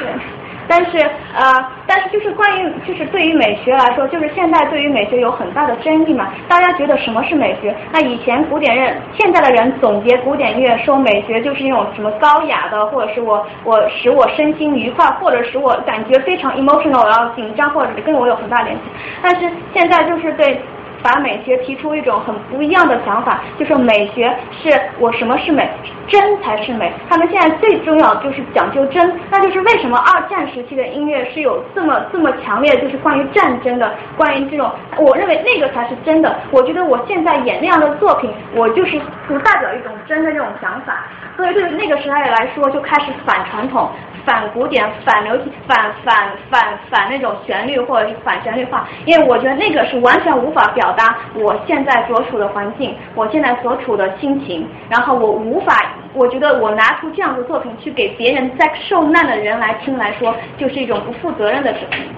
[0.00, 0.35] 对。
[0.68, 0.98] 但是
[1.34, 1.52] 呃，
[1.86, 6.28] 但是就是关于就是对于美学来说，就是现在对于美学有很大的争议嘛。
[6.48, 7.74] 大家觉得什么是美学？
[7.92, 18.82] 那以前古典乐，现在的人总结古典乐说美学就是那种什么高雅的，或者是我我使我身心愉快，或者使我感觉非常 emotional，然后紧张，或者跟我有很大联系。
[19.22, 20.60] 但是现在就是对。
[21.02, 25.68] 把美学提出一种很不一样的想法，就是美学是我什么是美，
[26.08, 26.92] 真才是美。
[27.08, 36.36] 他们现在最重要就是讲究真，那就是为什么二战时期的音乐是有这么这么强烈，就是关于战争的，关于这种，我认为那个才是真的。
[36.50, 41.04] 我觉得我现在演那样的作品，我就是不代表一种真的这种想法。
[41.36, 43.90] 所以对那个时代来说，就开始反传统、
[44.24, 55.74] 反古典、反流行、反反反反那种旋律或者是反旋律化，因为我觉得那个是完全无法表达我现在所处的环境，我现在所处的心情，然后我无法，
[56.14, 61.74] 我觉得我拿出这样的作品去给别人在受难的人来听来说，就是一种不负责任的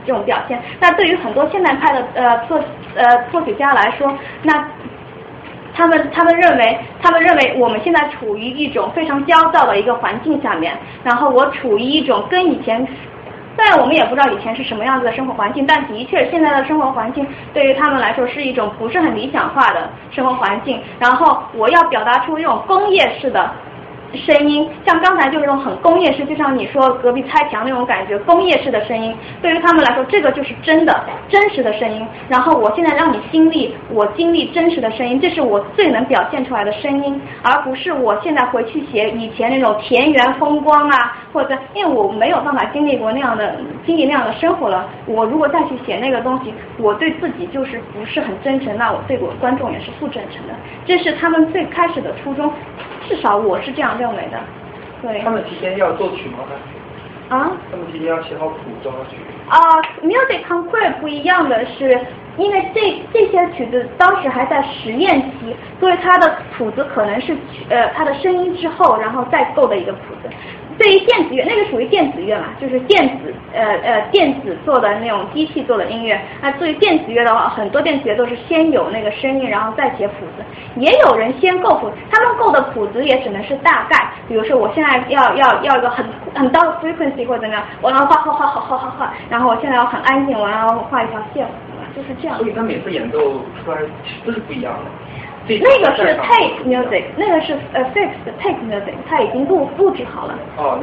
[0.07, 0.63] 这种表现。
[0.79, 2.61] 那对于很多现代派的呃作
[2.95, 4.65] 呃作曲家来说，那。
[5.79, 12.85] 他们他们认为，他们认为我们现在处于一种非常焦躁的一个环境下面，然后我处于一种跟以前，
[13.55, 17.25] 虽然我们也不知道以前是什么样子的生活环境，但的确现在的生活环境
[17.55, 20.83] 对于他们来说是一种不是很理想化的生活环境。
[20.99, 23.49] 然后我要表达出一种工业式的。
[24.15, 32.07] 声音像刚才就是那种很工业式，就像你说隔壁拆墙那种感觉，工业式的声音，对于他们来说，这个就是真的真实的声音。
[32.29, 44.89] 然后我现在让你经历我经历真实的声音，这是我最能表现出来的声音，而不是我现在回去写以前那种田园风光啊，或者因为我没有办法经历过那样的经历那样的生活了。
[45.07, 50.55] 我如果再去写那个东西，我对自己就是不是很真诚，那我对我观众也是不真诚的。
[50.87, 52.51] 这是他们最开始的初衷，
[53.09, 53.99] 至少我是这样。
[53.99, 54.39] 认为的，
[55.03, 55.21] 对。
[55.23, 56.39] 他们提前要作曲吗？
[57.31, 57.51] 啊？
[57.71, 59.17] 他们提前要写好谱做好曲。
[59.49, 59.59] 啊
[60.03, 61.99] ，music concrete 不一样的是，
[62.37, 67.35] 因为这这些曲子当时还在实验期，所以它的谱子可能是
[67.71, 70.29] 呃它的声音之后，然后再构的一个谱子。
[70.79, 76.19] 对于电子乐，那个属于电子乐嘛，就是电子呃呃电子做的那种机器做的音乐。
[76.41, 80.45] 那对于电子乐的话，很多电子乐都是先有那个声音，然后再写谱子。
[80.77, 84.09] 也有人先构谱，他们构的谱子也只能是大概。
[84.29, 91.45] 比如说，我现在要要要一个很很高的 frequency 或者怎么样，我然后画画画画画画画，然后我现在要很安静，我然后画一条线，
[91.97, 92.39] 就是这样。
[92.39, 93.19] 所以他每次演奏
[93.65, 93.79] 出来
[94.25, 94.81] 都是不一样的。
[95.49, 100.35] 那个是 tape music，那个是呃 fixed tape music，它已经录录制好了，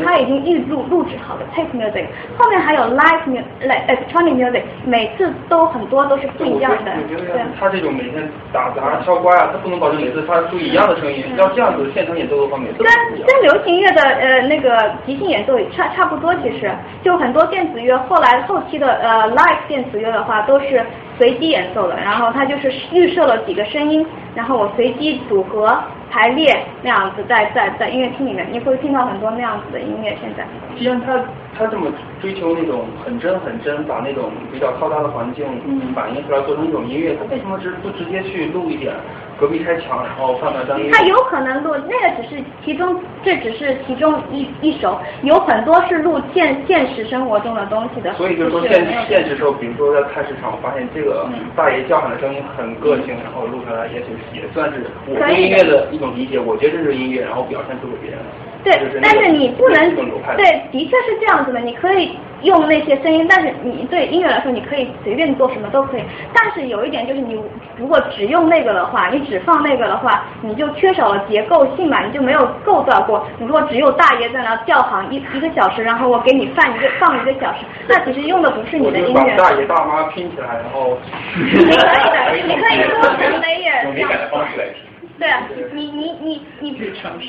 [0.04, 2.06] 它已经预录录制好了 tape music，
[2.38, 6.92] 后面还有 live music，electronic music，每次都很多都是不一样的。
[7.08, 7.42] 对。
[7.60, 12.84] 他这种每天打杂敲瓜呀，他不能保证每次发出一样的声音，要这样子现场演奏的话，每次。
[12.84, 12.92] 跟
[13.26, 16.72] 跟流行乐的呃那个即兴演奏也差差不多，其实
[17.04, 20.84] 就很多电子乐后来后期的呃 live 电子乐的话都是。
[21.18, 24.06] 随机演奏的，然后它就是预设了几个声音，
[24.36, 25.78] 然后我随机组合
[26.12, 30.16] 排列那样子，在在在音乐厅里面，你会听到很多那样子的音乐。
[30.22, 30.46] 现在，
[30.78, 31.20] 既然他
[31.58, 31.92] 他这么
[32.22, 35.46] 追求那种很真很真，把那种比较嘈杂的环境
[35.94, 38.94] 反映出来，做成一种音乐，他为什么直不直接去录一点？
[39.38, 40.80] 隔壁开墙，然后放那张。
[40.92, 48.14] 他有可能录那个只是其中，这只是其中一一首，有很多是录现现实生活中的东西的。
[48.14, 56.40] 所以就是说现现实时候，比如说在菜市场，我发现这个大爷叫喊的声音很个性，然后录下来，也许也算是我对音乐的一种理解。
[56.40, 58.20] 我觉得这是音乐，然后表现出给别人。
[58.66, 59.96] 对，但是你不能
[60.36, 61.60] 对，的确是这样子的。
[61.60, 66.04] 你可以用那些声音，但是你对音乐来说，你可以随便做什么都可以。
[66.34, 67.40] 但是有一点就是，你
[67.78, 73.24] 如果只用那个的话，你只放那个的话，你就缺少了结构性嘛，你就没有构造过。
[73.38, 79.36] 你如果只有大爷在那叫喊一一个小时，然后我给你放一个放一个小时，那其实用的不是你的音乐。
[79.38, 80.98] 大爷大妈拼起来，然后。
[81.38, 84.82] 你可以的，你可以多层 layer 用美感的方式来拼。
[85.18, 85.30] 对，
[85.74, 86.72] 你你你你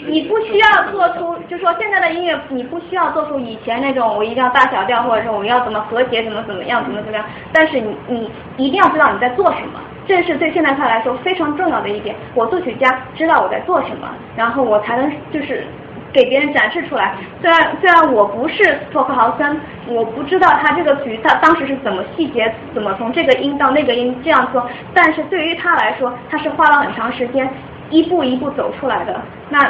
[0.09, 7.25] 你不需要做出，就说现在的音乐，你不需要做出以前那种我一定要大小调，或者说我们要怎么和谐，怎么怎么样，怎么怎么样。
[7.53, 12.17] 但是你你一定要知道你在做什么，这是对现代派来说非常重要的一点。
[12.35, 15.65] 我作曲家知道我在做什么，然后我才能就是。
[16.13, 17.15] 给别人展示出来。
[17.43, 27.47] 虽然虽然我不是托克豪森，我不知道他这个曲他当时是怎么细节，怎么从这个音到那个音这样做，但是对于他来说，他是花了很长时间，
[27.91, 29.21] 一步一步走出来的。
[29.49, 29.61] 那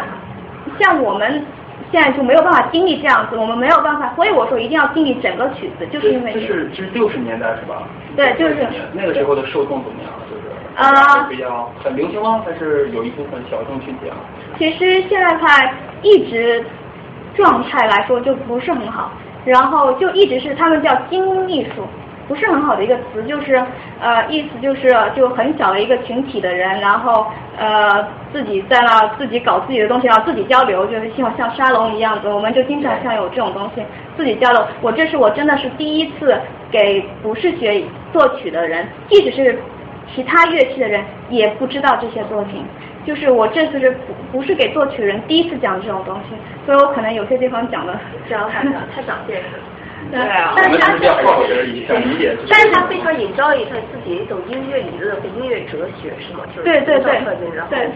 [0.78, 1.44] 像我们
[1.92, 7.82] 现在就没有办法经历这样子，我们没有办法，所以我说一定要经历整个曲子，就是因为这是这是六十年代是吧？
[8.16, 10.10] 对，就是那个时候的受众怎么样？
[10.28, 10.42] 就是
[10.76, 12.42] 啊，比较很流行吗？
[12.44, 14.16] 还是有一部分小众群体啊？
[14.58, 15.72] 其实现在派
[16.02, 16.64] 一直
[17.34, 19.12] 状态来说就不是很好，
[19.44, 21.86] 然后就一直是他们叫精英艺术，
[22.28, 23.62] 不是很好的一个词，就是
[24.00, 27.26] 呃意思就是就很小的一个群体的人，然后
[27.56, 33.82] 呃自己在那自己搞自己的东西，然后自己交流，就是像像沙龙一样子，我们就经常像有这种东西
[34.16, 34.66] 自己交流。
[34.80, 36.38] 我这是我真的是第一次
[36.70, 37.82] 给不是学
[38.12, 39.58] 作曲的人，即使是。
[40.14, 42.64] 其他乐器的人也不知道这些作品，
[43.04, 47.92] 就是我这次是不不是给作曲人第一次讲这种东西，所以我可能有些地方讲的
[48.30, 49.62] 讲的太太长见识了。
[50.10, 50.92] 对啊，但是他
[52.48, 56.44] 但是他非常引导一他自己一种音乐理论和音乐哲学，是吗？
[56.54, 57.20] 就是对对对
[57.68, 57.90] 对，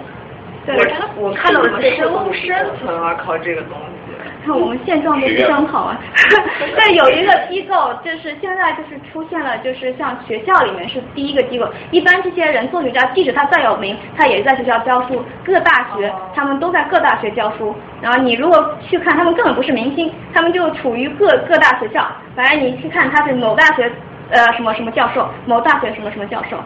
[0.76, 3.84] 我我看到的是生生存啊，靠这个东西。
[4.44, 6.00] 看我们现状都非常好啊，
[6.74, 11.68] 但有一个机构，就是现在就是出现了，就是像学校里面是第一个机构。
[11.90, 17.74] 一般这些人作曲家，即使他再有名，他也在学校教书，各大学他们都在各大学教书。
[18.00, 22.06] 然后你如果去看，他们根本不是明星，他们就处于各各大学校。
[22.34, 23.92] 反正你去看他是某大学
[24.30, 26.56] 呃什么什么教授，某大学什么什么教授，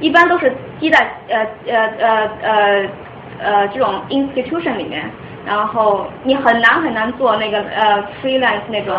[0.00, 2.88] 一般都是积在呃呃呃呃
[3.42, 5.10] 呃这种 institution 里面。
[5.44, 8.96] 然后你很难很难做那个呃 freelance 那种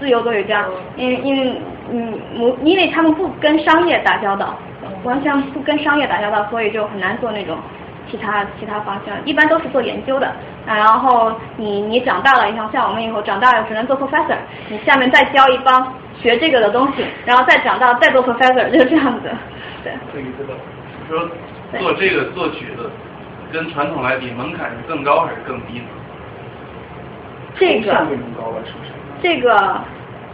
[0.00, 0.64] 自由作曲家，
[0.96, 1.54] 因为因为
[1.88, 2.18] 嗯，
[2.64, 4.58] 因为他们不跟商业打交道，
[5.04, 7.56] 完全不跟商业打交道，所以就很难做那种
[8.10, 10.26] 其他其他方向，一般都是做研究的。
[10.66, 14.34] 啊，然后你你长大了，像像我们以后长大了只能做 professor，
[14.68, 19.30] 你下面再教一帮学这个的东西，然后再长大再做 professor，就是这样子。
[19.84, 19.92] 对。
[20.12, 20.54] 这个知道，
[21.08, 21.30] 说
[21.78, 22.90] 做这个做曲的。
[23.54, 25.86] 跟传统来比，门槛是更高还是更低呢？
[27.56, 28.04] 这个
[29.22, 29.80] 这个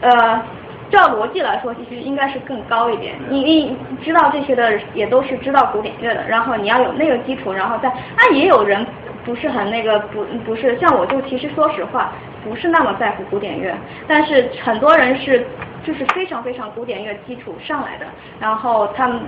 [0.01, 0.43] 呃，
[0.91, 3.15] 照逻辑来说，其实应该是更高一点。
[3.29, 8.87] 你你知道这些的，也都是知道古典乐的，然后你要有那个基础，然后再啊，也有人
[9.23, 13.75] 不是很那个，不不是像我就其实说实话，不是那么在乎古典乐，
[14.09, 15.47] 但是很多人是。
[15.87, 18.07] 就是非常非常古典乐基础上来的，
[18.39, 19.21] 然后他们，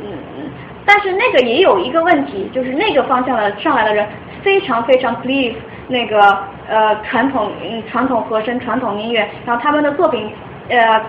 [0.85, 4.07] 但是那个也有一个问题，就是那个方向的上来的人
[4.43, 5.55] 非常非常 believe
[5.89, 6.21] 那个
[6.69, 10.31] 呃传统嗯传统和声传统音乐，然后他们的作品
[10.69, 11.01] 呃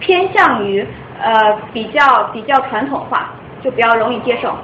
[0.00, 0.86] 偏向于
[1.22, 3.30] 呃比较比较传统化，
[3.62, 4.54] 就比较容易接受。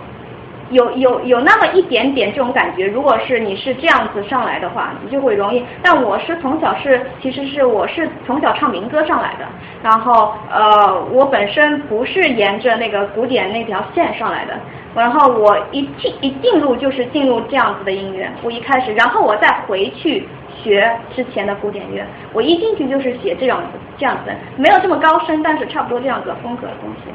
[0.70, 5.64] 有有有那么一点点这种感觉，如果是你是这样子上来的话，你就会容易。
[5.82, 9.47] 但我是从小是，其实是我是从小唱民歌上来的，
[9.82, 14.59] 然后呃，我本身不是沿着那个古典那条线上来的，
[14.94, 20.28] 然后我一进一进入就是进入这样子的音乐，我一开始，然后我再回去
[20.62, 27.10] 学之前的古典乐，我一进去就是写这样子这样子，没有这么高深，但是差不多这样子风格的东西。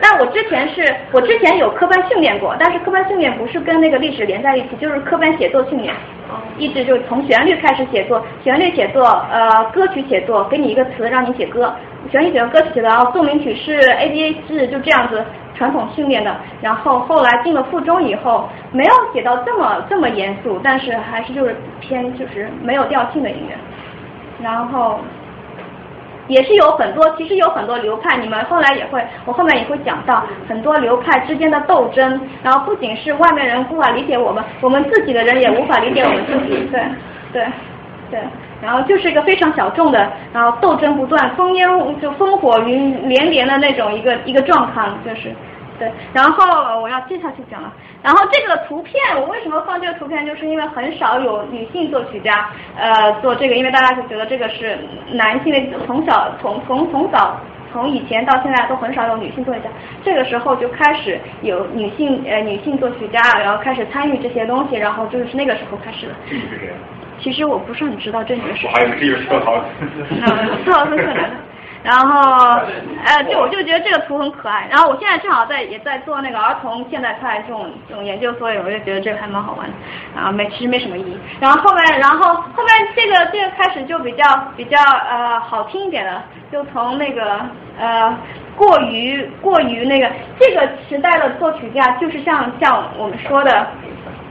[0.00, 0.82] 但我之前是
[1.12, 5.94] 我之前有科班训练过，但是科班训练不是跟那个历史连在一起，就是科班写作训练，
[6.58, 11.74] 一直就从旋律开始写作，旋律写作，呃，歌曲写作，给你一个词让你写歌，
[12.10, 15.24] 旋律写作，歌曲写作，然后奏鸣曲是 A B A 制，就这样子
[15.54, 16.34] 传统训练的。
[16.60, 23.54] 然后后来进了附中以后，没有写到这么这么严肃，但是还是就是偏就是没有调性的音乐，
[24.42, 24.98] 然后。
[26.30, 36.80] 也是有很多，其实有很多流派，你们后来也会，我后面也会讲到很多流派之间的斗争，然后不仅是外面人无法理解我们，我们自己的人也无法理解我们自己， 对，
[37.32, 37.44] 对，
[38.10, 38.20] 对，
[38.62, 41.68] 然后就是一个非常小众的，然后斗争不断，烽烟
[42.00, 45.32] 就烽火云连连的那种一个一个状况，就是
[45.80, 47.72] 对，然后我要接下去讲了。
[48.02, 54.78] 然后这个图片，我为什么放这个图片，就是因为很少有女性作曲家呃做这个，因为大家就觉得这个是
[55.12, 57.34] 男性的，从小从从从早
[57.72, 59.70] 从以前到现在都很少有女性作曲家，
[60.04, 66.12] 这个时候就开始有女性呃女性作曲家，然后开始参与这些东西，然后就是那个时候开始的。
[66.28, 66.70] 这是谁？
[67.18, 68.66] 其实我不是很知道这女是。
[68.66, 69.62] 我还以为这是特豪。
[70.64, 71.36] 特豪是特男的。
[71.82, 72.60] 然后，
[73.06, 74.68] 呃，就我就觉得这个图很可爱。
[74.70, 79.74] 然后我现在正好在也在做那个儿童现代派这种这种研究，所以我就觉得这个还蛮好玩的。
[80.14, 81.18] 然后没其实没什么意义。
[81.40, 84.24] 然后后面，然后后面这个这个开始就比较
[84.56, 87.40] 比较呃好听一点的，就从那个
[87.78, 88.14] 呃
[88.56, 93.66] 过于过于那个这个时代的作曲家，就是像像我们说的，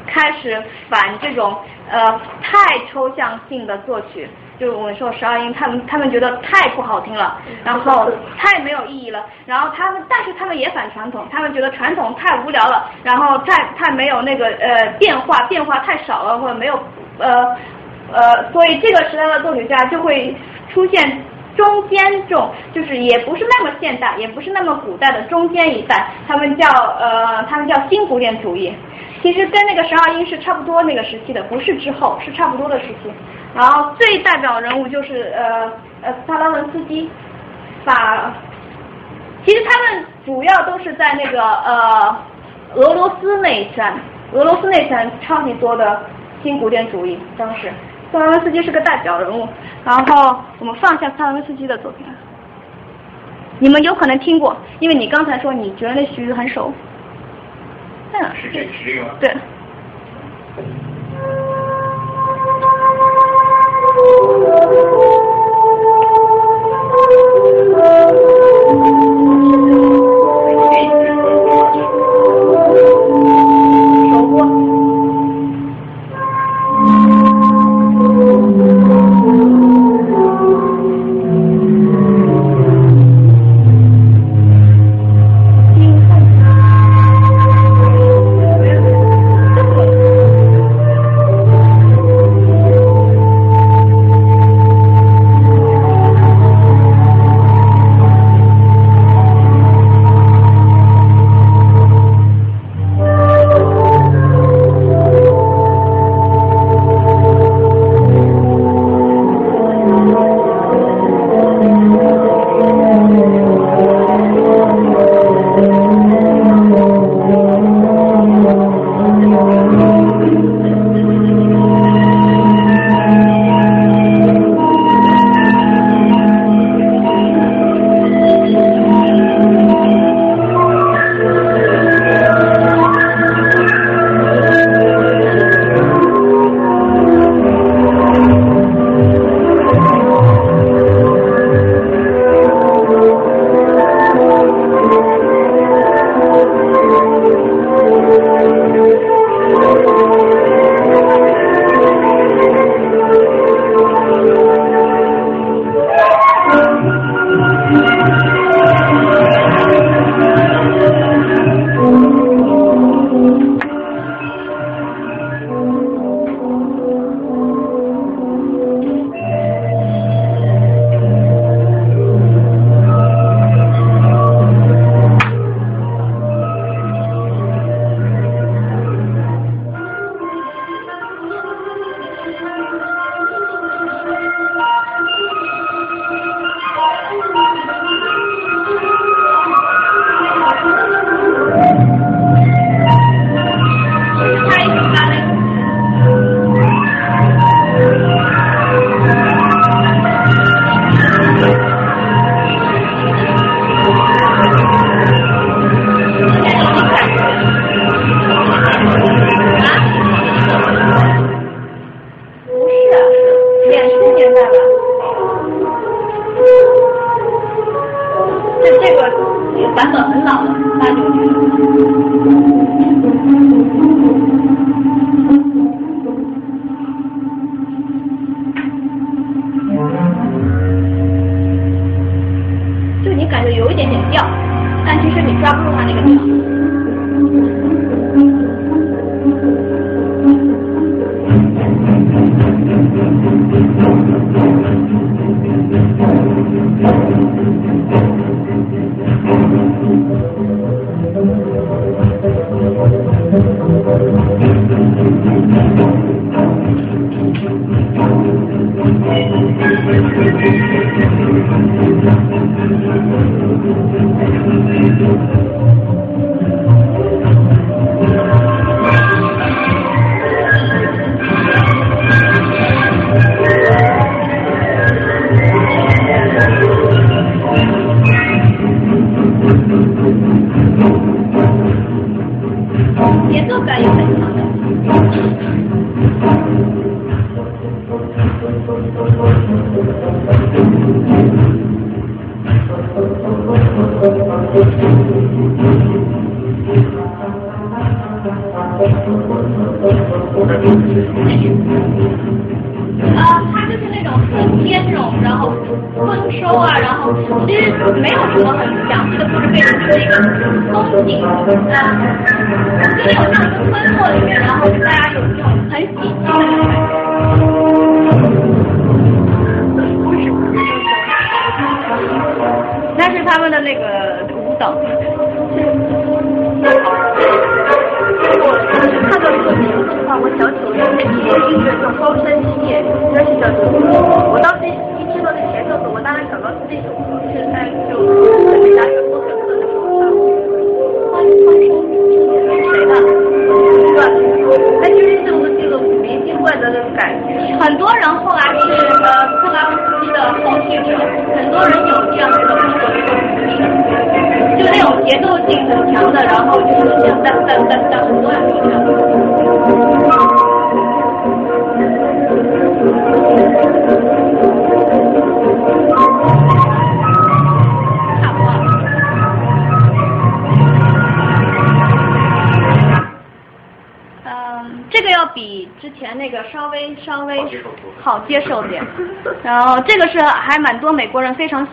[0.05, 1.57] 开始反这种
[1.89, 1.99] 呃
[2.43, 4.29] 太抽象性的作曲。
[4.59, 16.77] 就是我们说十二音，他们他们觉得太不好听了，然后太没有意义了，然后他们但是他们也反传统，他们觉得传统太无聊了，然后太太没有那个呃变化，变化太少了，或者没有
[17.19, 17.55] 呃
[18.11, 20.35] 呃，所以这个时代的作曲家就会
[20.73, 21.23] 出现
[21.55, 26.67] 中间这种，就是也不是那么现代，也不是那么古代的中间一代，他们叫
[26.99, 28.73] 呃他们叫新古典主义，
[29.21, 33.09] 其实跟那个十二音是差不多那个时期的，不是之后，是差不多的时期。
[33.55, 35.71] 然后最代表人物就是呃
[36.03, 37.09] 呃萨拉文斯基，
[37.83, 38.31] 把，
[39.45, 42.17] 其实他们主要都是在那个呃
[42.75, 43.91] 俄罗斯那一圈，
[44.33, 45.99] 俄罗斯那圈超级多的
[46.43, 47.71] 新古典主义，当时
[48.11, 49.47] 萨拉文斯基是个代表人物。
[49.83, 52.05] 然后我们放下萨拉文斯基的作品，
[53.57, 56.71] 你们有可能听过，因为你刚才说你觉得那曲子很熟，
[58.13, 58.31] 在哪？
[58.35, 59.09] 是这是这个吗？
[59.19, 59.33] 对。
[64.01, 64.23] Thank
[68.53, 68.58] you.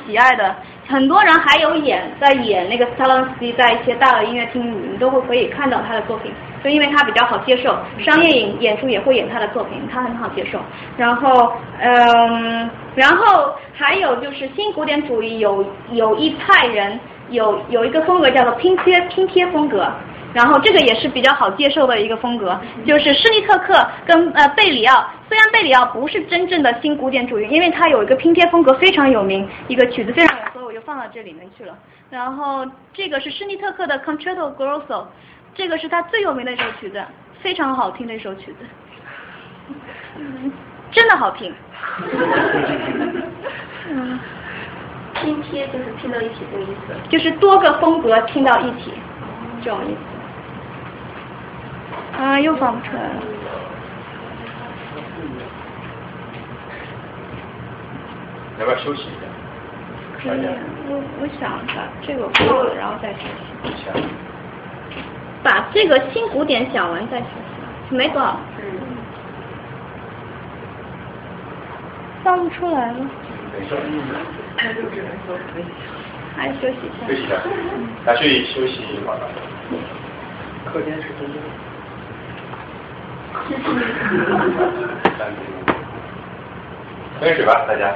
[0.07, 0.55] 喜爱的，
[0.87, 10.59] 很多人还有演在演那个 s t a l o n s k y 在一些大的音乐厅，你们都会可以看到他的作品，就因为他比较好接受，商业演演出也会演他的作品，他很好接受。
[10.97, 16.99] 然后嗯，然后还有就是新古典主义有有一派人
[17.31, 19.91] 有有一个风格叫做拼贴拼贴风格。
[20.35, 23.75] 然后这个也是比较好接受的一个风格，就是施尼特克
[24.05, 25.03] 跟呃贝里奥，
[25.57, 31.75] 贝里奥不是真正的新古典主义，因为它有一个拼贴风格非常有名，一个曲子非常有，所以我就放到这里面去了。
[32.11, 35.07] 然后这个是施尼特克的 Concerto Grosso，
[35.55, 37.03] 这个是他最有名的一首曲子，
[37.41, 38.59] 非常好听的一首曲子，
[40.19, 40.53] 嗯，
[40.93, 41.51] 真的好听。
[43.89, 44.21] 嗯，
[45.15, 46.93] 拼贴就是拼到一起这个意思。
[47.09, 48.93] 就是多个风格拼到一起，
[49.65, 49.97] 这种意
[52.15, 52.23] 思。
[52.23, 53.23] 啊，又放不出来了。
[58.59, 59.27] 要不要休息一下？
[60.23, 60.47] 可以，
[60.87, 63.27] 我我想把这个过了，然后再休息。
[63.65, 63.91] 一下。
[65.43, 67.27] 把这个新古典讲完再休
[67.89, 68.39] 息，没多少。
[72.23, 72.99] 放不出来了。
[74.59, 75.65] 那就只能说可以。
[76.37, 77.09] 还休息一下。
[77.09, 77.35] 休息一下，
[78.05, 79.27] 大家休息休息一会儿吧。
[80.73, 81.43] 课间 十分钟。
[87.19, 87.93] 喝点水吧，大家。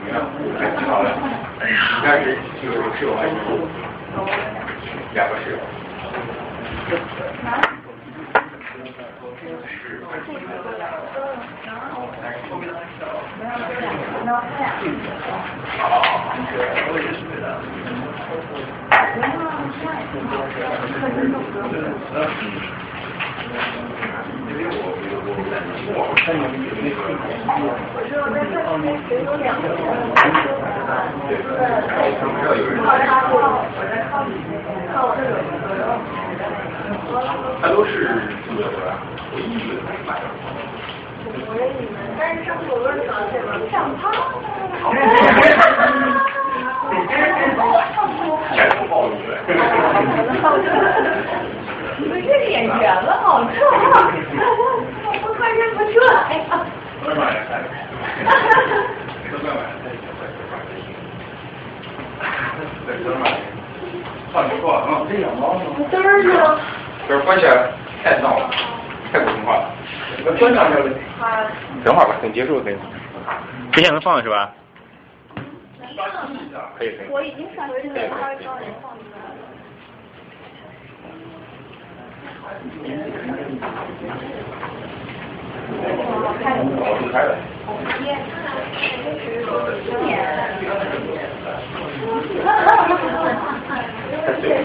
[0.00, 0.16] 怎么样？
[0.58, 1.06] 还挺好的。
[1.60, 1.62] 一
[2.02, 2.24] 开始
[2.62, 3.30] 就是室友还是
[5.14, 5.58] 两个室友。
[37.60, 37.90] 他都是
[38.44, 38.60] 这个
[39.32, 39.70] 回忆的
[40.06, 40.22] 买的。
[42.18, 44.02] 但是上次我问你了，这个上汤。
[48.54, 49.32] 前途暴露了。
[51.98, 53.48] 你们这脸圆了，好臭
[55.58, 55.66] 啊！
[55.66, 56.40] 我快认不出来呀。
[57.02, 57.50] 昨晚也看。
[59.30, 60.50] 昨晚在一起在这块
[62.86, 63.12] 在这儿
[64.32, 64.90] 唱不错，嗯。
[65.08, 65.60] 这养猫呢？
[65.90, 66.32] 嘚儿呢？
[67.08, 67.70] 就是关起来
[68.04, 68.50] 太闹了，
[69.12, 69.70] 太普通话了。
[70.38, 70.94] 关上这里。
[71.84, 72.76] 等会儿吧，等结束可以。
[73.72, 74.52] 之前能放是吧？
[76.78, 77.08] 可以可以。
[77.10, 79.34] 我已经上去了，他刚才放出来了。
[85.80, 87.30] 我是开的。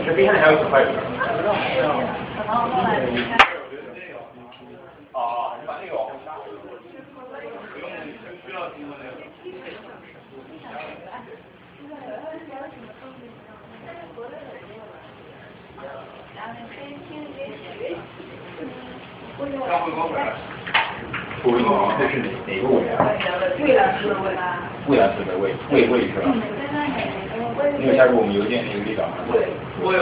[0.06, 0.82] 这冰箱里还有几块？
[5.14, 5.94] 啊，你把那个。
[19.40, 19.50] 卫
[21.64, 22.96] 王这是哪哪个卫啊？
[23.60, 24.30] 蔚蓝色的蔚。
[24.88, 26.32] 蔚蓝色的蔚，蔚蔚是吧？
[27.78, 29.18] 你有加入我们邮件那个地方吗？
[29.82, 29.98] 我有。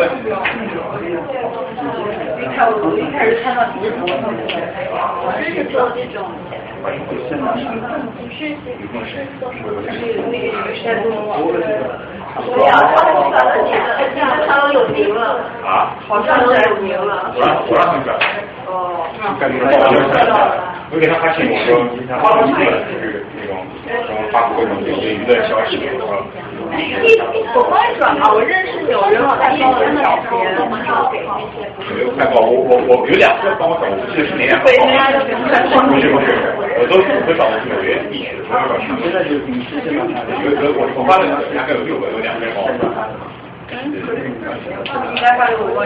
[2.37, 4.03] 一开我一开始看到你是什么？
[5.23, 6.21] 我真是做这种。
[12.39, 15.39] 对呀，他们转了几个，他们有名了。
[15.65, 15.91] 啊？
[16.07, 17.31] 好像有名了。
[17.35, 18.15] 我让我让他们转。
[18.67, 19.05] 哦。
[19.39, 19.81] 感觉报道
[20.91, 21.85] 我给他发信息，我说
[22.21, 23.57] 发布会就是那种
[24.05, 26.23] 什么发布会什么业余的消息，我说。
[26.71, 30.79] 我帮你转吧，我认识有人往快报的小编，有没
[31.99, 32.39] 有快报？
[32.39, 34.71] 我我我有两个帮我转，我记得是哪两个。
[34.71, 36.31] 不是不是，
[36.79, 39.99] 我都我都找的是纽约地区的，我找上现在就是你是现在
[40.45, 42.87] 有有我我发的大概有六个，有两个人帮我转
[43.71, 45.79] 应该发给我。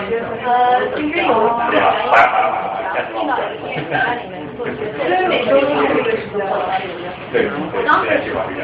[0.46, 0.50] 呃，
[0.96, 1.30] 其实有。
[1.70, 3.40] 对啊，好呀好呀好呀，下次帮我转。
[5.06, 6.34] 因为每周都是这个时间。
[7.32, 8.56] 对对，现在计划是。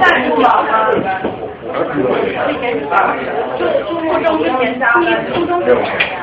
[0.00, 0.70] 赞助了吗？
[1.60, 2.40] 我儿子会这样。
[3.58, 3.60] 初
[3.92, 5.04] 初中之前加的，
[5.34, 5.66] 初中是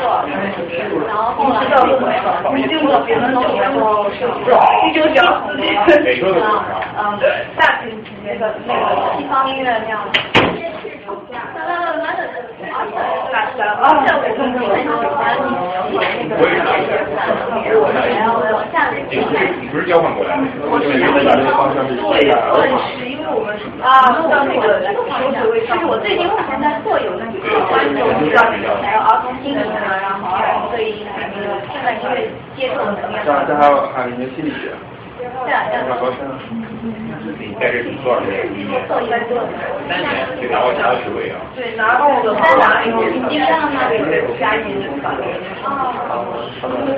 [0.02, 0.26] 错，
[1.08, 1.72] 然后后来就
[2.02, 4.26] 没了，已经了别的东西，然后是
[4.82, 5.24] 第九讲，
[5.56, 6.42] 哪个的？
[6.98, 7.00] 嗯，
[7.58, 8.82] 大提琴那个那个
[9.18, 10.20] 西方音乐那样的。
[13.32, 14.96] 大山，而且我更喜欢你那
[16.30, 16.34] 个
[19.72, 20.42] 不是交换过来的？
[20.66, 21.16] 我是两个
[22.10, 22.66] 对，
[22.98, 23.54] 是因为我们
[23.84, 27.34] 啊，到那个手指位上，就是我最近目前在做有那个
[27.70, 27.94] 关注
[28.34, 28.42] 到
[28.82, 33.14] 还有儿童心理啊，然后对那个现在因为接受能力。
[33.24, 34.74] 这这还有还有一个心理学。
[35.26, 35.82] 对啊，对啊。
[37.38, 38.46] 你在这里多少年？
[38.88, 39.42] 做应该做。
[39.90, 40.06] 三年，
[40.42, 41.42] 就拿我拿到职位啊。
[41.56, 43.98] 对，拿到的话拿以后，基本上那个
[44.40, 45.14] 加一年的吧。
[45.66, 46.46] 哦。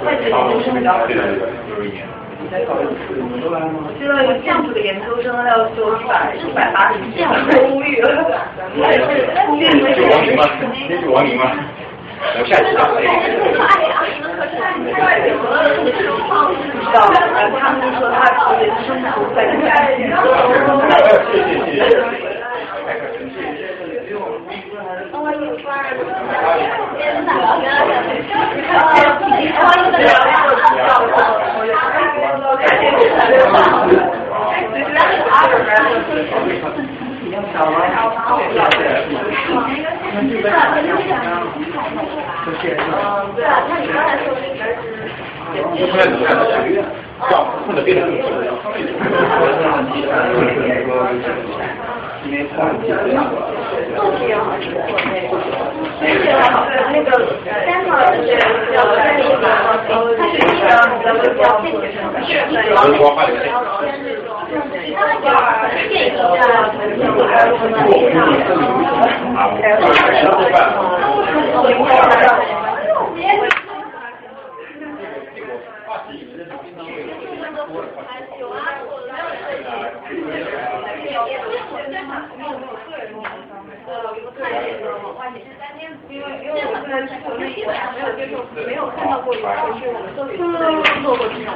[0.04, 2.04] 会计研究生比较对对对，就是一年。
[2.40, 2.54] 我
[4.00, 8.08] 知道有建筑的研究生要修一百一百八十这样公寓了。
[8.76, 8.80] 是
[10.08, 10.44] 王宁吗？
[10.88, 11.52] 那是王宁吗？
[12.38, 12.80] 我下去讲。
[12.88, 12.94] 不
[16.80, 17.14] 知道吗，
[17.60, 19.38] 他们就说他考虑生活在
[37.38, 38.82] 谢谢谢谢。
[39.28, 39.30] 哦，
[40.28, 40.50] 有范
[41.06, 41.36] 儿。
[43.36, 44.84] 对啊，那你刚才说那个是。
[45.78, 46.30] 就现在怎么看？
[47.20, 48.48] 这样混的变得更混了。
[48.78, 48.86] 因
[52.32, 53.18] 为换季这样。
[53.96, 54.66] 做题好像是
[55.10, 55.32] 那个，
[56.92, 57.10] 那个
[57.46, 58.18] 三号是
[58.74, 59.46] 叫三零八，
[59.88, 60.68] 它是一个
[61.04, 63.26] 咱们叫配学生，是一个偏
[64.04, 65.26] 这种，他们叫
[65.90, 66.16] 建议
[69.36, 70.36] 啊，什么什么
[86.10, 89.48] 因为因为我在国内基本上没有接受，没有看到过有谁
[89.80, 90.24] 是我们都
[90.72, 91.52] 有做过这种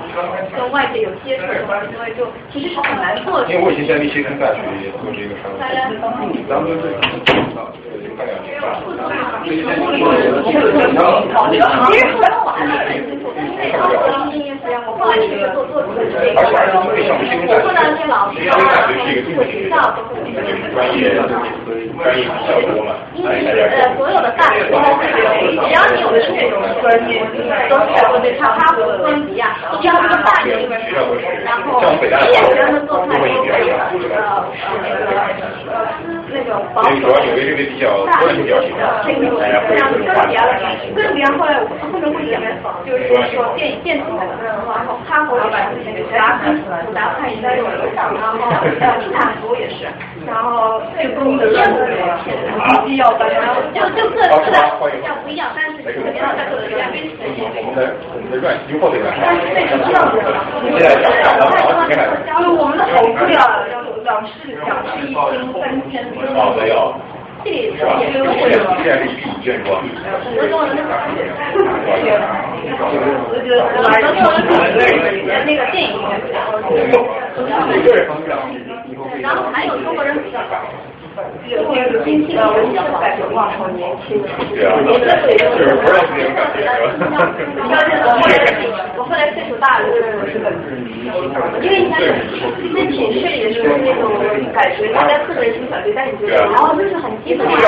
[0.56, 3.48] 跟外界有接触的，因为就其实是很难做的。
[3.50, 4.60] 因为我以前在密歇根大学
[5.00, 5.58] 做这个商业，
[6.48, 6.92] 咱们就是
[8.16, 8.68] 干两年半。
[9.44, 9.80] 其实很
[12.44, 15.24] 晚了，因为音乐实验，我后来是
[15.56, 16.04] 做做做这
[16.36, 16.44] 个，
[17.48, 18.60] 我做到那些老师啊，
[19.32, 20.28] 做学校都是
[20.76, 24.72] 专业专业比较多嘛，呃，所有的大学，只
[25.72, 27.24] 要你有的是这种专业，
[27.72, 30.68] 都是做这哈哈佛、哥伦比亚，只要是个大学，
[31.46, 33.24] 然后毕业生的做出来都
[33.96, 34.52] 是呃呃
[35.72, 35.88] 呃
[36.34, 38.82] 那种保守主要纽约这边比较个人比较喜欢，
[39.40, 40.52] 大家会有哥伦比亚的
[40.96, 42.42] 哥伦比亚后来我后面会讲，
[42.86, 44.20] 就是说电影电子的，
[44.82, 46.42] 然后哈佛也是那个布达
[46.82, 47.46] 布达佩也是，
[47.94, 49.86] 然后呃斯坦福也是，
[50.26, 51.94] 然后这个公的任务没
[52.88, 54.58] 必要，然后就就各自的
[54.90, 60.18] 比较不一样，但是主要在做的两边是我们的我们的软优厚的软但是最主要的，
[60.66, 62.82] 现在讲讲到好几天来就我们的。
[62.92, 63.40] 口资料
[64.04, 65.16] 两室两室一厅
[65.62, 66.92] 三千多，好的要
[67.44, 68.00] 这里是吧？
[68.00, 68.54] 也是现在
[68.84, 69.82] 现在是一比一是吧？
[70.34, 70.76] 我觉得我们
[75.46, 75.90] 那个电影
[77.76, 78.30] 一个人方向
[79.22, 80.40] 然后还有中国人比较。
[81.12, 81.20] 我
[82.68, 84.16] 比较感觉哇，好年轻。
[84.56, 86.24] 对啊，就是不认识那种感觉
[88.64, 88.80] 是吧？
[88.96, 89.84] 我后来岁数大了，
[91.62, 92.00] 因为你看，
[92.72, 94.08] 那寝室也是那种
[94.54, 97.60] 感觉大家特别是小学，但你觉得，然后就是很基本，每个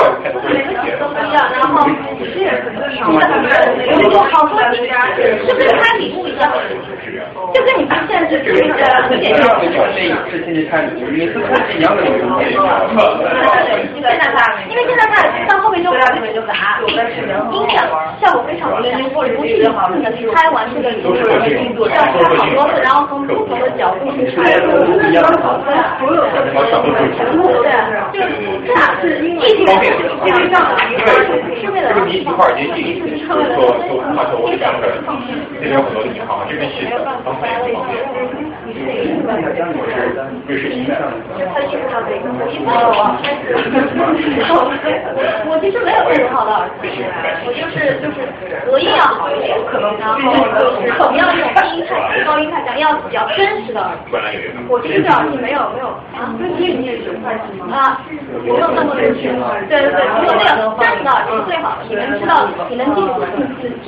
[0.48, 1.84] 寝室都不一样，然后
[2.16, 4.88] 寝室也很多少，有有好多是跟
[5.78, 6.48] 他礼物一样，
[7.52, 8.64] 就跟你们现在是这个
[9.08, 9.44] 很简单。
[10.30, 11.94] 是进去看，每次看是一样。
[11.94, 13.33] 的礼物。
[13.94, 14.36] 现在看，
[14.68, 15.90] 因为现在看到后面就
[16.34, 17.76] 就杂，音响
[18.20, 19.66] 效果非常不错，不是
[20.32, 24.70] 拍完这个礼物，要拍好多次，然后从不同的角度去拍，所
[26.12, 26.28] 有的
[27.64, 27.72] 对，
[28.12, 28.30] 就是
[28.66, 29.70] 这俩是因为因为
[30.46, 30.76] 这样的，
[31.60, 34.82] 是为了一会儿接近，就是说说他说我讲的，
[35.54, 37.94] 这边有很多的银行，这边写的方法也很方便。
[38.64, 39.92] 我是
[40.46, 40.90] 瑞士新的。
[45.48, 46.88] 我其实没有很好的耳机，
[47.46, 48.16] 我就是就是
[48.66, 49.56] 隔音要好一点，
[50.00, 50.24] 然后就
[50.82, 51.90] 是不要用低音太
[52.24, 54.10] 高音太强，要比较真实的耳机。
[54.68, 55.86] 我听着耳机没有没有
[56.16, 56.42] 啊，你
[56.84, 57.04] 也是
[57.72, 58.00] 啊，
[58.34, 59.22] 我没有那么认真。
[59.68, 62.32] 对对对，如果那个真实的耳机是最好的，你能知道，
[62.68, 63.06] 你能记住
[63.84, 63.86] 记，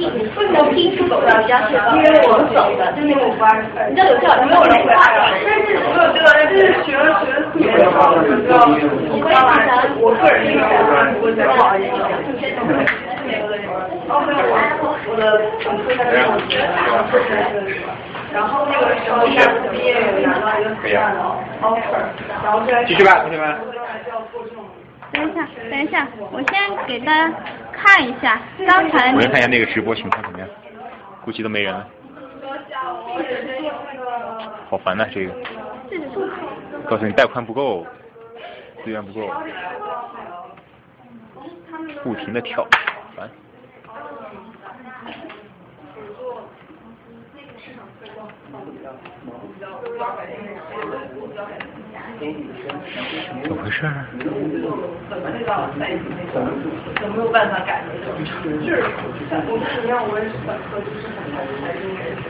[0.53, 1.11] 能听出比
[1.49, 1.85] 较适合。
[1.97, 3.45] 因为我走的就那个班，
[3.91, 5.15] 你知道有这耳机没有人怕的，
[5.45, 5.85] 但是我
[6.15, 8.53] 这个这是学了学了四年的话，我知道。
[9.27, 9.71] 我可以讲，
[10.01, 10.63] 我个人印象，
[11.21, 11.91] 我觉得好一点。
[14.09, 15.23] 哦，我我的
[15.65, 16.63] 本科在上学，
[18.33, 19.37] 然后那个时候大学
[19.71, 21.19] 毕业有拿到一个很大的
[21.61, 22.07] offer，
[22.45, 23.45] 然后在继续吧，同学们。
[25.13, 27.33] 等一下，等一下，我先给大家
[27.73, 29.13] 看一下刚才。
[29.15, 30.49] 我先看一下那个直播情况怎么样，
[31.25, 31.85] 估计都没人了。
[34.69, 35.33] 好烦呐、这个。
[36.89, 37.85] 告诉你带宽不够，
[38.87, 39.29] 资源不够，
[42.05, 42.65] 不停的跳，
[43.17, 43.29] 烦。
[53.43, 54.07] 怎么回事儿？
[57.03, 57.89] 有没有办法改的？
[57.99, 58.85] 就是
[59.49, 62.23] 我是同样，我也是本科，就是很难财经也是，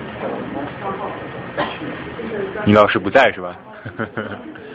[0.81, 3.55] 然后就是你老师不在是吧？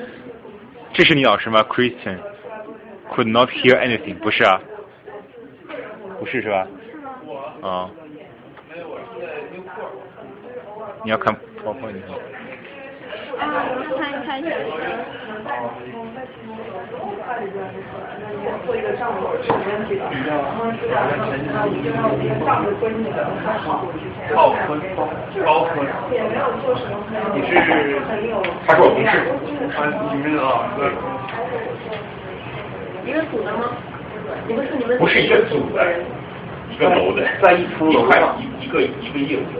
[0.94, 2.20] 这是你老师吗？Christian
[3.10, 4.62] could not hear anything，不是啊？
[6.20, 6.68] 不是是吧？
[7.62, 7.90] 啊。
[11.04, 12.16] 你要看 PowerPoint 吗？
[13.40, 14.42] 啊，我看一看
[18.66, 23.86] 做一个账户是没问题的，然后是然后我就让这个账目归你的看好。
[24.34, 24.78] 高科
[25.44, 25.82] 高科
[26.14, 27.50] 也没有做什么很你是
[28.66, 29.12] 他是我同事，
[29.76, 30.92] 他你们老师。
[33.06, 33.76] 一个组的吗？
[34.48, 35.84] 你们是你们不是一个组的，
[36.70, 39.60] 一个楼的，在一层楼上，一一个一个业务的，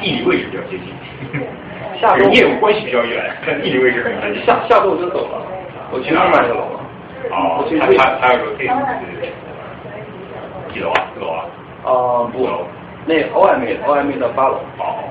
[0.00, 0.92] 地理位置比较接近，
[2.00, 4.44] 下周业务关系比较远，但地理位置很远。
[4.44, 5.46] 下下周我就走了，
[5.92, 6.80] 我去另外一个楼了。
[7.30, 8.66] 哦，他他他要说可以，
[10.72, 11.06] 几楼啊？
[11.14, 11.44] 四楼啊？
[11.84, 12.48] 哦不，
[13.06, 14.54] 那 OMA OMA 的八楼。
[14.78, 15.04] 哦。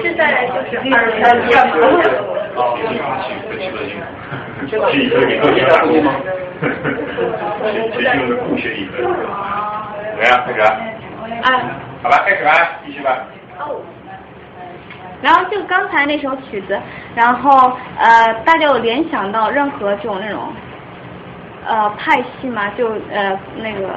[0.00, 1.22] 是在就是二三
[1.52, 1.54] 三
[2.56, 2.90] 哦，去去
[3.60, 6.08] 去乐京，去一个给乐京大陆吗？
[7.70, 9.02] 去去用的故事一分。
[9.02, 10.32] 怎么样？
[10.46, 10.60] 开始。
[11.42, 11.46] 哎。
[12.02, 12.50] 好吧，开始吧，
[12.86, 13.26] 继续吧。
[13.58, 13.76] 哦。
[15.20, 16.78] 然后就刚才那首曲子，
[17.14, 20.52] 然后呃，大家有联想到任何这种那种
[21.66, 22.70] 呃派系吗？
[22.76, 23.88] 就呃那个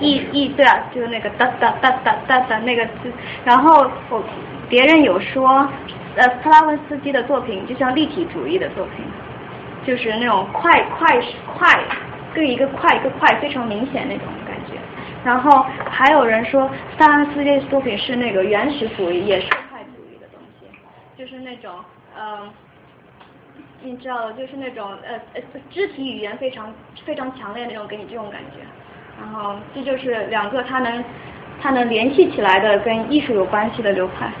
[0.00, 3.12] 一一对啊，就是那个哒哒哒哒哒哒那个字。
[3.44, 4.22] 然后我
[4.68, 5.68] 别人有说，
[6.14, 9.04] 呃，斯拉文斯基的作品就像立体主义的作品，
[9.84, 11.20] 就是那种快快
[11.56, 11.68] 快，
[12.32, 14.78] 跟一个快一个快非常明显那种感觉。
[15.24, 19.48] 然后还有人说，斯拉文斯基的作品是那个原始主义，也是。
[21.20, 21.70] 就是那种，
[22.18, 22.48] 嗯、
[23.82, 26.72] 你知道的，就是那种呃呃肢体语言非常
[27.04, 28.62] 非常强烈那种，给你这种感觉。
[29.20, 31.04] 然后这就是两个它能
[31.60, 34.32] 它能联系起来的跟艺术有关系的流派。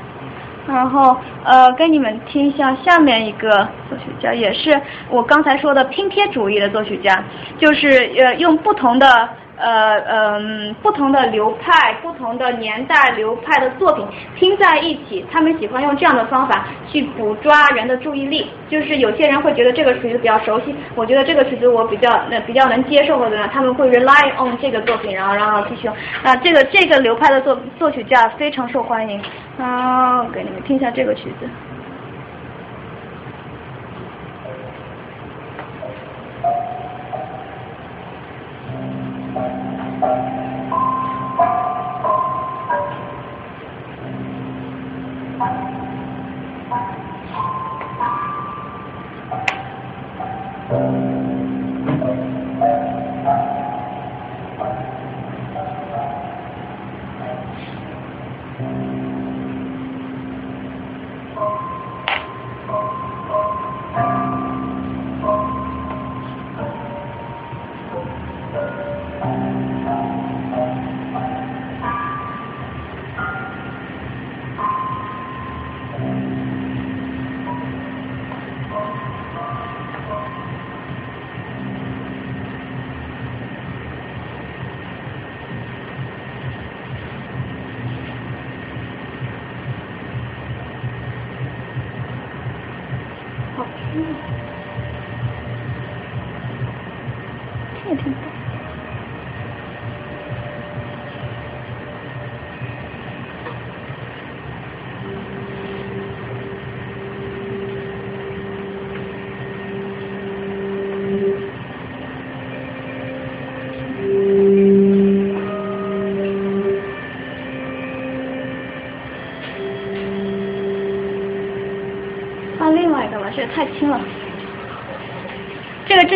[0.66, 3.50] 然后呃，跟你们听一下下面一个
[3.90, 4.80] 作曲家，也是
[5.10, 7.22] 我刚才说的拼贴主义的作曲家，
[7.58, 9.28] 就是呃用不同的。
[9.60, 18.50] 呃嗯，不同的流派、不同的年代流派的作品拼在一起，他们喜欢用这样的方法去捕抓人的注意力。
[18.68, 25.90] 就是有些人会觉得这个曲子比较熟悉，我觉得这个曲子我比较那比较能接受或者他们会 rely on 这个作品，然后然后继续。
[26.22, 29.20] 那这个这个流派的作作曲家非常受欢迎。
[29.58, 31.46] 啊，给你们听一下这个曲子。
[40.00, 40.06] 太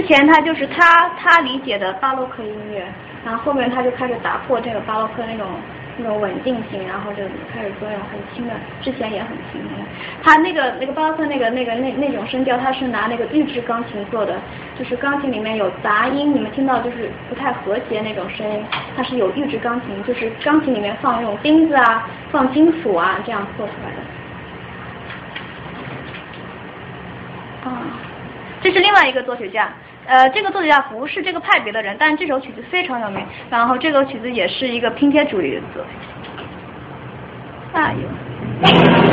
[0.07, 2.87] 前他就是他他理解的巴洛克音乐，
[3.25, 5.47] 然后后面他就开始打破这个巴洛克那种
[5.97, 9.69] 那种稳定性，然后就开始做那种很轻的，之前也很轻的。
[10.23, 14.35] 他那个那个巴洛克那个那个那那种声调，他是拿那个预制钢琴做的，
[14.79, 18.65] 就是钢琴里面有杂音，你们听到就是不太和谐那种声音，
[18.97, 23.99] 它是有预制钢琴，就是钢琴里面放那种钉子啊，放金属啊，这样做出来的。
[27.71, 27.83] 啊，
[28.61, 29.73] 这是另外一个作曲家，
[30.07, 35.93] 呃，这个作曲家不是这个派别的人，但这首曲子非常有名，然后这首曲子也是一个拼贴主义的作品。
[37.73, 39.04] 哎呦。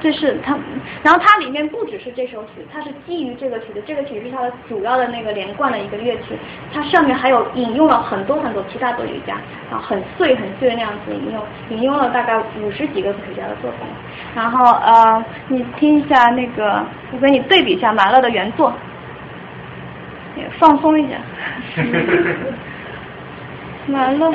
[0.00, 0.56] 这是它，
[1.02, 6.36] 然后它里面不只是这首曲，它是基于这个曲子，这个曲是它的主要的那个连贯的一个乐曲，
[6.72, 9.36] 它上面还有引用了很多很多其他作曲家，
[9.70, 13.80] 啊，很碎很碎的那样子引用，引用了大概五十几个作曲家的作品，
[14.34, 18.72] 然后呃，你听一下那个，我给你对比一下马勒的原作，
[20.58, 21.16] 放松一下，
[23.88, 24.30] 马勒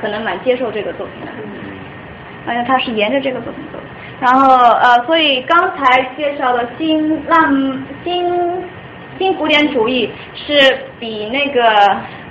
[0.00, 1.32] 可能蛮接受这个作品的。
[2.48, 3.78] 而且他是沿着这个作品走，
[4.20, 8.64] 然后呃，所以刚才介绍的新浪新
[9.18, 11.60] 新古典主义是比那个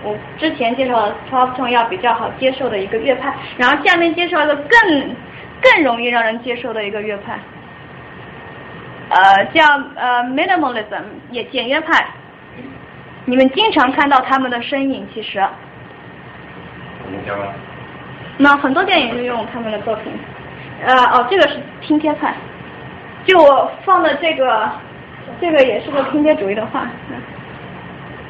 [0.06, 5.16] 我之前介绍的 t r o p t o n 要比较好接受的一个乐派，然后下面介绍一个更
[5.62, 7.38] 更容易让人接受的一个乐派，
[9.10, 12.08] 呃叫呃 minimalism 也简约派。
[13.26, 15.46] 你们经常看到他们的身影，其实。
[18.38, 20.12] 那很多电影就用他们的作品。
[20.86, 22.34] 呃哦，这个是拼贴派。
[23.26, 24.70] 就我放的这个，
[25.40, 26.86] 这个也是个拼贴主义的画。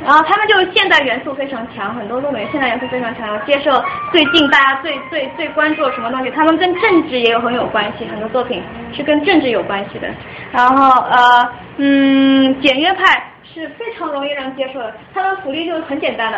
[0.04, 8.62] 然后他们就现代元素非常强，很多作品现代元素非常强，要接受最近大家最最最关注什么东西，他们跟政治也有很有关系，很多作品
[8.94, 10.08] 是跟政治有关系的。
[10.52, 13.32] 然后呃嗯，简约派。
[13.54, 16.38] 是非常容易让人接受的，它的福利就是很简单的。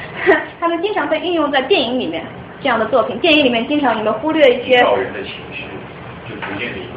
[0.60, 2.24] 他们经常被运用在电影里面
[2.60, 4.76] 这样的作品，电影里面经常你们忽略一些。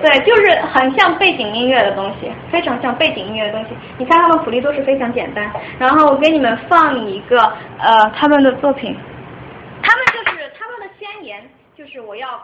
[0.02, 3.70] 对，就是很像背景音乐的东西，非常像背景音乐的东西。
[3.98, 5.52] 你看他们谱例都是非常简单。
[5.80, 7.42] 然后我给你们放一个
[7.80, 8.96] 呃他们的作品，
[9.82, 11.44] 他们就是他们的宣言
[11.76, 12.42] 就是我要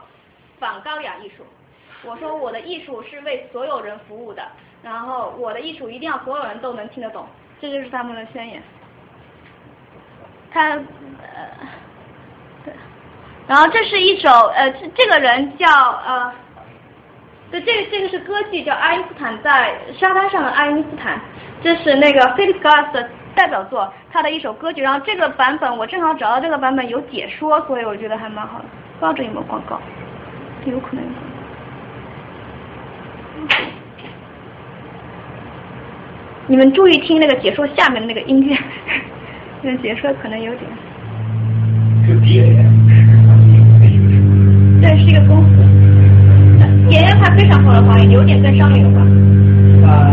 [0.59, 1.43] 反高雅艺术。
[2.06, 4.43] 我说我的艺术是为所有人服务的，
[4.83, 7.25] 然后我的艺术一定要所有人都能听得懂，
[7.61, 8.61] 这就是他们的宣言。
[10.53, 10.80] 他呃
[12.64, 12.73] 对，
[13.48, 16.32] 然后这是一首呃这这个人叫呃。
[17.51, 21.17] 对，这个这个是歌剧，叫《爱因斯坦在沙滩上的爱因斯坦》，
[21.61, 24.82] 这是那个 Philip Glass 的代表作，他的一首歌剧。
[24.82, 28.65] 然后这个版本我正好找到这个版本有解说，所以我觉得还蛮好的。
[28.99, 29.80] 不知道这有没有广告？
[30.65, 31.03] 有可能。
[36.48, 38.57] 你们注意听那个解说下面的那个音乐，
[39.64, 40.69] 这个解说可能有点。
[44.82, 45.50] 对，是一个功夫。
[46.90, 49.00] 演员他非常好的话，有点在上影吧。
[49.88, 50.11] 啊，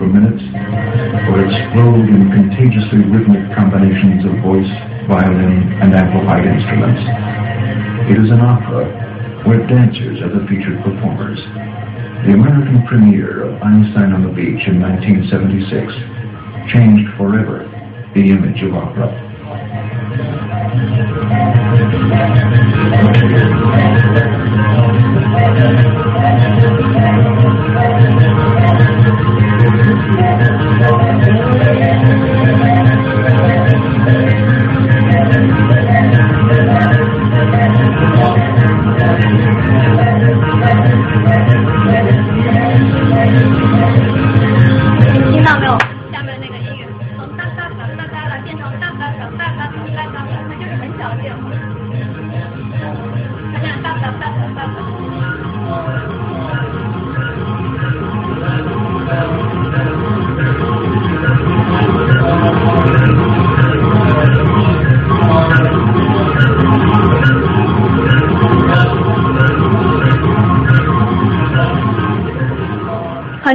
[0.00, 0.40] for minutes,
[1.28, 4.72] or explode in contagiously rhythmic combinations of voice,
[5.04, 7.04] violin, and amplified instruments.
[8.08, 8.88] It is an opera
[9.44, 11.38] where dancers are the featured performers.
[12.24, 17.68] The American premiere of Einstein on the Beach in 1976 changed forever
[18.16, 19.12] the image of opera.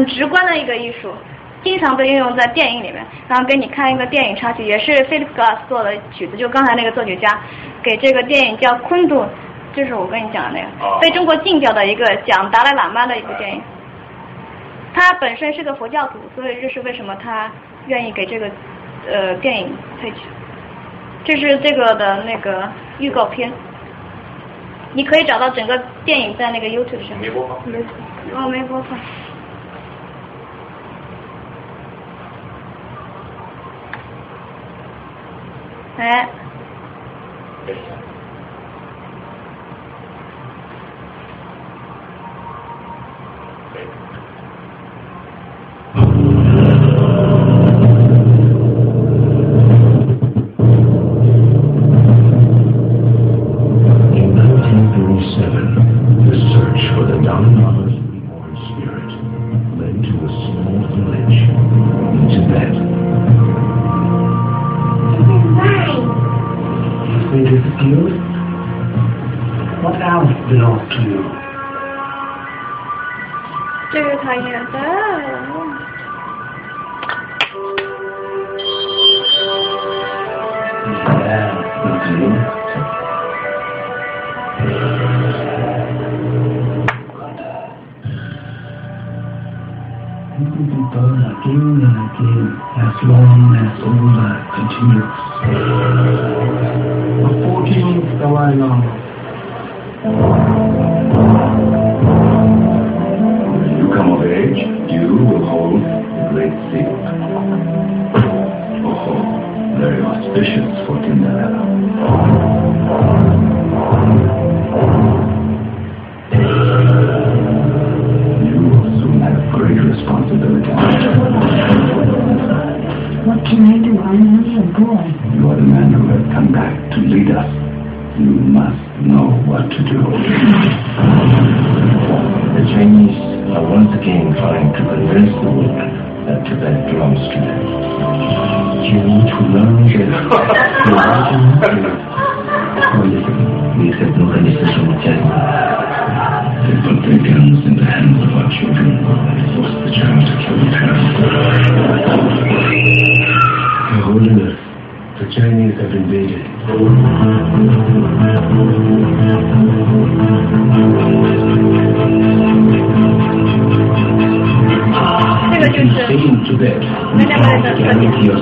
[0.06, 1.12] 很直观的一个艺术，
[1.64, 3.04] 经常被运用在电影里面。
[3.28, 7.40] 然后给你看一个电影插曲，也是 Philip Glass 做的曲子，就刚才那个作曲家
[7.82, 9.22] 给这个电影叫《昆都》，
[9.74, 13.60] 就是我跟你讲的那个被中国禁掉的一个讲达赖喇嘛的一部电影。
[14.94, 17.52] 他本身是个佛教徒，所以这是为什么他
[17.88, 18.48] 愿意给这个
[19.12, 20.18] 呃电影配曲。
[21.24, 22.70] 这是这个的那个
[23.00, 23.52] 预告片，
[24.94, 27.18] 你可以找到整个电影在那个 YouTube 上。
[27.20, 27.68] 没播放。
[27.68, 27.80] 没，
[28.36, 29.00] 哦，没播放。
[35.98, 36.30] 哎。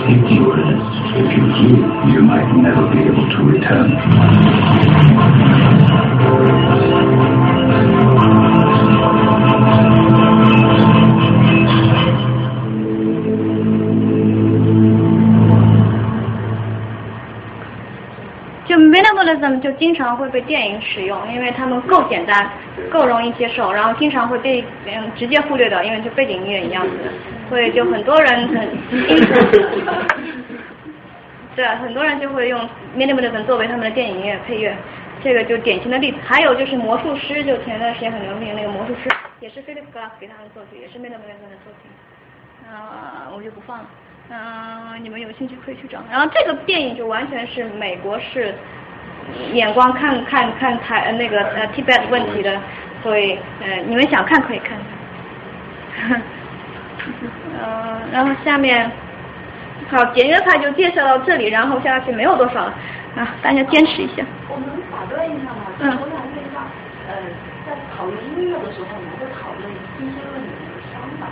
[0.06, 0.60] Think you would.
[0.60, 1.80] If you flee,
[2.14, 3.90] you might never be able to return.
[18.66, 22.50] 就 minimalism 就经常会被电影使用，因为他们够简单，
[22.90, 27.12] 够容易接受，然后经常会被嗯直接忽略掉，因为就背景音乐一样子的，
[27.50, 28.70] 所以就很多人很
[31.56, 34.76] 对，很多人就会用 minimalism 作为他们的电影音乐配乐，
[35.24, 36.18] 这个就典型的例子。
[36.26, 39.08] 还有就是魔术师，就前段时间很流行那个魔术师，
[39.40, 41.92] 也是 Philip Glass 给他们作曲，也是 minimalism 的作品。
[42.72, 43.86] 啊、我就不放了。
[44.30, 46.00] 嗯、你们有兴趣可以去找。
[46.10, 48.56] 然后这个电影就完全是美国式
[49.52, 52.60] 眼光看看看台呃那个呃 Tibet 问题的，
[53.04, 54.76] 所以呃你们想看可以看
[55.94, 56.20] 看。
[57.62, 58.90] 呃，然后下面
[59.90, 62.74] 好简约派就介绍到这里，然后下去没有多少了
[63.16, 64.24] 啊，大家坚持一下。
[64.50, 66.64] 我们打断一下嘛，嗯我想问一下，
[67.08, 67.16] 呃，
[67.66, 71.28] 在讨论音乐的时候，我们会讨论新西论里面的伤吧？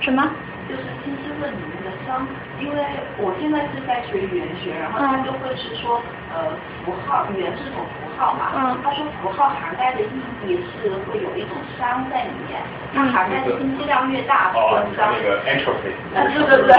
[0.00, 0.28] 什么？
[0.74, 2.26] 就是信息论里面的商，
[2.58, 2.82] 因为
[3.22, 6.02] 我现在是在学语言学，然后他就会是说，
[6.34, 6.50] 呃，
[6.82, 8.74] 符号，语言是种符号嘛，嗯。
[8.82, 10.10] 他说符号涵盖的意
[10.42, 12.58] 义是会有一种商在里面，
[12.92, 16.74] 它涵盖的信息量越大，哦这个，商那个 entropy，啊，对对对，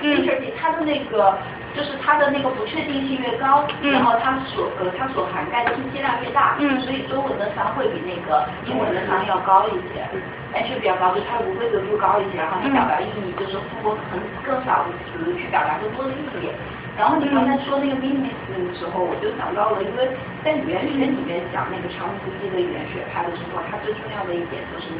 [0.00, 0.24] 嗯，
[0.56, 1.36] 它的那个
[1.74, 10.06] 就是它的那个不确定性越高，嗯然后它所呃它所涵盖的信息量越大，嗯所以中文的商会比那个英文的商要高一些。
[10.54, 16.46] H 比较高，就是它的无规则度高一些，然后它表达意义就是通过很更少的词去表达更多的意义。
[16.94, 20.06] 然后你刚才说那个 minimism 的时候，我就想到了，因为
[20.46, 24.94] 在语言学里面讲那个长斯基的语言学派的时候，它最重要的一点就是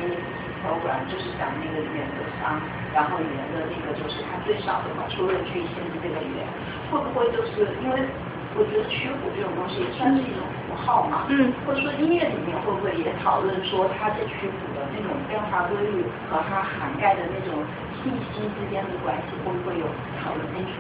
[0.65, 2.61] minimism program，就是讲那个语言的商，
[2.95, 6.47] 然后语言的那个就是它最少的嘛，除了去限制这个语言，
[6.91, 8.09] 会不会就是因为
[8.57, 17.61] 我觉得曲谱这种东西也算是一种符号嘛，嗯，或者说音乐里面会不会也讨论说它这曲谱的那种变化规律和它涵盖的那种
[18.03, 19.87] 信息之间的关系，会不会有
[20.23, 20.73] 讨论进去？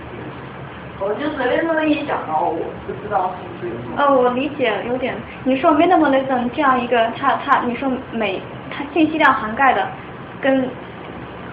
[1.05, 3.77] 我就随便这么一想哦，我不知道是不是有。
[3.97, 9.87] 呃，我理解有点，你说 minimalism 这样一个，它它你说每它信息量涵盖的，
[10.41, 10.67] 跟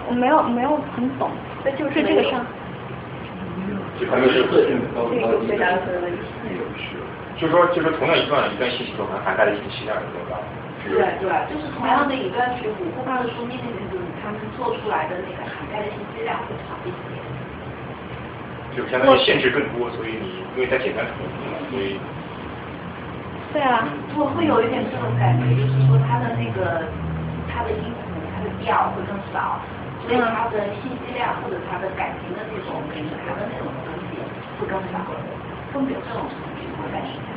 [0.08, 1.30] 我没有没有很懂，
[1.66, 2.40] 那就是这个上。
[4.00, 4.80] 就他们是这个
[5.46, 6.00] 非常的
[7.38, 10.40] 就是说，就是同样一段一段信息中，可能涵盖的信息量有多大？
[10.82, 13.68] 对对，就是同样的一段曲谱，或者说那个
[14.24, 17.11] 他们做出来的那个涵盖的信息量会差一些。
[18.76, 22.00] 就相当于限制更多，所以你因为它简单重复嘛，所以
[23.54, 23.88] 对啊。
[24.16, 26.84] 我会有一点这种感觉，就是说它的那个
[27.48, 28.04] 它的音符、
[28.36, 29.60] 它的调会更少，
[30.04, 34.20] 所以它的信息量或者它的感情的那种给它的那种东西
[34.60, 35.00] 会更少，
[35.72, 36.28] 会不会有这种
[36.60, 37.28] 情况在里面？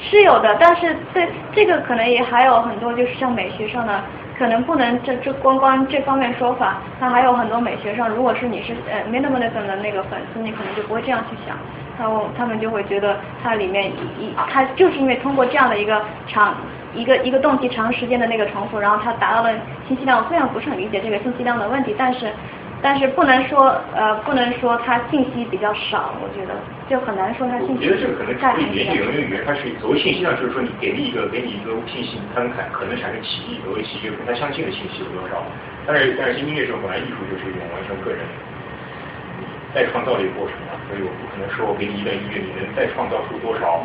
[0.00, 4.02] 是有的，但是这这个可能也还有很多，就是像美学上的，
[4.38, 11.56] 可能不能这这光光这方面说法，那还有很多美学上，如果是你是呃 minimalism 的那个粉丝，你可能就不会这样去想，
[11.98, 16.56] 然后他们就会觉得它里面一一它就是因为通过这样的一个长
[16.94, 19.50] 一个一个动机长时间的那个重复，然后它达到了
[19.86, 20.24] 信息量。
[20.28, 22.32] 虽然不是很理解这个信息量的问题，但是
[22.84, 26.52] 但是不能说呃不能说它信息比较少，我觉得
[26.84, 35.40] 就很难说它信息我觉得这个可能太不是语言学，因为语言它是所谓信息上，就是说你给你一个给你一个信息，它能产可能产生歧义，所谓歧义不太相近的信息有多少？
[35.88, 38.20] 但是但是音乐这种本来艺术就是一种完全个人
[39.72, 43.80] 再创造的一个过程嘛，所以我不可能说我给你一段音乐，你能再创造出多少？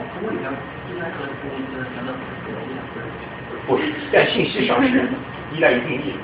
[3.63, 5.07] 不是，在信息上是
[5.55, 6.19] 依赖于定义。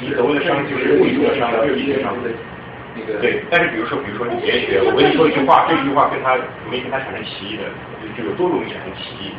[0.00, 2.30] 你所谓的商就是物理中的商，就是意识上的。
[2.90, 6.34] 那个对，但是比如说，比如说你语言学，我跟你说一句话，这句话跟他
[6.66, 7.62] 容易跟他产生歧义的，
[8.18, 9.30] 就有多容易产生歧义？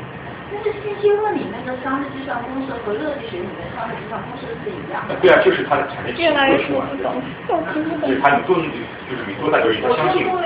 [0.52, 5.20] 但是信息论里面的商的计算公式和热力学里面的商的计算公式是一样的。
[5.20, 6.88] 对啊，就是它的产生歧义越来越是吧？
[6.88, 7.12] 不懂，
[7.52, 8.08] 我听不懂。
[8.08, 10.24] 就是它多，就是你多大就是它相信。
[10.32, 10.40] 我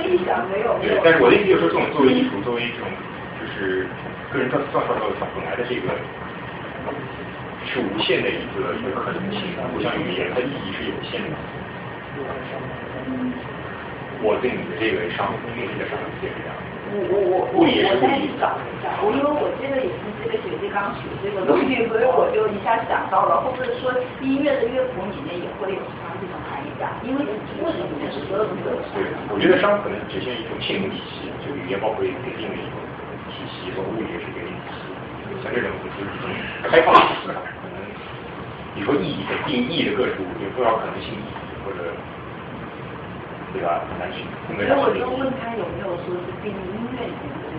[0.50, 0.74] 没有。
[0.82, 2.90] 对，但是我的意思就是说，这种作为艺术，作为一种
[3.38, 3.86] 就是
[4.34, 5.94] 个人创创造的它本来的这个
[7.66, 9.42] 是无限的一个一个可能性，
[9.74, 11.36] 不像语言，它意义是有限的。
[14.24, 16.56] 我对你的这个上音乐的上也是这样。
[16.86, 27.26] 我我我我我再去找一下，我因为我这个也是这个学期刚学这个东西， 所以我就一下想到了，或者说音乐的乐谱里面也会有商这种含义的，因为
[27.60, 29.02] 物理里面是所有东西都有对，
[29.34, 32.78] 我觉得商可能只是一种信用体系，就语言包括一定的一种
[33.34, 34.45] 体系，和物理也是给定
[35.46, 35.46] 体系。
[35.46, 36.26] 像这种就是一种
[36.64, 37.78] 开放的思考，可能
[38.74, 41.14] 你说意义的定义的个数有多少可能性
[41.64, 41.78] 或者
[43.54, 43.84] 对吧？
[43.88, 44.26] 很难去。
[44.50, 47.54] 所以我就问他有没有说是定义音乐里面的这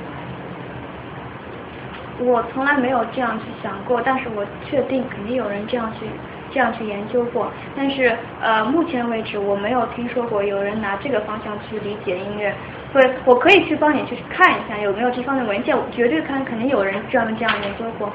[2.24, 2.26] 个。
[2.30, 6.06] 我从来没有这样去想过，但是我确定肯定有人这样去
[6.50, 7.52] 这样去研究过。
[7.76, 12.52] 但是呃，目前为止我没有听说过有人拿这个方向去理解音乐。
[12.96, 18.10] 对我可以去帮你去看一下有没有这方面文件，我绝对看肯定有人专门这样研究过。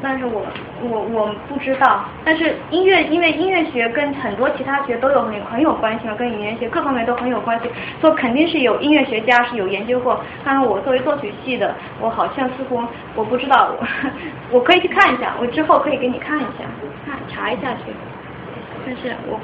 [0.00, 0.44] 但是我
[0.80, 7.70] 我我不知道，但是音乐因为音乐学跟很多其他学都有很很有关系嘛，跟语言学各方面都很有关系，
[8.00, 10.20] 所以肯定是有音乐学家是有研究过。
[10.44, 12.80] 当然我作为作曲系的，我好像似乎
[13.16, 16.64] 我不知道，我我可以去看一下，我之后可以给你看一下，
[17.06, 17.92] 看查一下去。
[18.84, 19.38] 但是我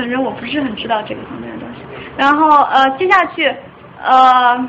[0.00, 1.80] 反正我不是很知道这个方面的东西。
[2.16, 3.54] 然后呃接下去
[4.02, 4.68] 呃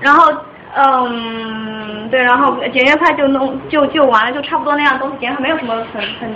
[0.00, 0.32] 然后
[0.78, 6.30] 嗯，对，然后简约派就弄就就完了，就差不多那样东西，简约派没有什么很很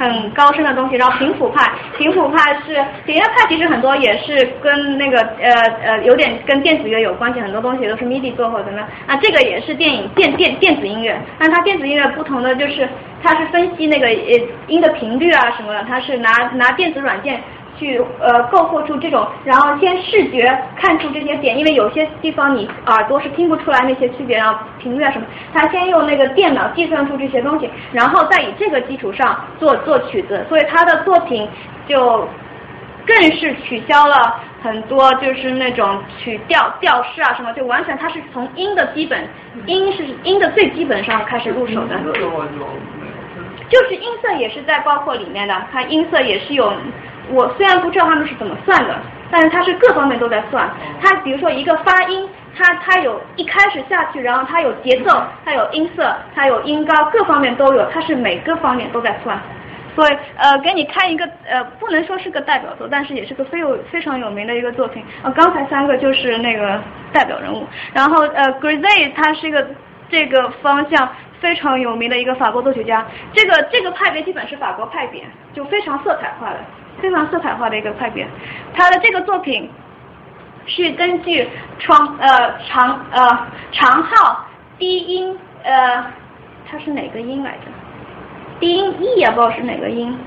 [0.00, 0.96] 很高深的东西。
[0.96, 5.52] 然后平谱派，平谱派是点乐派，其实很多也是跟那个呃
[5.84, 8.88] 呃有点跟电子乐有关系，很多东西都是 MIDI 做或者怎么样。
[9.06, 12.88] 啊，这个也是电影电电电子音乐，但它电子音乐不同的就是
[13.22, 17.40] 它是分析那个呃音的频率啊什么的，它是拿拿电子软件。
[17.80, 31.48] 去呃构构出这种，然后先视觉看出这些点，因为有些地方你耳朵是听不出来那些区别，然后频率啊什么，他先用那个电脑计算出这些东西，然后再以这个基础上做做曲子，所以他的作品
[31.88, 32.28] 就
[33.06, 39.26] 更是取消了很多就是那种曲调调式啊什么，就完全他是从音的基本
[39.64, 41.96] 音是音的最基本上开始入手的。
[43.70, 46.70] 就是音色也是在包括里面的，它音色也是有。
[47.30, 48.94] 我虽然不知道他们是怎么算的，
[49.30, 50.68] 但是它是各方面都在算。
[51.00, 59.38] 它比如说一个发音，它它有一开始下去，然后它有节奏，它有音色，它有音高，各方面都有，它是每个方面都在算。
[59.94, 65.02] 所以呃，给你看一个呃，不能说是个代表作，但是也是个非有非常有名的一个作品。
[65.22, 66.80] 呃，刚才三个就是那个
[67.12, 69.66] 代表人物，然后呃 g r i z e 他是一个
[70.10, 71.08] 这个方向。
[71.40, 73.02] 非常有名的一个法国作曲家，
[73.32, 76.56] 这个这个派别基本是法国派别，就非常色彩化的，
[77.00, 78.26] 非常色彩化的一个快别。
[78.74, 79.68] 他的这个作品
[80.66, 81.48] 是根据
[81.78, 84.46] 长呃长呃长号
[84.78, 86.04] 低音呃，
[86.70, 87.66] 它是哪个音来着？
[88.60, 90.18] 低音 E 也不知道是哪个音。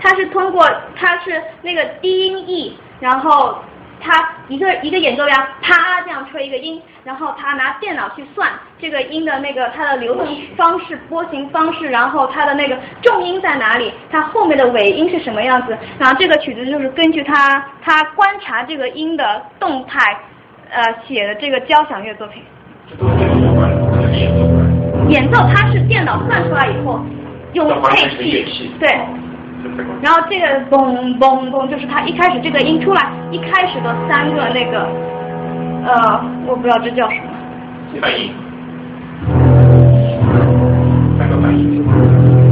[0.00, 3.58] 它是通过它是那个低音 E，然后。
[4.00, 20.16] 他一个一个演奏家啪这样吹一个音，然后他拿电脑去算这个音的那个它的流动方式、波形方式，然后它的那个重音在哪里，它后面的尾音是什么样子，然后这个曲子就是根据他他观察这个音的动态
[20.70, 22.42] 呃写的这个交响乐作品。
[25.08, 27.00] 演奏它是电脑算出来以后
[27.52, 28.88] 用配器对。
[30.02, 34.86] 然后这个嘣嘣嘣，就是它一开始这个音出来，一开始的三个那个，
[35.84, 37.22] 呃，我不知道这叫什么。
[38.00, 38.32] 反应。
[41.18, 42.49] 三个反应。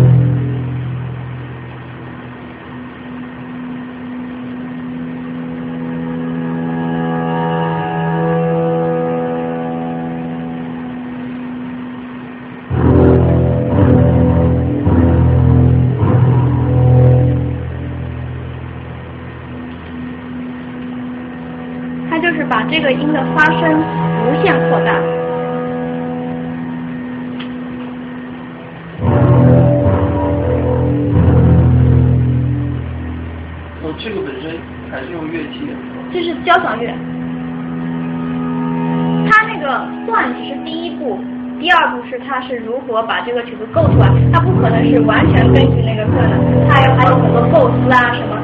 [44.91, 46.35] 是完全根据那个课的，
[46.69, 48.37] 它还还有很多构思啊什么。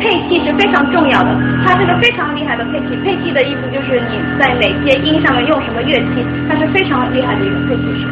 [0.00, 1.30] 配器是非常重要的，
[1.64, 2.96] 它是个非常厉害的配器。
[3.04, 8.08] 配器的意思就是你在哪些音上面用什么乐器，它是非常厉害的一个配器师。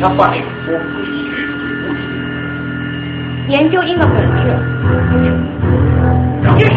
[0.00, 0.04] 他？
[3.48, 4.54] 研究音的本质。
[6.58, 6.68] 就是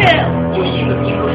[0.54, 1.28] 就音的音色。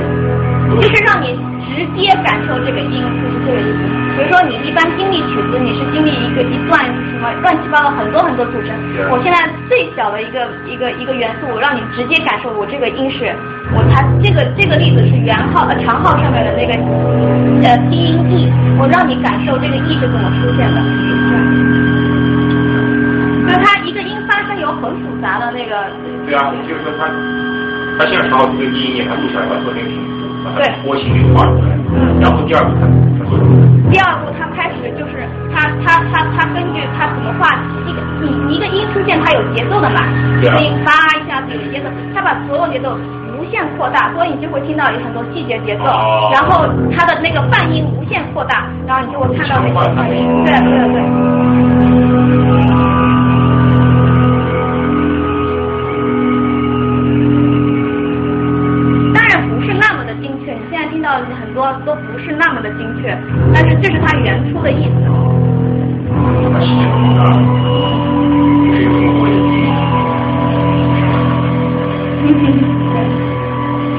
[0.76, 4.07] 就是让你直接感受这个音，就是这个意思。
[4.18, 8.74] 比如说你一般经历曲子，你是经历一个一段什么乱七八糟很多很多组成。
[9.14, 9.38] 我现在
[9.70, 13.30] 最小的一个一个一个元素，我让你直接感受我这个音是，
[13.78, 16.74] 我它这个这个例子是圆号呃长号上面的那个
[17.62, 18.50] 呃低音 E，
[18.82, 20.82] 我让你感受这个 E 是怎么出现的。
[23.46, 25.78] 那它一个音发声有很复杂的那个。
[26.26, 27.06] 对啊，我们就是说它
[28.02, 29.94] 它现在长号这个低音，它录下来把它做成平
[30.48, 31.76] 谱，把它波形给画出来，
[32.20, 32.72] 然后第二步。
[33.92, 37.48] 第二步，他开始就是他他他他根据他怎么画
[37.86, 40.02] 一个你一个音出现，它有节奏的嘛，
[40.42, 42.98] 所以发一下子有节奏，他把所有节奏
[43.38, 45.86] 无限扩大，所以你就会听到有很多细节节奏，
[46.34, 52.77] 然后他的那个半音无限扩大，然后你就会看到那些半音，对对对。
[62.18, 63.16] 不是那么的精确。
[63.54, 64.92] 但是这是它原初的意思。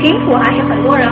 [0.00, 1.08] 平谱还是很多人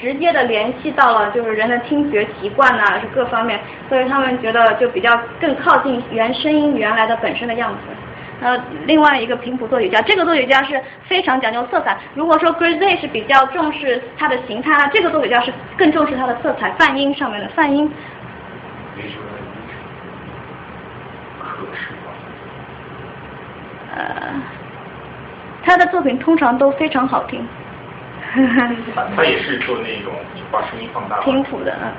[0.00, 5.10] 直接的联系到了就是人的听觉习惯呐、是各方面，所以他们觉得就比较
[5.40, 7.78] 更靠近原声音原来的本身的样子。
[8.40, 11.98] 呃，另外一个频谱作曲家，这个作曲家是非常讲究色彩。
[12.14, 17.92] 如果说 Grisey 是比较重视它的形态，那这个作曲家是更重视它的色彩泛音上面的泛音。
[18.96, 19.24] 没什么
[21.40, 22.12] 可视化。
[23.96, 24.40] 呃，
[25.64, 27.44] 他的作品通常都非常好听。
[28.94, 30.12] 他他也是做那种
[30.50, 31.92] 把声音放大吗，频谱的，嗯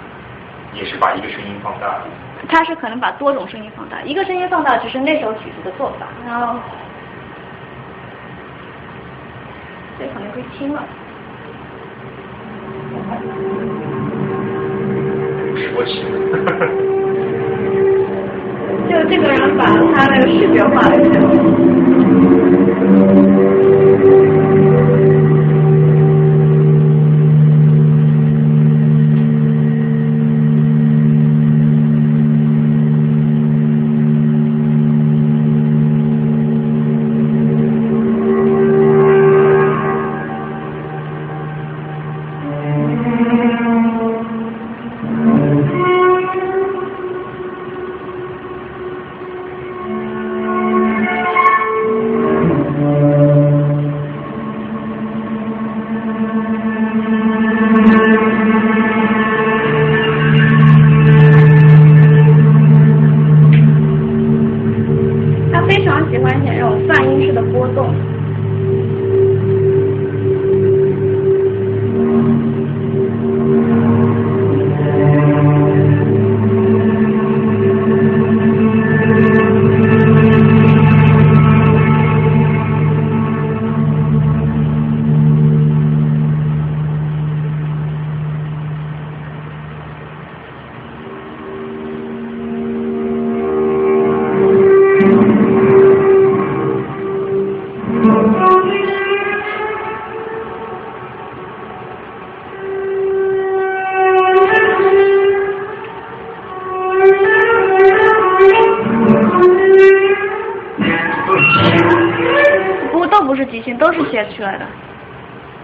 [0.74, 2.00] 也是把一个声音放大。
[2.48, 6.60] 他是可能把多种声音放大，一个声音放大只是那首曲子的做法，然后
[9.98, 10.84] 这可能会轻了。
[15.56, 16.06] 直播器。
[18.90, 20.96] 就这个人把他那个视觉化了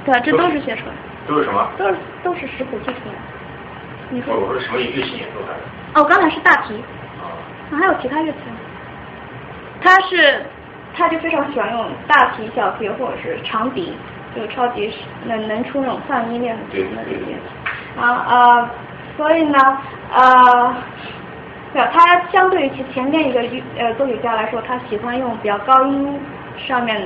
[0.06, 1.68] 对，这都是写出来的，都是什么？
[1.78, 3.20] 都是都是识谱记出来的。
[4.12, 6.00] 你说我我说什么乐器演奏来的？
[6.00, 6.76] 哦，刚才是大提，
[7.20, 7.26] 啊，
[7.72, 8.38] 还有其他乐器。
[9.82, 10.44] 他是，
[10.96, 13.94] 他就非常喜欢用大提、小提或者是长笛，
[14.36, 14.94] 就超级
[15.26, 18.00] 能能出那种泛音练对的那个乐器。
[18.00, 18.70] 啊呃，
[19.18, 19.58] 所以呢，
[20.14, 20.76] 呃，
[21.74, 26.20] 对啊，他相对于其前面一个乐呃作曲家来说，他喜欢用比较高音
[26.58, 27.02] 上面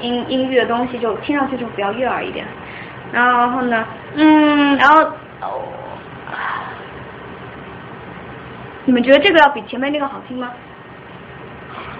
[0.00, 2.44] 音音域的东西，就听上去就比较悦耳一点。
[3.12, 5.02] 然后呢，嗯，然后
[5.40, 5.62] 哦，
[8.84, 10.50] 你们觉得这个要比前面那个好听吗？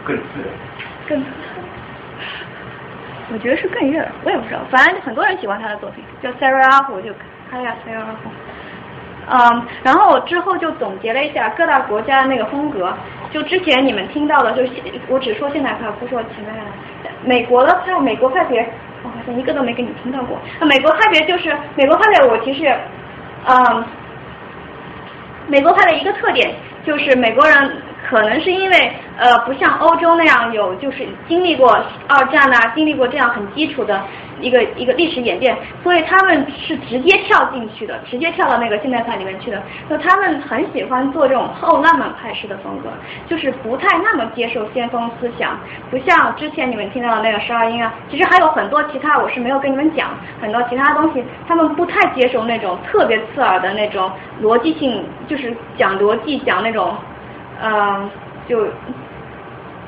[0.05, 0.49] 更自然。
[1.09, 1.25] 更，
[3.33, 7.13] 我觉得是更悦耳，我也不知道，反正很多人喜欢他的作品，叫 Sarah Apple，就
[7.51, 8.33] 看一下 Sarah Apple。
[9.31, 12.93] 嗯，然后我之后就总结了一下各大国家的那个风格，
[13.33, 14.73] 就之前你们听到的，就是
[15.09, 16.61] 我只说现代派，不说前面的。
[17.25, 18.61] 美国的派，美国派别，
[19.03, 20.39] 我好像一个都没给你听到过。
[20.67, 22.71] 美国派别就是美国派别，我其实，
[23.47, 23.85] 嗯，
[25.47, 26.55] 美国派的一个特点
[26.85, 31.73] 就是美国人可能是因为呃不像欧洲那样有就是经历过
[32.09, 34.03] 二战呐、经历过这样很基础的
[34.41, 39.63] 一个一个历史演变，所以他们是直接跳进去的，直接跳到那个现代派里面去的。
[39.89, 42.89] 就他们很喜欢做这种后浪漫派式的风格，
[43.29, 45.59] 就是不太那么接受先锋思想，
[45.91, 54.11] 不像之前你们听到的那个十二音啊，其实还有很多其他我是没有跟你们讲，很多其他东西他们不太接受那种特别刺耳的那种
[54.43, 56.95] 逻辑性，就是讲逻辑讲那种。
[57.63, 58.11] 嗯，
[58.49, 58.67] 就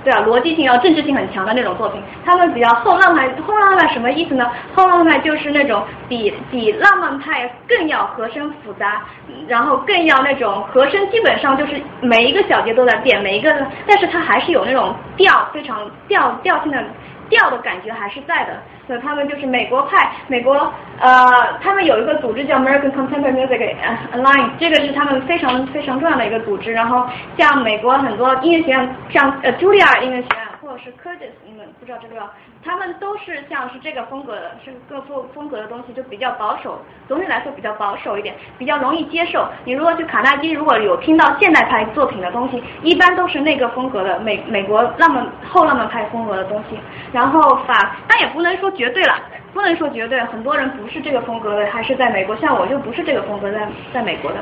[0.06, 3.26] 对啊，逻辑性要政治性很强的那种作品，他们比较后浪漫。
[3.42, 4.48] 后浪漫什么意思呢？
[4.72, 9.02] 后浪漫就是那种比比浪漫派更要和声复杂，
[9.48, 13.52] 然后更要那种和声基本上就是每一个小节都在变，每一个，
[13.84, 16.80] 但是它还是有那种调非常调调性的
[17.28, 18.60] 调的感觉还是在的。
[18.86, 20.54] 所以他们就是美国派，美国
[21.00, 23.74] 呃，他们有一个组织叫 American Contemporary Music
[24.12, 26.72] Alliance，这个是他们非常非常重要的一个组织。
[26.72, 27.04] 然后
[27.36, 30.45] 像美国很多音乐学院，像呃茱莉亚音乐学院，
[30.78, 32.28] 是 Curtis，你们不知道这个，
[32.64, 39.46] 他们都是像是这个风格的，是各风风格的东西就比较保守，总体来说比较保守一点，比较容易接受。
[39.64, 46.78] 你如果去卡耐基，如果有听到现代派作品的东西，一般都是那个风格的美美国浪漫后浪漫派风格的东西。
[47.12, 49.14] 然后法，但也不能说绝对了，
[49.52, 54.38] 不能说绝对，很多人不是这个风格的，还是在美国，像我就不是这个风格，在在美国的。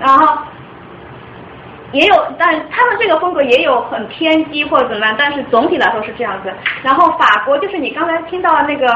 [0.00, 0.38] 然后。
[1.92, 6.52] 也有，但他们这个风格也有很偏激或者怎么样，但是总体来说是这样子。
[6.82, 8.86] 然后法国就是你刚才听到的那个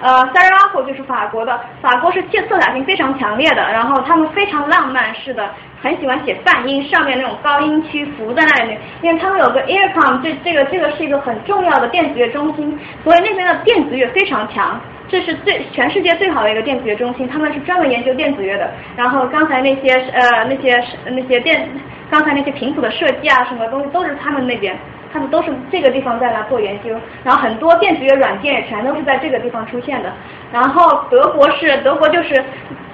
[0.00, 5.48] 呃 s a r a h o 就是法国的，法国是色彩性非常强烈的，然后他们非常浪漫式的，
[5.82, 14.80] 很喜欢写泛音，上面那种高音区浮在那里，因为他们有个 Earcom，这这个这个是一个很重要的电子乐中心，所以那边的电子乐非常强。
[15.08, 18.70] 这是最全世界最好的一个电子乐中心，他们是专门研究电子乐的。
[18.94, 21.66] 然后刚才那些呃那些那些电，
[22.10, 24.76] 刚才那些频谱的设计啊，什么东西都是他们那边，
[25.10, 26.94] 他们都是这个地方在那做研究。
[27.24, 30.12] 然后很多电子乐软件也全都是在这个地方出现的。
[30.52, 32.44] 然后德国是德国就是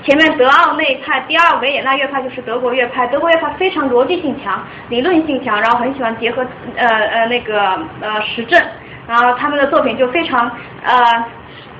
[0.04, 3.08] 前面德奥那一派，第二维也纳乐派就是德国乐派。
[3.08, 7.60] 德国乐派非常逻辑性强，理论性强，然后很喜欢结合呃呃那个
[8.00, 8.60] 呃实证，
[9.08, 10.48] 然后他们的作品就非常
[10.84, 10.94] 呃。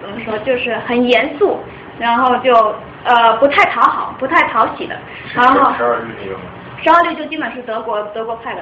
[0.05, 1.58] 怎么说就是很严肃，
[1.99, 2.52] 然后就
[3.05, 4.94] 呃不太讨好，不太讨喜的。
[5.34, 6.44] 然后十二律那个吗？
[6.83, 8.60] 十二律就基本是德国德国派的，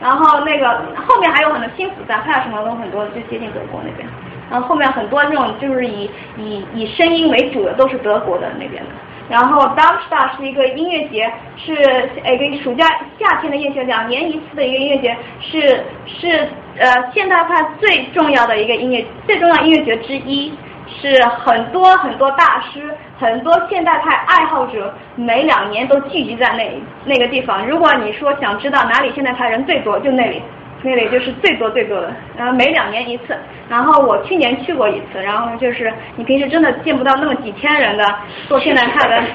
[0.00, 0.68] 然后那个
[1.06, 4.08] 后面还有很多新复杂派什么都很多，就接近德国那边。
[4.50, 8.90] 然后后面很多那种就是以以以声音为主的都是德国的那边的。
[9.26, 12.86] 然后 Darmstadt 是一个音乐节，是一个暑假
[13.18, 16.46] 夏天的音乐节，两年一次的一个音乐节，是是
[16.78, 20.52] 呃现代派最重要的一个音乐最重要音乐节之一。
[20.86, 27.66] 是很多很多大师，很多现代派爱好者，每两年都聚集在那那个地方。
[27.66, 30.42] 如果你说想知道哪里现代派人最多，就那里，
[30.82, 32.12] 那里就是最多最多的。
[32.36, 33.36] 然后每两年一次，
[33.68, 38.04] 然后我去年去过一次，然后就是你平时真的见不到那么几千人的
[38.46, 39.26] 做现代派的，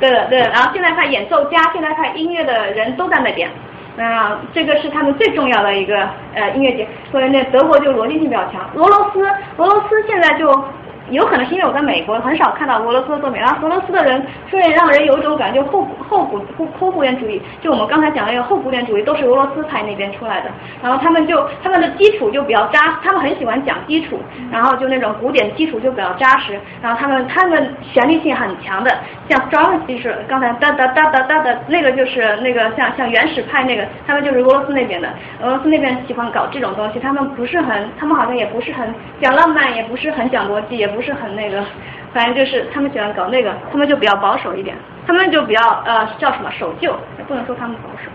[0.00, 0.50] 对的对的。
[0.50, 3.48] 然后现代派演奏家、现代派音乐的人都在那边，
[3.96, 6.86] 嗯，这个是他们最重要的一个呃音乐节。
[7.12, 9.24] 所以那德国就逻辑性比较强，俄罗斯
[9.58, 10.64] 俄罗斯现在就。
[11.10, 20.50] 有可能是因为我在美国很少看到俄罗斯的作品，然后俄罗斯的人虽然让人有一种感觉后后古后后古典主义，就我们刚才讲的那个后古典主义都是俄罗斯派那边出来的，
[20.82, 24.20] 然后他们就他们的基础就比较扎，他们很喜欢讲基础，
[24.52, 28.94] 然后就那种古典基础就比较扎实，然后他们他们旋律性很强的，
[29.30, 35.08] 像 strong 就是刚才哒哒哒哒哒的那个就是那个像像原始派那个，他们就是俄罗斯那边的，
[35.42, 40.97] 俄罗斯那边喜欢搞这种东西，他们不是很，他们好像也不是很讲浪漫，也不是很讲逻辑，也不。
[40.98, 41.64] 不是很那个，
[42.12, 46.92] 反正就是他们喜欢搞那个，他们就比较保守一点，他们就比较呃叫什么守旧，
[47.28, 48.10] 不能说他们保守。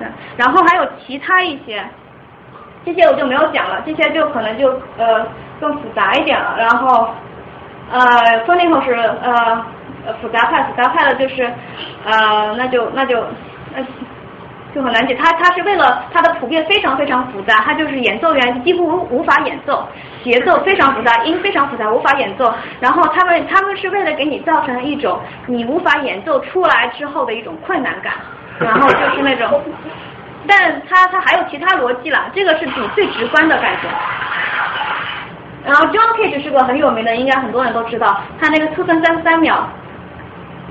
[0.00, 1.84] 嗯，然后还有其他一些，
[2.86, 5.26] 这些我就没有讲了，这些就可能就呃
[5.60, 6.56] 更复杂一点了。
[6.56, 7.10] 然后
[7.92, 9.62] 呃，说那会是呃
[10.22, 11.42] 复杂派，复杂派的就是
[12.06, 13.22] 呃那就那就
[13.76, 13.82] 那。
[13.82, 13.88] 就
[14.82, 19.86] 很难解，他他是为了他的谱变非常非常复杂，他就是演奏员几乎无无法演奏，
[20.22, 22.52] 节奏非常复杂，音非常复杂，无法演奏。
[22.80, 28.12] 然后他们他们是为了给你造成一种你无法演奏出来之后的一种困难感，
[28.58, 29.62] 然后就是那种，
[30.46, 33.88] 但他他还有其他逻辑了，这个是你最直观的感觉。
[35.64, 39.66] 然后 John Cage 是个很有名的，应该很多人都知道，他那个四分三十三秒，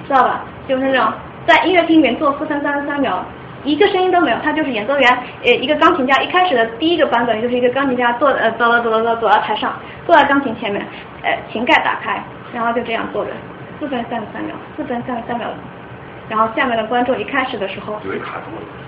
[0.07, 0.41] 知道吧？
[0.67, 1.11] 就是那种
[1.47, 3.23] 在音乐厅里面做四分三十三秒。
[3.63, 5.09] 一个声音都没有，他就是演奏员，
[5.43, 6.21] 呃，一个钢琴家。
[6.21, 9.73] 一开始的第一个版本就是一个钢琴家坐呃走走走走走走到台上，
[10.05, 10.85] 坐在钢琴前面，
[11.23, 12.21] 呃，琴盖打开，
[12.53, 13.31] 然后就这样坐着，
[13.79, 15.47] 四分三十三秒，四分三十三秒，
[16.29, 17.99] 然后下面的观众一开始的时候，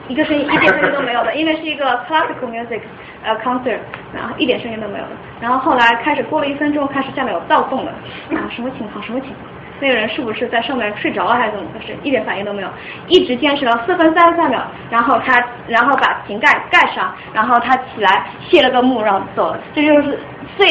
[0.08, 2.82] 一个声音一点声音都没有的，因为是一个 classical music
[3.24, 3.80] 呃 concert，
[4.14, 7.92] 然后一点声音都没有的，然后后来开始过了一分钟，开始下面有躁动了，
[8.32, 9.02] 啊，什么情况？
[9.04, 9.40] 什么情况？
[9.80, 11.95] 那个人是不是在上面睡着了还是怎么回事？
[12.04, 12.70] 一点反应都没有，
[13.08, 15.34] 一直坚持了四分三十三秒，然后他
[15.68, 19.60] 然后把瓶盖盖上，然后他起来谢了个幕，然后走了。
[19.74, 20.20] 这就是
[20.58, 20.68] 最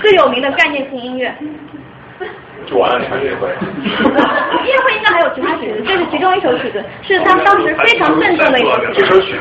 [0.00, 1.34] 最有名的概念性音乐。
[2.66, 3.48] 就完了，音乐会。
[3.88, 8.92] 音乐会应该还有其他曲子，这是其中一首曲子，是他当时非常郑重的一首曲子。
[8.94, 9.40] 这首曲子。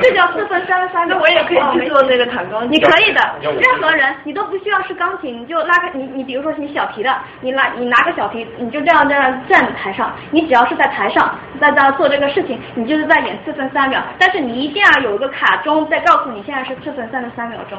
[0.00, 2.72] 这叫四分三十三那我也可以去做那个弹钢琴。
[2.72, 14.00] 你可以的，任何人你都不需要是钢琴，你就拉个你你比如说是你小提的，你拿你拿个小提，你就这样这样站在台上，你只要是在台上在这做这个事情，你就是在演四分三秒。
[14.18, 17.78] 但是你一定要有一个卡钟在告诉你现在是四分三十三秒钟，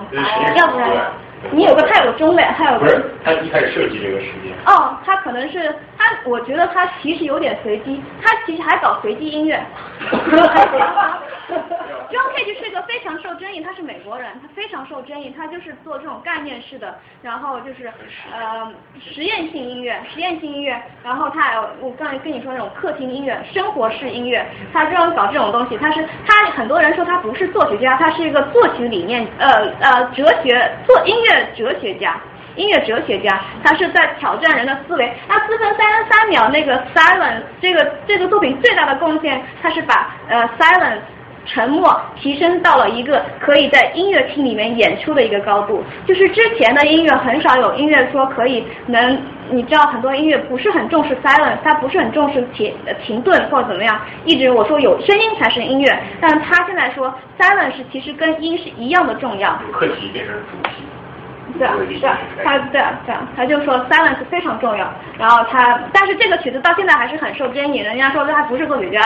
[0.56, 0.90] 要不然
[1.52, 2.86] 你有个它有个钟的，它有个。
[2.86, 4.54] 不是，他一开始设计这个时间？
[4.66, 9.60] 哦，他可能是他，我觉得他其实有点随机，他其实还搞随机音乐。
[12.08, 17.92] John Cage 是一个非常受争议，他是美国人，他非常受争议，他就是做这种概念式的，然后就是
[18.34, 29.50] 呃实验性音乐，实验性音乐，然后他还有我刚才跟你说那种客厅音乐、生活式音乐，他这样搞这种东西，他是他很多人说他不是作曲家，他是一个作曲理念呃
[29.80, 32.16] 呃哲学做音乐乐哲学家。
[32.56, 35.14] 音乐哲学家，他是在挑战人的思维。
[35.28, 41.02] 那四分三十三秒那个 silence 这个这个作品最大的贡献，他是把呃 silence
[41.46, 45.84] 沉默提升到了一个可以在音乐厅里面演出的一个高度。
[46.08, 52.76] 就是之前的音乐很少有音乐说可以能，你知道很多音乐不是很重视 silence，它不是很重视停
[53.06, 54.02] 停顿或者怎么样。
[54.26, 59.56] 一直我说有声音才是音乐，但他现在说 silence 其实跟音是一样的重要。
[59.72, 60.84] 客体变成主题。
[61.58, 64.92] 对啊，对啊，他对啊，对啊，他就说 silence 非常重要。
[65.18, 69.02] 然后他，但是这个曲子到现在还是很受争议，人家说他不是作曲家，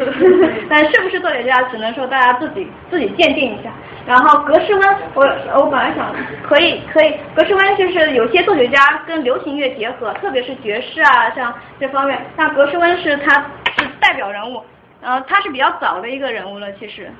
[0.68, 3.70] 但是不是作曲家，只能说大家自己自己鉴定一下。
[4.06, 5.22] 然后格式温，我
[5.56, 12.20] 我本来想可以可以，格式温就是有些作曲家跟流行乐结合，特别是爵士啊，像这方面。
[12.36, 13.34] 那格式温是他
[13.78, 14.62] 是代表人物，
[15.02, 17.10] 然后他是比较早的一个人物了，其实。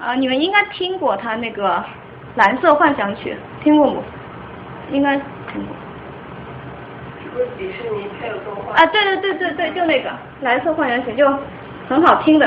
[0.00, 1.84] 啊，你们应该听过他那个。
[2.38, 4.02] 蓝色幻想曲听过不？
[4.92, 5.74] 应该听过。
[7.20, 8.72] 是不是迪士尼配有动画？
[8.74, 10.10] 啊，对对对对对，就那个
[10.42, 11.28] 蓝色幻想曲，就
[11.88, 12.46] 很好听的，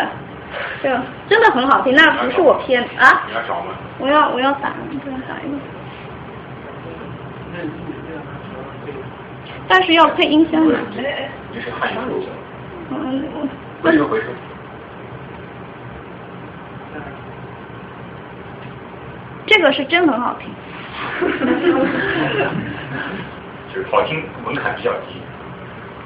[0.82, 0.90] 就
[1.28, 1.94] 真的很好听。
[1.94, 3.24] 那不是我偏啊？
[3.28, 3.74] 你要找吗？
[4.00, 5.58] 我要我要打，我要打一个。
[9.68, 10.76] 但是要配音箱的。
[10.76, 12.24] 哎哎，你是汉语流
[12.92, 13.48] 嗯，我。
[13.84, 14.28] 回收回收。
[19.46, 20.50] 这个是真很好听，
[23.74, 25.22] 就是好听，门槛比较低。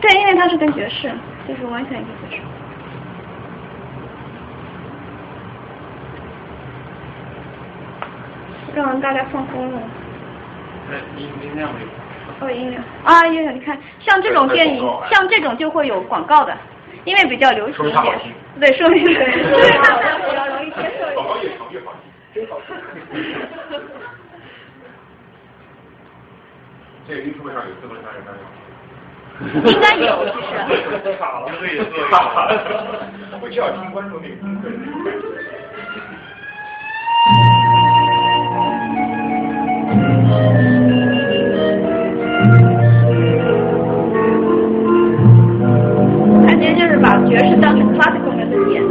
[0.01, 1.11] 对，因为它是跟爵士，
[1.47, 2.41] 就是完全一个爵士。
[8.75, 9.80] 让大家放松了。
[11.17, 11.88] 音音量没有。
[12.41, 16.53] 哦，音量啊，音量，你看，像这种电影，像这种就会有广告的，
[17.05, 18.19] 因为比较流行一点。
[18.59, 19.14] 对，说明对
[20.30, 21.14] 比较容易接受。
[21.15, 22.11] 广告越长越好听。
[22.35, 22.75] 真好看。
[27.07, 28.33] 这个 YouTube 上有自动杀人吗？
[29.65, 30.49] 应该有，其实。
[31.17, 32.14] 卡了，这也做卡
[32.47, 32.49] 了。
[33.41, 34.67] 我就要听观众那个风格。
[46.45, 48.83] 他今天就是把爵士当成 classical 的演。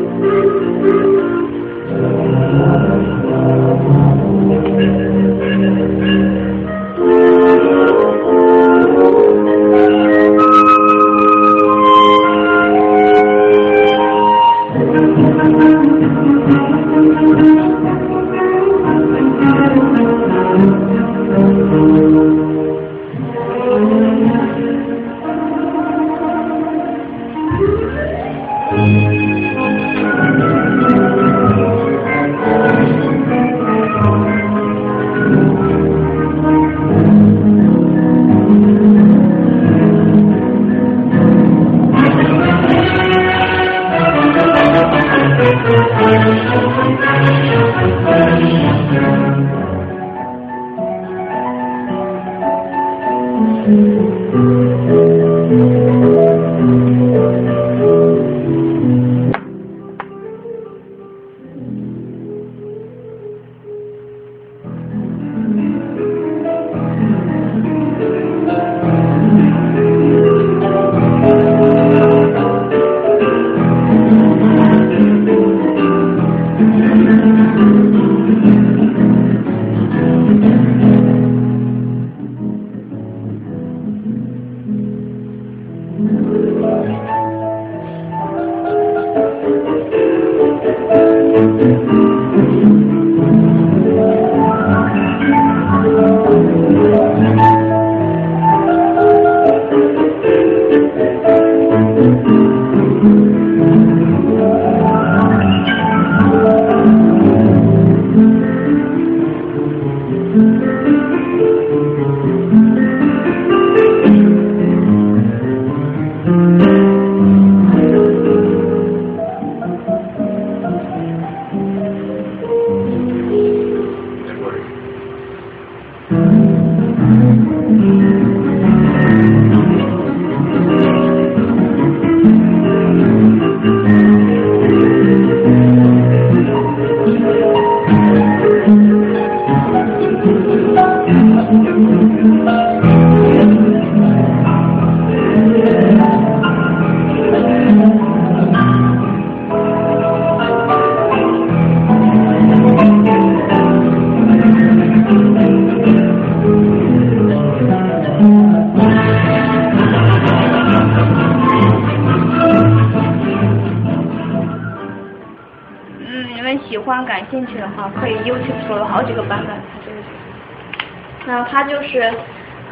[171.26, 172.12] 那他就是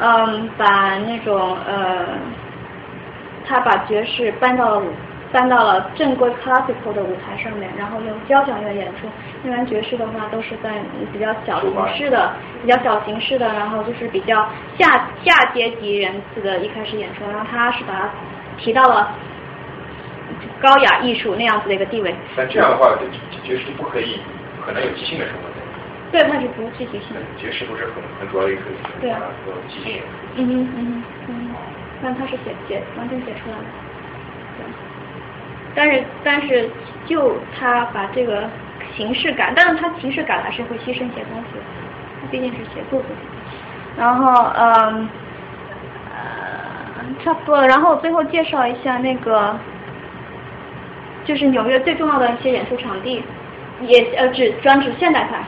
[0.00, 2.06] 嗯把那种呃
[3.46, 4.90] 他把爵士搬到了舞
[5.32, 9.08] 搬到了正规 classical 的舞台上面，然后用交响乐演出。
[9.42, 10.70] 一般爵士的话都是在
[11.10, 14.46] 比较小形式的、比较小形式的，然后就是比较
[14.78, 18.10] 下下阶级人次的一开始演出，然后他是把它
[18.58, 19.10] 提到了
[20.60, 22.14] 高雅艺术那样子的一个地位。
[22.36, 22.90] 但这样的话，
[23.42, 24.20] 爵士不可以
[24.66, 25.51] 可能有即兴的成分。
[26.12, 27.16] 对，它是不具体性。
[27.38, 28.60] 爵士不是很很主要一个
[29.00, 29.18] 对啊。
[30.36, 31.48] 嗯哼嗯哼嗯，
[32.02, 33.64] 但它是写写完全写出来了。
[34.58, 34.66] 对。
[35.74, 36.70] 但是但是
[37.06, 38.46] 就他把这个
[38.94, 41.58] 形式感，但是他形式感还是会牺牲一些东西，
[42.20, 43.08] 他毕竟是写作品。
[43.96, 45.08] 然后嗯
[46.10, 49.58] 呃差不多了，然后最后介绍一下那个
[51.24, 53.24] 就是纽约最重要的一些演出场地，
[53.80, 55.42] 也呃只专指现代派。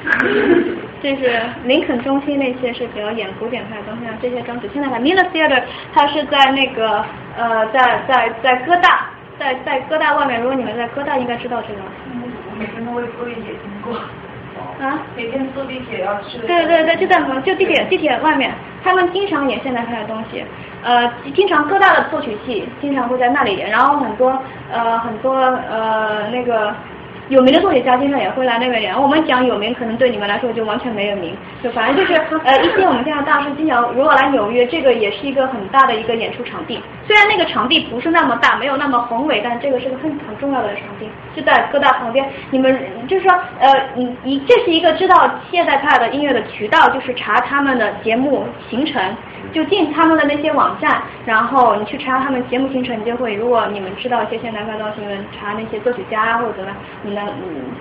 [1.02, 5.62] 就是林肯中心那些是比较演古典派的东西，这些装置现在的 Miller Theater
[5.94, 7.04] 它是在那个
[7.38, 9.06] 呃在在在哥大，
[9.38, 11.80] 在在哥大外面，如果你们在哥大应该知道这个。
[12.12, 12.22] 嗯
[12.58, 13.98] 每天都会坐地铁经过。
[14.84, 15.00] 啊？
[15.16, 16.36] 每天坐地铁要去。
[16.46, 18.52] 对对对，就在就地铁地铁外面，
[18.84, 20.44] 他们经常演现代派的东西，
[20.82, 24.38] 呃，经常哥大的作曲系经常会在那里演，然后很多
[24.70, 26.74] 呃很多呃那个。
[27.30, 29.00] 有名的作曲家经常也会来那边演。
[29.00, 36.82] 我们讲有名，可能对你们来说就完全没有名，就反正就是 呃一些我们现在大师经常如果来纽约，这个也是一个很大的一个演出场地。
[37.06, 42.28] 虽然那个场地不是那么大，没有那么宏伟，但这个是个很很重要的场地，就在各大旁边。
[42.50, 42.76] 你们
[43.06, 49.00] 就是说呃你你这是一个知道现代派的音乐的渠道，就是查他们的节目行程。
[49.52, 53.34] 就进他们的那些网站，然后你去查他们节目行程，你就会。
[53.34, 57.26] 如果你们知道一些现代派东西，你们查那些作曲家或者怎么样，你们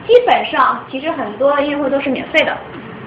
[0.08, 2.58] 基本上其实很多音乐会都是免费的，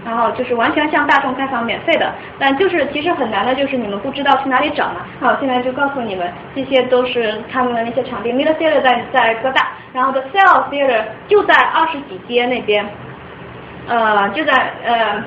[0.04, 2.12] 然后就是完全向大众开放免费的。
[2.38, 5.06] 但就是其实很难的，就是你们不知道去哪里找嘛。
[5.20, 8.32] 好，现在就告诉你们，这些都是他们的那些场地。
[8.32, 12.86] Miller Theater 在在哥大，然后 The Cell Theater 就在二十几街那边，
[13.88, 15.22] 呃，就在呃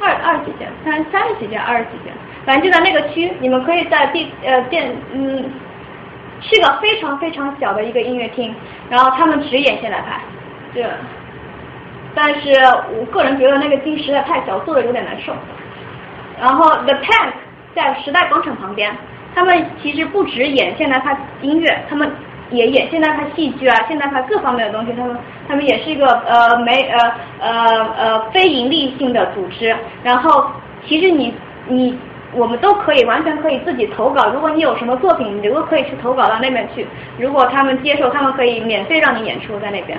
[0.00, 2.10] 二二十几街，三三十几街，二十几街。
[2.46, 5.50] 反正就在那个区，你们可以在地呃电嗯，
[6.40, 8.54] 是个非常非常小的一个音乐厅，
[8.88, 10.20] 然后他们只演现代派，
[10.72, 10.88] 这，
[12.14, 12.52] 但是
[12.96, 15.34] 我个人觉得那个厅实在太小，坐的有点难受。
[16.40, 17.32] 然后 The Tank
[17.74, 18.96] 在时代广场旁边，
[19.34, 22.08] 他们其实不止演现代派音乐，他们
[22.50, 24.92] 也演现代派戏剧啊，现代派各方面的东西。
[24.92, 25.16] 他们
[25.48, 29.74] 他们也是一个呃没呃呃呃非盈利性的组织。
[30.04, 30.48] 然后
[30.86, 31.34] 其实你
[31.66, 31.98] 你。
[32.32, 36.86] 我们都可以完全可以自己投稿，如果你有什么作品，你都可以去投稿到那边去。
[37.18, 39.98] 如果他们接受，他们可以免费让你演出在那边。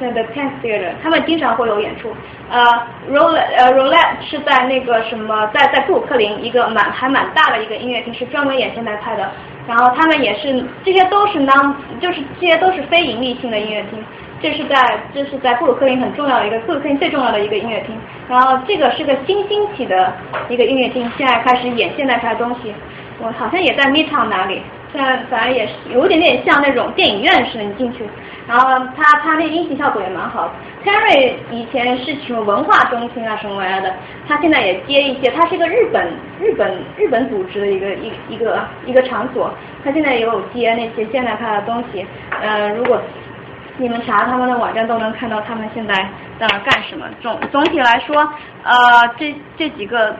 [0.00, 2.12] 在 The Tank Theater，他们经常会有演出。
[2.50, 2.64] 呃
[3.08, 9.30] ，Roulette，呃，rolet 是在那个什么，在在布鲁克林一个蛮还蛮大的一个音乐厅，是专门演现代派的。
[9.68, 14.04] 然后他们也是，这些都是 non，就是这些都是非盈利性的音乐厅。
[14.44, 14.76] 这是在
[15.14, 17.96] 这是在布鲁克林很重要的一个布鲁克林最重要的一个音乐厅，
[18.28, 20.12] 然后这个是个新兴起的
[20.50, 22.74] 一个音乐厅，现在开始演现代派的东西，
[23.22, 24.60] 我好像也在 Midtown 哪里，
[24.92, 28.04] 现在反正也是有点点像那种电影院似的，你进去，
[28.46, 30.52] 然后它它那音频效果也蛮好。
[30.84, 33.94] Terry 以前是什么文化中心啊什么玩意的，
[34.28, 36.06] 他现在也接一些，他是一个日本
[36.38, 39.50] 日本日本组织的一个一一个一个场所，
[39.82, 42.04] 他现在也有接那些现代派的东西，
[42.42, 43.00] 呃如果。
[43.76, 45.94] 你们查他们的网站都能看到他们现在
[46.38, 47.06] 在干什么。
[47.20, 48.16] 总总体来说，
[48.62, 50.14] 呃，这这几个，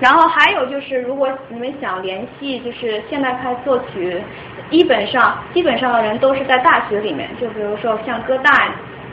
[0.00, 4.22] 然后还有就是，如果你们想联系，就是现代派作曲，
[4.70, 8.68] 基本上基本上的人都是在大学里面，就比如说像哥大。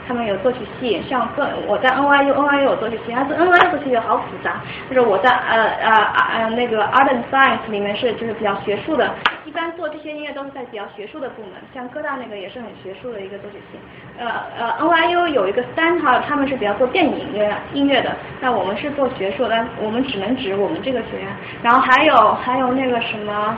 [0.10, 4.60] 他们有作曲系，像各我在 NYU，NYU 有作曲系，但是 NYU 作曲也好复杂。
[4.90, 5.94] 就是我在呃呃
[6.34, 9.08] 呃那个 Art and Science 里面是就是比较学术的，
[9.46, 11.52] 一般做这些音乐都是在比较学术的部门。
[11.76, 13.78] 像哥大那个也是很学术的一个作曲系。
[14.18, 21.28] 呃呃 NYU 有一个 Stanford，他们是比较做电影音乐音乐的，那我们是做学术的，我们只能指我们这个学院。
[21.62, 23.56] 然后还有还有那个什么。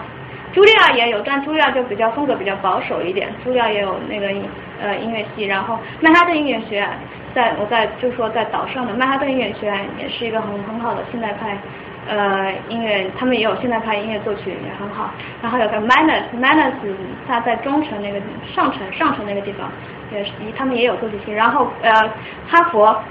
[0.53, 3.29] 茱莉亚也有，但茱莉亚就比较风格比较保守一点。
[3.43, 4.43] 茱莉亚也有那个音
[4.81, 6.89] 呃音乐系，然后曼哈顿音乐学院，
[7.33, 11.57] 在我在就说在岛上的曼哈顿音乐学院也是一个很很好的现代派
[12.07, 15.11] 呃音乐，他们也有现代派音乐作曲也很好。
[15.41, 16.73] 然后有个 Manus，Manus
[17.27, 18.19] 他在中城那个
[18.53, 19.69] 上城上城那个地方
[20.11, 21.31] 也是，他们也有作曲系。
[21.31, 21.91] 然后呃
[22.47, 23.01] 哈佛。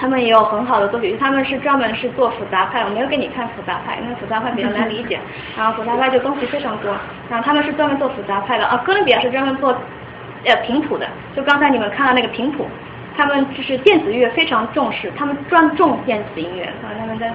[0.00, 5.20] 他们也有很好的作品，他们是专门是做复杂派，我没有给你看复杂派，因为复杂派比较难理解。
[5.54, 6.90] 然后复杂派就东西非常多，
[7.28, 8.64] 然后他们是专门做复杂派的。
[8.64, 9.76] 啊，哥伦比亚是专门做
[10.46, 11.06] 呃平谱的，
[11.36, 12.66] 就刚才你们看到那个频谱，
[13.14, 17.30] 他们就是电子乐非常重视，他们专重电子音乐啊，他们在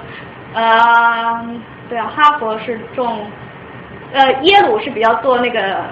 [0.54, 1.46] 呃，
[1.88, 3.30] 对啊，哈佛是重，
[4.12, 5.84] 呃，耶鲁是比较做那个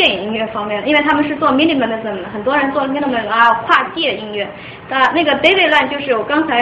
[0.00, 4.48] 电影音乐方面，因为他们是做 minimalism，的很多人做 minimalism 啊，跨界音乐。
[4.88, 6.56] 那那个 David Land 就是我刚才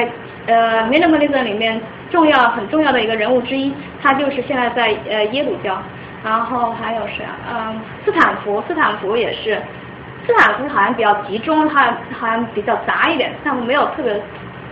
[0.46, 5.80] 呃 minimalism 里面重要很重要的一个人物之一，他就是现在在呃耶鲁教。
[6.24, 7.30] 然后还有谁啊？
[7.48, 9.56] 嗯，斯坦福，斯坦福也是，
[10.26, 14.12] 斯坦福好像比较集中，它好像比较杂一点，斯坦福没有特别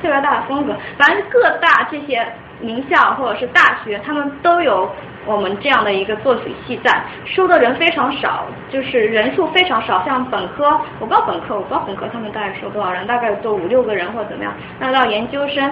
[0.02, 0.74] 特别大的风格。
[0.98, 2.26] 反正各大这些
[2.60, 4.90] 名校或者是大学，他们都有
[5.26, 10.02] 我们这样的一个作曲系在，收的人非常少，就是人数非常少。
[10.05, 10.68] 像本科，
[11.00, 14.52] 我不知道本科，我不知道本科他们大概收多少人，大概做五六个人或者怎么样。
[14.78, 15.70] 那到研究生。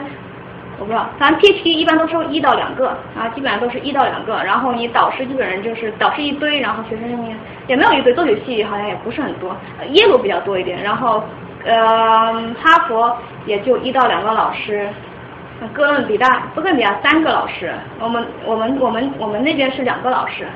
[0.77, 4.43] 我不知道，反正 PhD 一般都收一到两个啊，基本上都是一到两个。
[4.43, 7.09] 然后你导师基本上就是导师一堆，然后学生
[7.69, 9.57] 也没有一堆，作曲系好像也不是很多，
[9.93, 10.83] 耶鲁比较多一点。
[10.83, 11.23] 然后
[11.65, 11.77] 呃，
[12.61, 13.17] 哈佛
[13.47, 14.89] 也就一到两个老师，
[15.73, 20.47] 哥伦比亚哥伦比亚三个老师，我们我们我们我们那边是两个老师，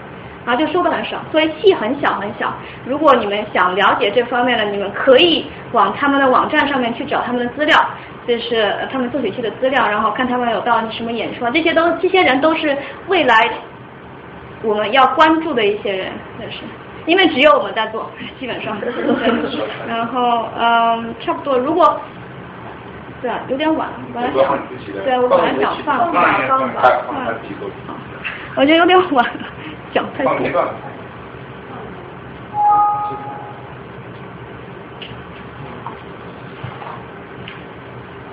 [0.45, 2.53] 然后就收的很少，所以系很小很小。
[2.85, 7.79] 如果你们想了解这方面的，你们可以往他们的网站上面去找他们的资料。
[8.29, 13.35] 就是他们作曲系的资料，然后看他们有到什么演出，这些都这些人都是未来
[14.63, 16.59] 我们要关注的一些人，就是，
[17.07, 18.77] 因为只有我们在做，基本上。
[19.89, 21.99] 然后嗯，差不多，如果
[23.21, 24.59] 对啊，有点晚，本来想
[25.05, 26.77] 对我本来想放放放放，
[28.57, 29.27] 我觉得有点晚，
[29.93, 30.35] 讲太多。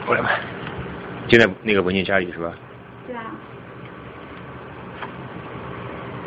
[0.06, 0.30] 过来吧，
[1.28, 2.52] 就在那个文件夹里是吧？
[3.08, 3.24] 对啊。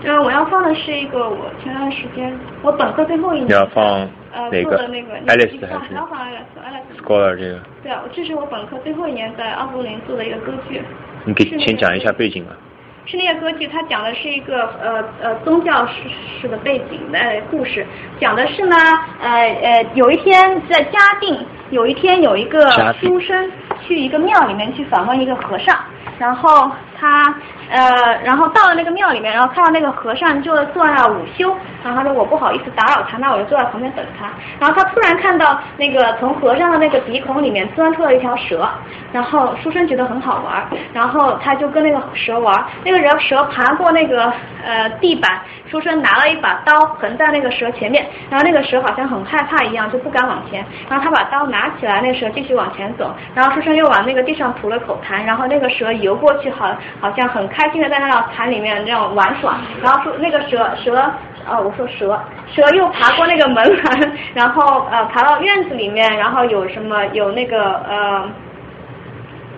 [0.05, 3.49] 呃，我要放的是一个我前段时间我本科最后一年。
[3.51, 4.89] 要放哪个
[5.27, 5.95] ？Alice 还是？
[5.95, 7.03] 要放 Alice。
[7.03, 7.61] Scholar 这个。
[7.83, 10.81] 对啊，这是我本科最后一年在奥布林做的一个歌剧。
[11.25, 12.57] 你给先讲一下背景啊。
[13.07, 15.95] 是那个歌剧，它讲的是一个呃呃宗教式
[16.41, 17.19] 式的背景的
[17.51, 17.87] 故事，
[18.21, 18.77] 讲的是呢
[19.23, 19.31] 呃
[19.63, 21.39] 呃有一天在嘉定，
[21.71, 23.51] 有一天有一个书生
[23.87, 25.75] 去一个庙里面去访问一个和尚，
[26.19, 27.35] 然后他。
[27.71, 31.55] 呃，然后到了那个庙里面，然后看到那个和尚就坐那午休，
[31.85, 34.27] 然后他说我不好意思打扰他，那我就坐在旁边等他。
[34.59, 38.67] 然后他突然看到那个从和尚的那个鼻孔里面钻出了一条蛇，
[39.13, 44.33] 然后书生觉得很好玩，然后他就跟那个蛇玩，那个人蛇爬过那个
[44.65, 45.31] 呃地板，
[45.71, 57.49] 书生拿了一把刀横在那个蛇前面，然后那个蛇好像很害怕一样就不敢往前，然后他把刀拿起来，那蛇继续往前走，然后书生又往那个地上吐了口痰，然后那个蛇游过去，好好像很。
[57.49, 60.95] 开心的在那个潭里面那样玩耍，然后说那个蛇蛇，
[61.49, 68.31] 哦我说蛇蛇又爬过那个门栏，然后呃爬到院子里面，然后有什么有那个呃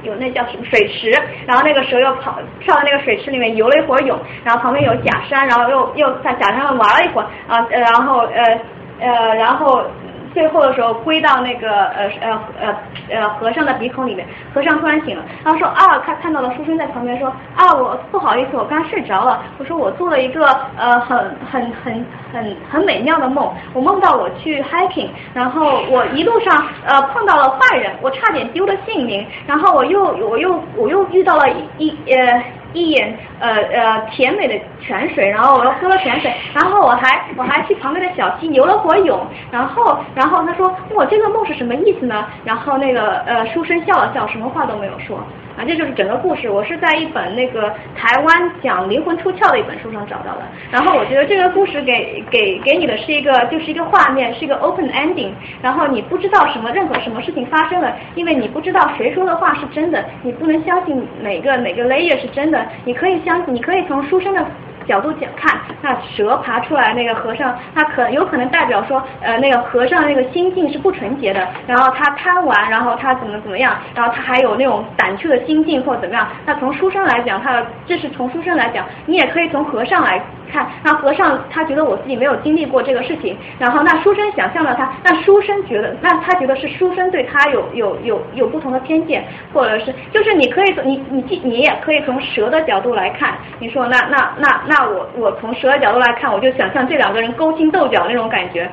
[0.02, 1.10] 有那叫什么水池，
[1.46, 8.60] 然后那个蛇又跑跳到那个水池里面游了一会儿泳，然后旁边有假山，然后又又在假山上玩了一会儿啊，然后呃
[9.00, 9.84] 呃然后。
[10.32, 12.76] 最后的时候归到那个呃呃呃
[13.10, 19.42] 呃和尚的鼻孔里面，和尚突然醒了，然后说啊，他看到了书生在旁边说啊，我不好意思，我刚睡着了。
[19.58, 21.18] 我说我做了一个呃很
[21.50, 31.44] 很很很很美妙的梦，我梦到我去 hiking，然后我一路上呃碰到了坏人，我差点丢了性命，然后我又我又我又遇到了
[31.78, 32.42] 一呃。
[32.72, 42.26] 一眼呃呃甜美的泉水，然后我又喝了泉水，然后我还我还去旁边的小溪游了会泳，然后然后他说我这个梦是什么意思呢？
[42.44, 45.18] 然后那个呃书生笑了笑，什么话都没有说。
[45.60, 46.48] 啊，这就是整个故事。
[46.48, 50.42] 我是在一本那个台湾讲灵魂出窍的一本书上找到的。
[50.70, 55.32] 然后我觉得这个故事给给给你的是一个就是一个画面，是一个 open ending。
[55.60, 62.66] 然后你不知道什么任何什么事情发生了，因为你不知道谁说的话是真的，你不能相信哪个哪个 layer 是真的。
[62.86, 64.42] 你可以相信，你可以从书生的。
[64.90, 76.26] 角度讲看，那蛇爬出来那个和尚，他可有可能代表说，呃，那个和尚那个心境是不纯洁的，然后他贪玩，然后他怎么怎么样，然后他还有那种胆怯的心境或怎么样。
[76.44, 80.20] 那从书生来讲，他这是从书生来讲，你也可以从和尚来
[80.52, 80.68] 看。
[80.84, 94.90] 那和尚他觉得我自己没有经历过这个事情，然后那书生想象了他，那书生觉得，那他觉得是书生对他有有有有不同的偏见，或者是就是你可以你你你也可以从蛇的角度来看，你说那那那那。
[94.90, 98.68] 我我从蛇的角度来看，我就想象这两个人勾心斗角那种感觉，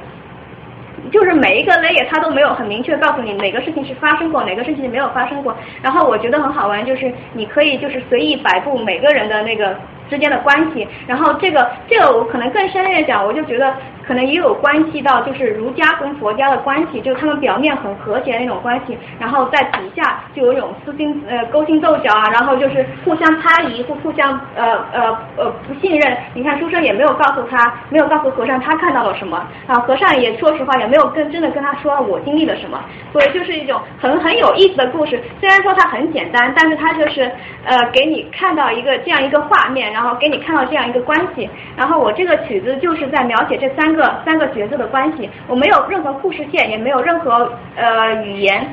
[1.12, 5.56] 就是每一个 layer 他都没有很明确告诉你哪个事情是发生过，哪个事情没有发生过。
[5.82, 9.76] 然后我觉得很好玩，就是你可以就是随意摆布每个人的那个
[10.10, 10.88] 之间的关系。
[11.08, 13.74] 然后这个这个我可能更深入的讲，我就觉得
[14.08, 26.18] 可能也有关系到就是儒家跟佛家的关系，就是他们表面很和谐的那种关系，然后在底下就有一种私心呃勾心斗角啊，然后就是互相猜疑或互相呃呃呃不信任。
[26.34, 29.38] 你看书生也没有告诉他，没有告诉和尚他看到了什么
[29.68, 32.80] 啊，和尚也说实话也没有跟真的跟他说我经历了什么，
[33.12, 35.22] 所以就是一种很很有意思的故事。
[35.40, 37.32] 虽然说它很简单，但是它就是
[37.66, 41.50] 呃给你看到一个这样一个画面，然后给你看到这样一个关系。
[41.76, 48.68] 然后我这个曲子就是在描写这三个三个角色的关系，我没有任何故事线，也没有任何呃语言。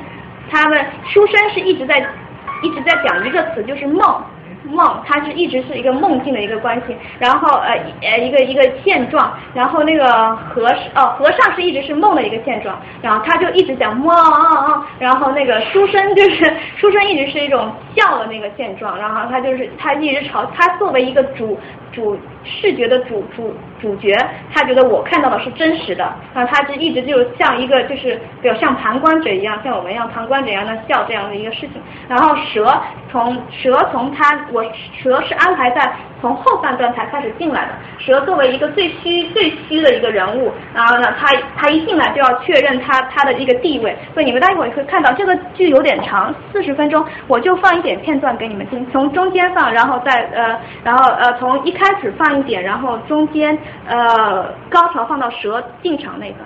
[0.51, 1.99] 他们书生是一直在
[2.61, 4.03] 一直在讲一个词，就是梦。
[4.67, 14.11] 梦，它是一直是一个梦境的一个关系，然后呃呃一个一个现状，然后那个和尚哦和尚是一直是梦的一个现状，然后他就一直讲梦，
[14.97, 21.59] 然后那个书生就是 书生一直是一种笑的那个现状，然后他就是他一直朝他作为一个主
[21.91, 23.53] 主视觉的主主
[23.85, 24.17] 主角，
[24.51, 31.73] 他觉得我看到的是真实的，那他就一直就像一个就是比如像旁观者一样，像我们一样旁观者一样的笑这样的一个事情，
[32.09, 32.75] 然后蛇
[33.11, 34.25] 从蛇从他。
[34.51, 34.63] 我
[35.03, 35.91] 蛇是安排在
[36.21, 37.71] 从后半段才开始进来的。
[37.99, 43.95] 蛇作为一个最虚最虚的一个人物，然后呢，他他一进来就要确认他他的一个地位。
[44.13, 56.37] 所以你们待会儿会看到这个剧有点长，四十分钟，我就放一点片段给你们听，从中间放，然后再呃，然后呃，从一开始放一点，然后中间呃高潮放到蛇进场那个。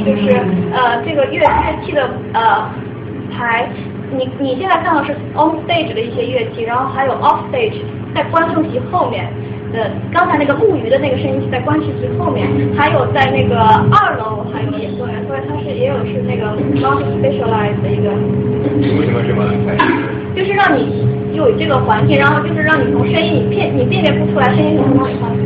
[0.08, 0.32] 就是
[0.72, 2.72] 呃这个乐乐器的呃
[3.30, 3.68] 排
[4.16, 7.76] 你你现在看到是 on stage 的一些乐器然后还有 off stage
[8.16, 9.28] 在观众席后面
[9.74, 13.60] 的刚才那个木鱼的那个声音是在观众席后面还有在那个
[13.92, 18.10] 二楼还有演奏员所以它是也有是那个 modest specialize 的一个
[18.80, 19.78] 你为什么这么安
[20.34, 25.08] 就是让你有这个环境然后就是让你从声音你辨你辨别不出来声音从什么。
[25.10, 25.37] 里发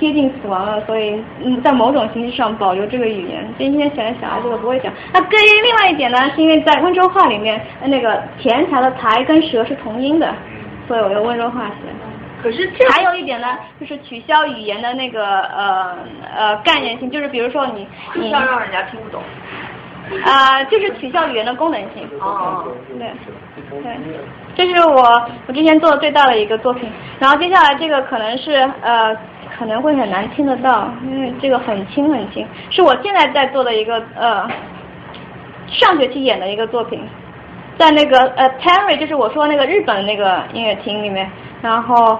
[0.00, 3.46] 接近死亡了，所以嗯，在某种形式上保留这个语言。
[3.58, 4.90] 今天小小孩这个不会讲。
[5.12, 10.34] 那对于另外一点呢，是因为在温州话里面，那个钱财的财跟蛇是同音的，
[10.88, 11.74] 所以我用温州话写。
[12.42, 15.98] 可是这还有一点呢，就是取消语言的那个呃
[16.34, 19.22] 呃概念性，就是比如说你你要让人家听不懂。
[20.24, 22.08] 啊、就是取消语言的功能性。
[22.20, 22.64] 哦。
[22.98, 23.06] 对。
[23.70, 23.96] 对，
[24.56, 25.02] 这是我
[25.46, 26.90] 我之前做的最大的一个作品。
[27.20, 29.14] 然后接下来这个可能是呃
[29.60, 34.48] 可能会很难听得到，因为这个很轻很轻，是我现在在做的一个呃
[35.66, 36.98] 上学期演的一个作品，
[37.76, 41.30] 在那个呃 Terry 就是我说那个日本那个音乐厅里面，
[41.60, 42.18] 然后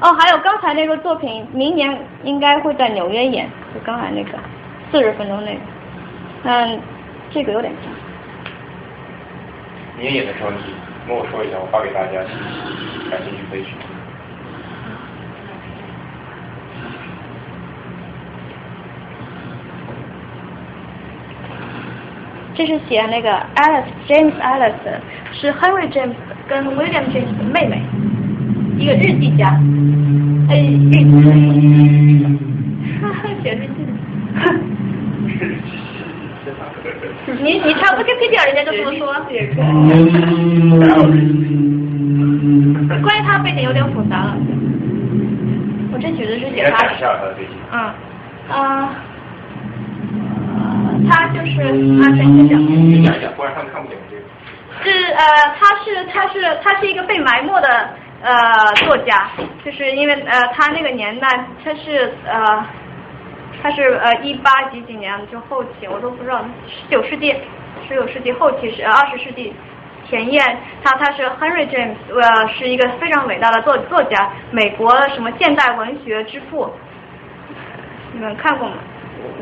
[0.00, 4.30] 哦还有刚才那个作品，明年应该会在纽约演，就刚才那个
[4.90, 5.60] 四十分钟那个，
[6.42, 6.80] 嗯，
[7.30, 7.92] 这个有点长。
[10.00, 10.56] 你演的时候，你
[11.06, 12.18] 跟我说一下，我发给大家，
[13.08, 13.70] 感兴趣可以去。
[22.54, 25.00] 这是写那个 Alice James Alice，
[25.32, 26.14] 是 Henry James
[26.48, 27.82] 跟 William James 的妹妹，
[28.78, 29.58] 一个日记家。
[30.48, 30.94] 哎，日
[33.42, 33.72] 写日记。
[37.40, 39.06] 你你查 Wikipedia 人家就这么说。
[43.02, 44.36] 关于他背景有点复杂了。
[45.92, 47.50] 我这曲子是写他讲一下他的背景。
[47.72, 47.76] 嗯，
[48.50, 48.90] 啊、
[51.08, 51.60] 他就是
[52.00, 52.58] 啊，谁先讲？
[52.60, 54.22] 你讲一讲，不然他们看不懂这个。
[54.82, 55.24] 是呃，
[55.58, 57.90] 他是他是他是一个被埋没的
[58.22, 58.32] 呃
[58.86, 59.30] 作家，
[59.64, 61.28] 就是因为呃他那个年代
[61.64, 62.64] 他是呃
[63.62, 67.34] 他是呃一八几几年就后期我都不知道，十九世纪
[67.88, 69.52] 十九世纪后期是二十世纪
[70.08, 70.40] 前夜，
[70.82, 76.72] 他他是 Henry James 呃是一个非常伟大的作作家，美国什么现代文学之父，
[78.12, 78.74] 你们看过吗？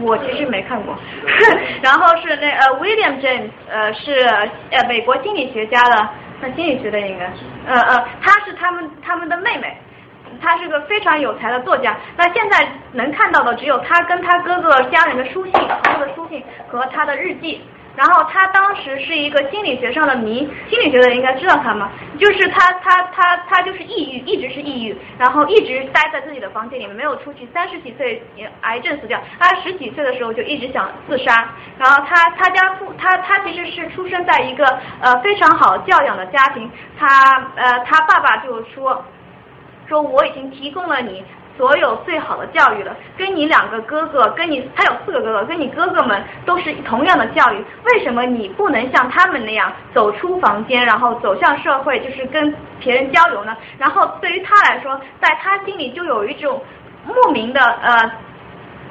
[0.00, 0.96] 我其实没看过，
[1.82, 4.12] 然后是那呃 William James 呃是
[4.70, 6.08] 呃美国心理学家的，
[6.40, 7.26] 那心理学的应该，
[7.66, 9.76] 呃呃她是他们他们的妹妹，
[10.40, 11.96] 他是个非常有才的作家。
[12.16, 17.60] 那现在能看到的只有他跟他哥哥家人的书信，朋友的书信和他的日记。
[17.96, 20.38] 然后他当时是一个心理学上的迷，
[20.70, 28.22] 心理学的人应该知道他嘛，就是他他他他就是抑郁，一直是抑郁，然后一直待在自己的房间里面没有出去，三十几岁
[28.62, 34.64] 癌症死掉，他十几岁的时候就一直想自杀，然后他他家父他他其实是出生在一个
[35.00, 37.06] 呃非常好教养的家庭，他
[37.56, 39.04] 呃他爸爸就说
[39.88, 41.24] 说我已经提供了你。
[41.60, 53.54] 所有最好的教育了，跟你两个哥哥，跟你他有四个哥哥，跟你哥哥们都是同样的教育，为什么你不能像他们那样走出房间，然后走向社会，就是跟别人交流呢？
[53.76, 56.62] 然后对于他来说，在他心里就有一种
[57.04, 58.10] 莫名的呃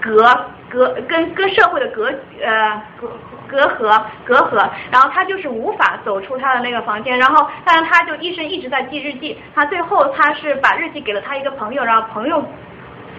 [0.01, 2.11] 隔隔跟跟社会的隔
[2.43, 3.09] 呃隔
[3.47, 12.43] 隔阂隔阂，然后他就是无法走出他的那个房间，然后但是他就一生一直在记日记，他最后他是把日记给了他一个朋友，然后朋友。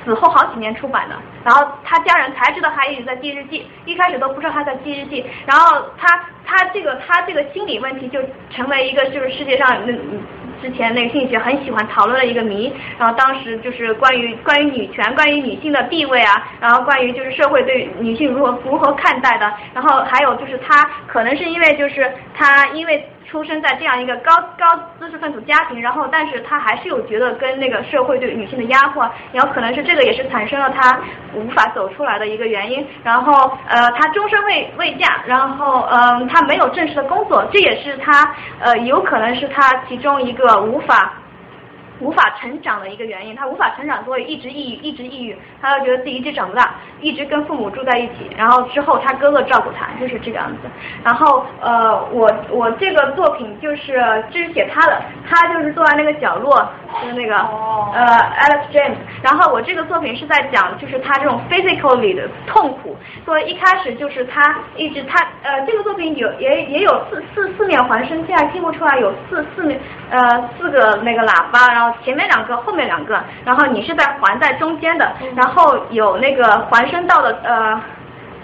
[0.03, 8.19] 死后好几年出版的，然后他家人才知道他一直在记日记，一开始都不知道他在记日记，然后他他这个他这个心理问题就
[8.49, 9.93] 成为一个就是世界上那
[10.61, 24.67] 之前那个心理学很喜欢讨论的一个谜，然后当时就是关于关于女权，关于女性的地位啊，然后关于就是社会对女性如何如何看待的，然后还有就是她可能是因为就是她因为出生在这样一个高高
[24.99, 31.01] 知识分子家庭，然后但是他还是有觉得跟那个社会对女性的压迫，然后可能是这个也是产生了他
[31.33, 32.85] 无法走出来的一个原因。
[33.05, 41.13] 然后呃，他终身未未嫁，然后嗯，他没有正式的工作，这也是他呃有可能是他其中一个无法。
[42.01, 50.69] 无法成长的一个原因，他无法成长，所以一直抑郁，一直抑郁，他就觉得自己一直长不大，一直跟父母住在一起，然后之后他哥哥照顾他，就是这个样子。
[51.05, 56.57] 然后呃，我我这个作品就是这是写他的，他就是坐在那个角落，
[57.03, 58.07] 就是那个呃
[58.39, 58.97] Alex James。
[59.23, 62.97] 然后我这个作品是在讲就是他这种 physically 的痛苦，
[63.27, 69.79] 所以一开始就是他一直他呃这个作品有也也有四四四面环声，现在听不出来有四四面
[70.11, 71.90] 呃四个那个喇叭，然后。
[72.05, 77.81] 前面两个，后面两个，然后你是在环在中间的，然后有那个环声道的，呃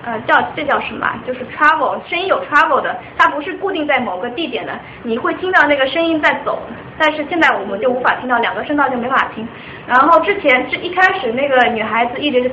[0.05, 1.09] 呃叫这叫什么？
[1.27, 6.59] 就是 travel 声音有 travel 的，它不是固定在某个地点的，你会听到那个声音在走，
[6.99, 9.47] 但是现在我们就无法听到两个声道就没法听。
[9.87, 12.51] 然后之前这一开始那个女孩子一直是，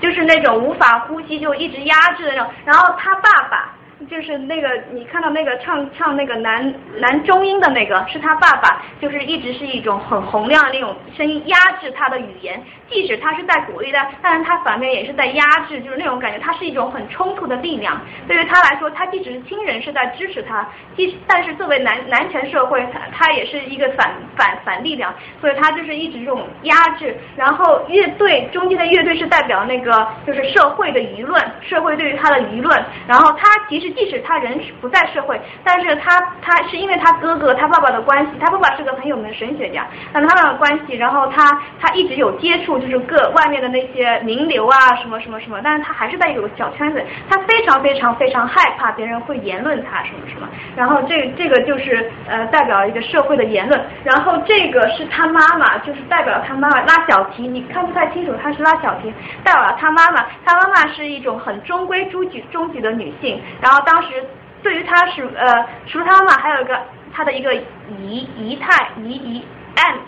[0.00, 3.70] 就是那种无法呼吸就一直压制的那种，然后她爸爸。
[4.08, 18.00] 就是那个你看到那个唱唱那个男男中音的那个是他爸爸，就是一直是一种很洪亮的那种声音压制他的语言，即使他是在鼓励的，但是他反面也是在压制，就是那种感觉，他是一种很冲突的力量。
[18.26, 20.66] 对于他来说，他即使是亲人是在支持他，
[20.96, 27.16] 即但是作为男男权社会，他他也是一个反反反力量，所以他就是一直这种压制。
[27.36, 33.91] 然后乐队中间的乐队是代表那个就是社会的舆论，社会对于他的舆论，然后他其实。
[33.94, 59.12] 即使他人不在社会，但是他他是因为他哥哥他爸爸的关系，他爸爸是个很有名的神学家，那他们的关系，然后他他一直有接触，就是各外面的那些名流啊，什么什么什么，但是他还是在有个小圈子，他非常非常非常害怕别人会言论他什么什么，然后这这个就是呃代表一个社会的言论，然后这个是他妈妈，就是代表他妈妈拉小提，你看不太清楚，他是拉小提，
[59.44, 63.81] 代表了他妈妈，他妈妈是一种很中规中矩中矩的女性，然后。
[63.84, 64.24] 当时
[64.62, 66.78] 对于他是呃，除了他妈妈，还有一个
[67.12, 69.44] 他的一个姨姨太姨姨
[69.76, 69.98] aunt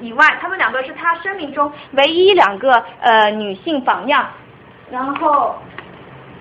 [0.00, 4.26] 以外，他们两个是他生命中唯一两个呃女性榜样。
[4.90, 5.56] 然后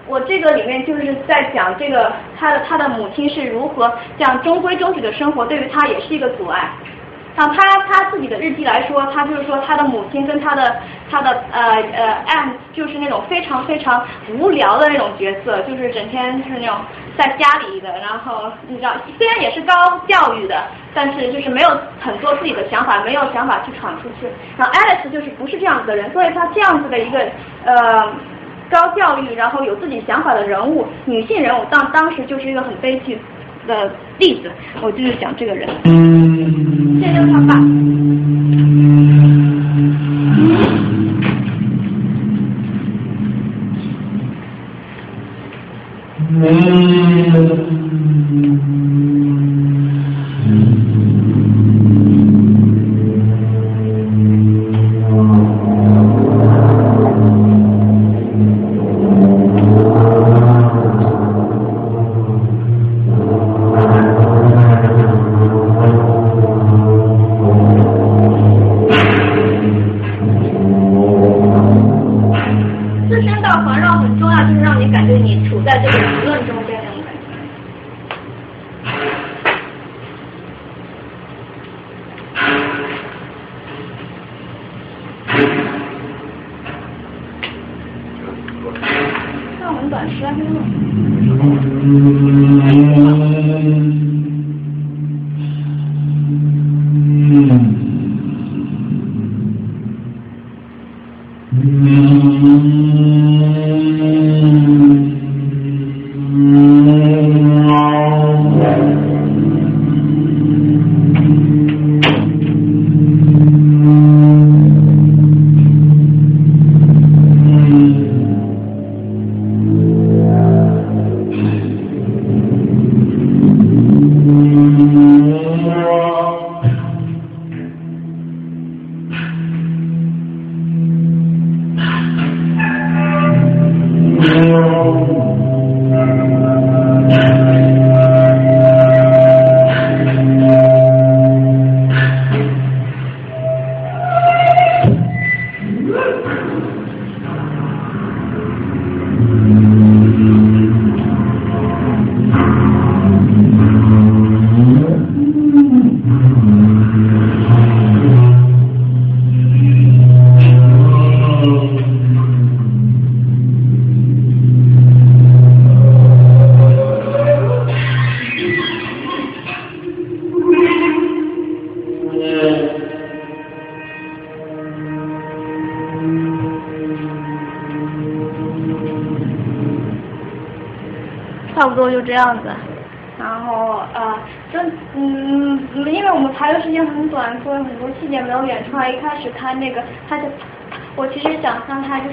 [0.08, 6.70] 我这个里面就是在讲这个他的他的母亲是如何这样中规中矩的生活，对于他也是一个阻碍。
[7.38, 10.76] 像他他自己的日记来说，他就是说他的母亲跟他的
[11.08, 14.04] 他的呃呃 aunt 就是那种非常非常
[14.40, 16.76] 无聊的那种角色，就是整天就是那种
[17.16, 19.74] 在家里的，然后你知道虽然也是高
[20.08, 20.64] 教育的，
[20.96, 21.70] 但是就是没有
[22.02, 24.28] 很多自己的想法，没有想法去闯出去。
[24.58, 27.20] 然后 Alice 就是不是这样子的人，所以他这样子的一个
[27.66, 27.76] 呃
[28.72, 33.22] 高教育，然后有自己想法的人物，女性人物当当时就是一个很悲剧。
[33.68, 34.50] 的例子，
[34.82, 35.68] 我就是讲这个人。
[37.00, 37.62] 谢谢这个方法。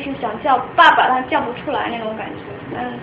[0.04, 2.42] 就是想叫爸爸，但叫不出来那种感觉。
[2.76, 2.98] 嗯，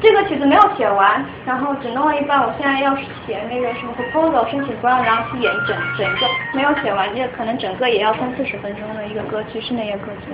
[0.00, 2.40] 这个曲子没有写完，然后只弄了一半。
[2.40, 10.32] 我现在要写那个什么 proposal 申请官，然后去演整整个没有写完，这可能整个也要三四十分钟的一个歌曲，室内乐歌曲。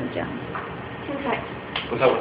[0.00, 0.26] 就这样。
[1.06, 1.38] 精彩。
[1.88, 2.08] 不错。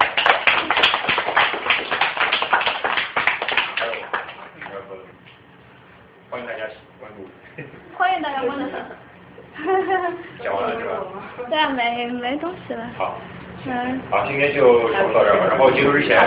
[6.30, 6.60] 欢迎大家
[7.00, 7.28] 关注。
[7.98, 8.66] 欢迎大家关注。
[10.44, 11.04] 讲完了是吧？
[11.50, 12.82] 对啊，没没东西了。
[12.98, 13.18] 好。
[13.66, 14.00] 嗯。
[14.10, 15.48] 好，今天就差不多到这儿吧。
[15.50, 16.18] 然后结束之前，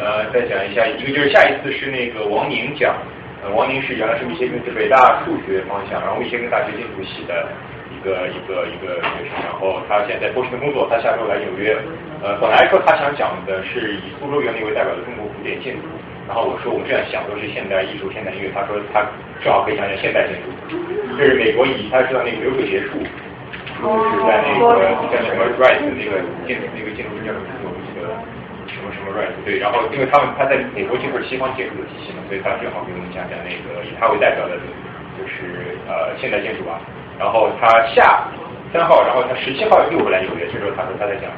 [0.00, 2.96] 呃，再讲一下，一个就是下一次是那个王宁讲，
[3.44, 7.48] 呃，王宁是原来是密歇根北大数学方向，然后密歇根大学建筑系的
[7.92, 11.76] 一个一个一个学生，然后他现在在波士顿工作，他下周来纽约。
[12.22, 15.88] 呃，本来说他想讲的是以苏州园林为代表的中国古典建筑。
[16.28, 18.50] 然后我说我们这样想都是现代艺术、现代音乐。
[18.54, 19.04] 他说他
[19.42, 20.48] 正好可以讲讲现代建筑。
[21.18, 23.00] 这是美国以他知道那个流水结束，
[23.50, 24.76] 是在那个
[25.08, 28.06] 叫什么 Rice 那个建筑那个建筑师叫什么我不记得
[28.68, 29.58] 什么什么 Rice 对。
[29.58, 34.56] 然后因为他们他在美国接受西方建筑的体系嘛，所以他正好给我们讲讲那个以他为代表的，
[35.18, 36.80] 就是呃现代建筑吧。
[37.18, 38.24] 然后他下
[38.72, 41.28] 三号，然后他十七号又回来纽约，这时候他说他在讲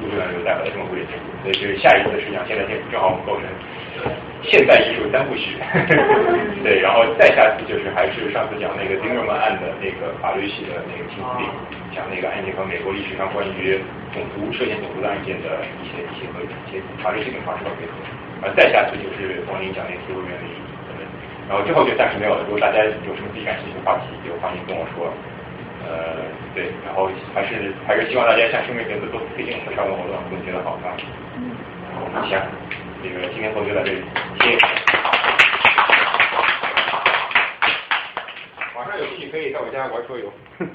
[0.00, 1.28] 以苏州园林为代表的中国古典建筑。
[1.44, 3.44] 所以就是下一次是讲现代建筑，正好我们构成。
[4.40, 5.60] 现代艺术三部曲，
[6.64, 11.44] 对，然后再下次就是还是上次讲那个丁格曼案的那个法律系的那个听力，
[11.92, 13.76] 讲那个案件和美国历史上关于
[14.16, 17.92] 种族涉嫌种族的案件的一些一些和一些法律系跟法律的结合，
[18.40, 20.48] 而再下次就是王林讲那个苏州原理
[21.44, 22.40] 然后之后就暂时没有了。
[22.48, 25.12] 如果大家有什么自己感兴趣的话题，就欢迎跟我说。
[25.86, 30.96] 呃，对，然后还是还是希望大家向生命节目多推荐我们上文活动，我们觉得好看。
[31.36, 31.56] 嗯，
[32.28, 32.40] 行。
[33.02, 34.02] 这个今天活动就到这里，
[34.40, 34.58] 谢谢。
[38.76, 40.30] 晚上有兴趣可以在我家玩桌游。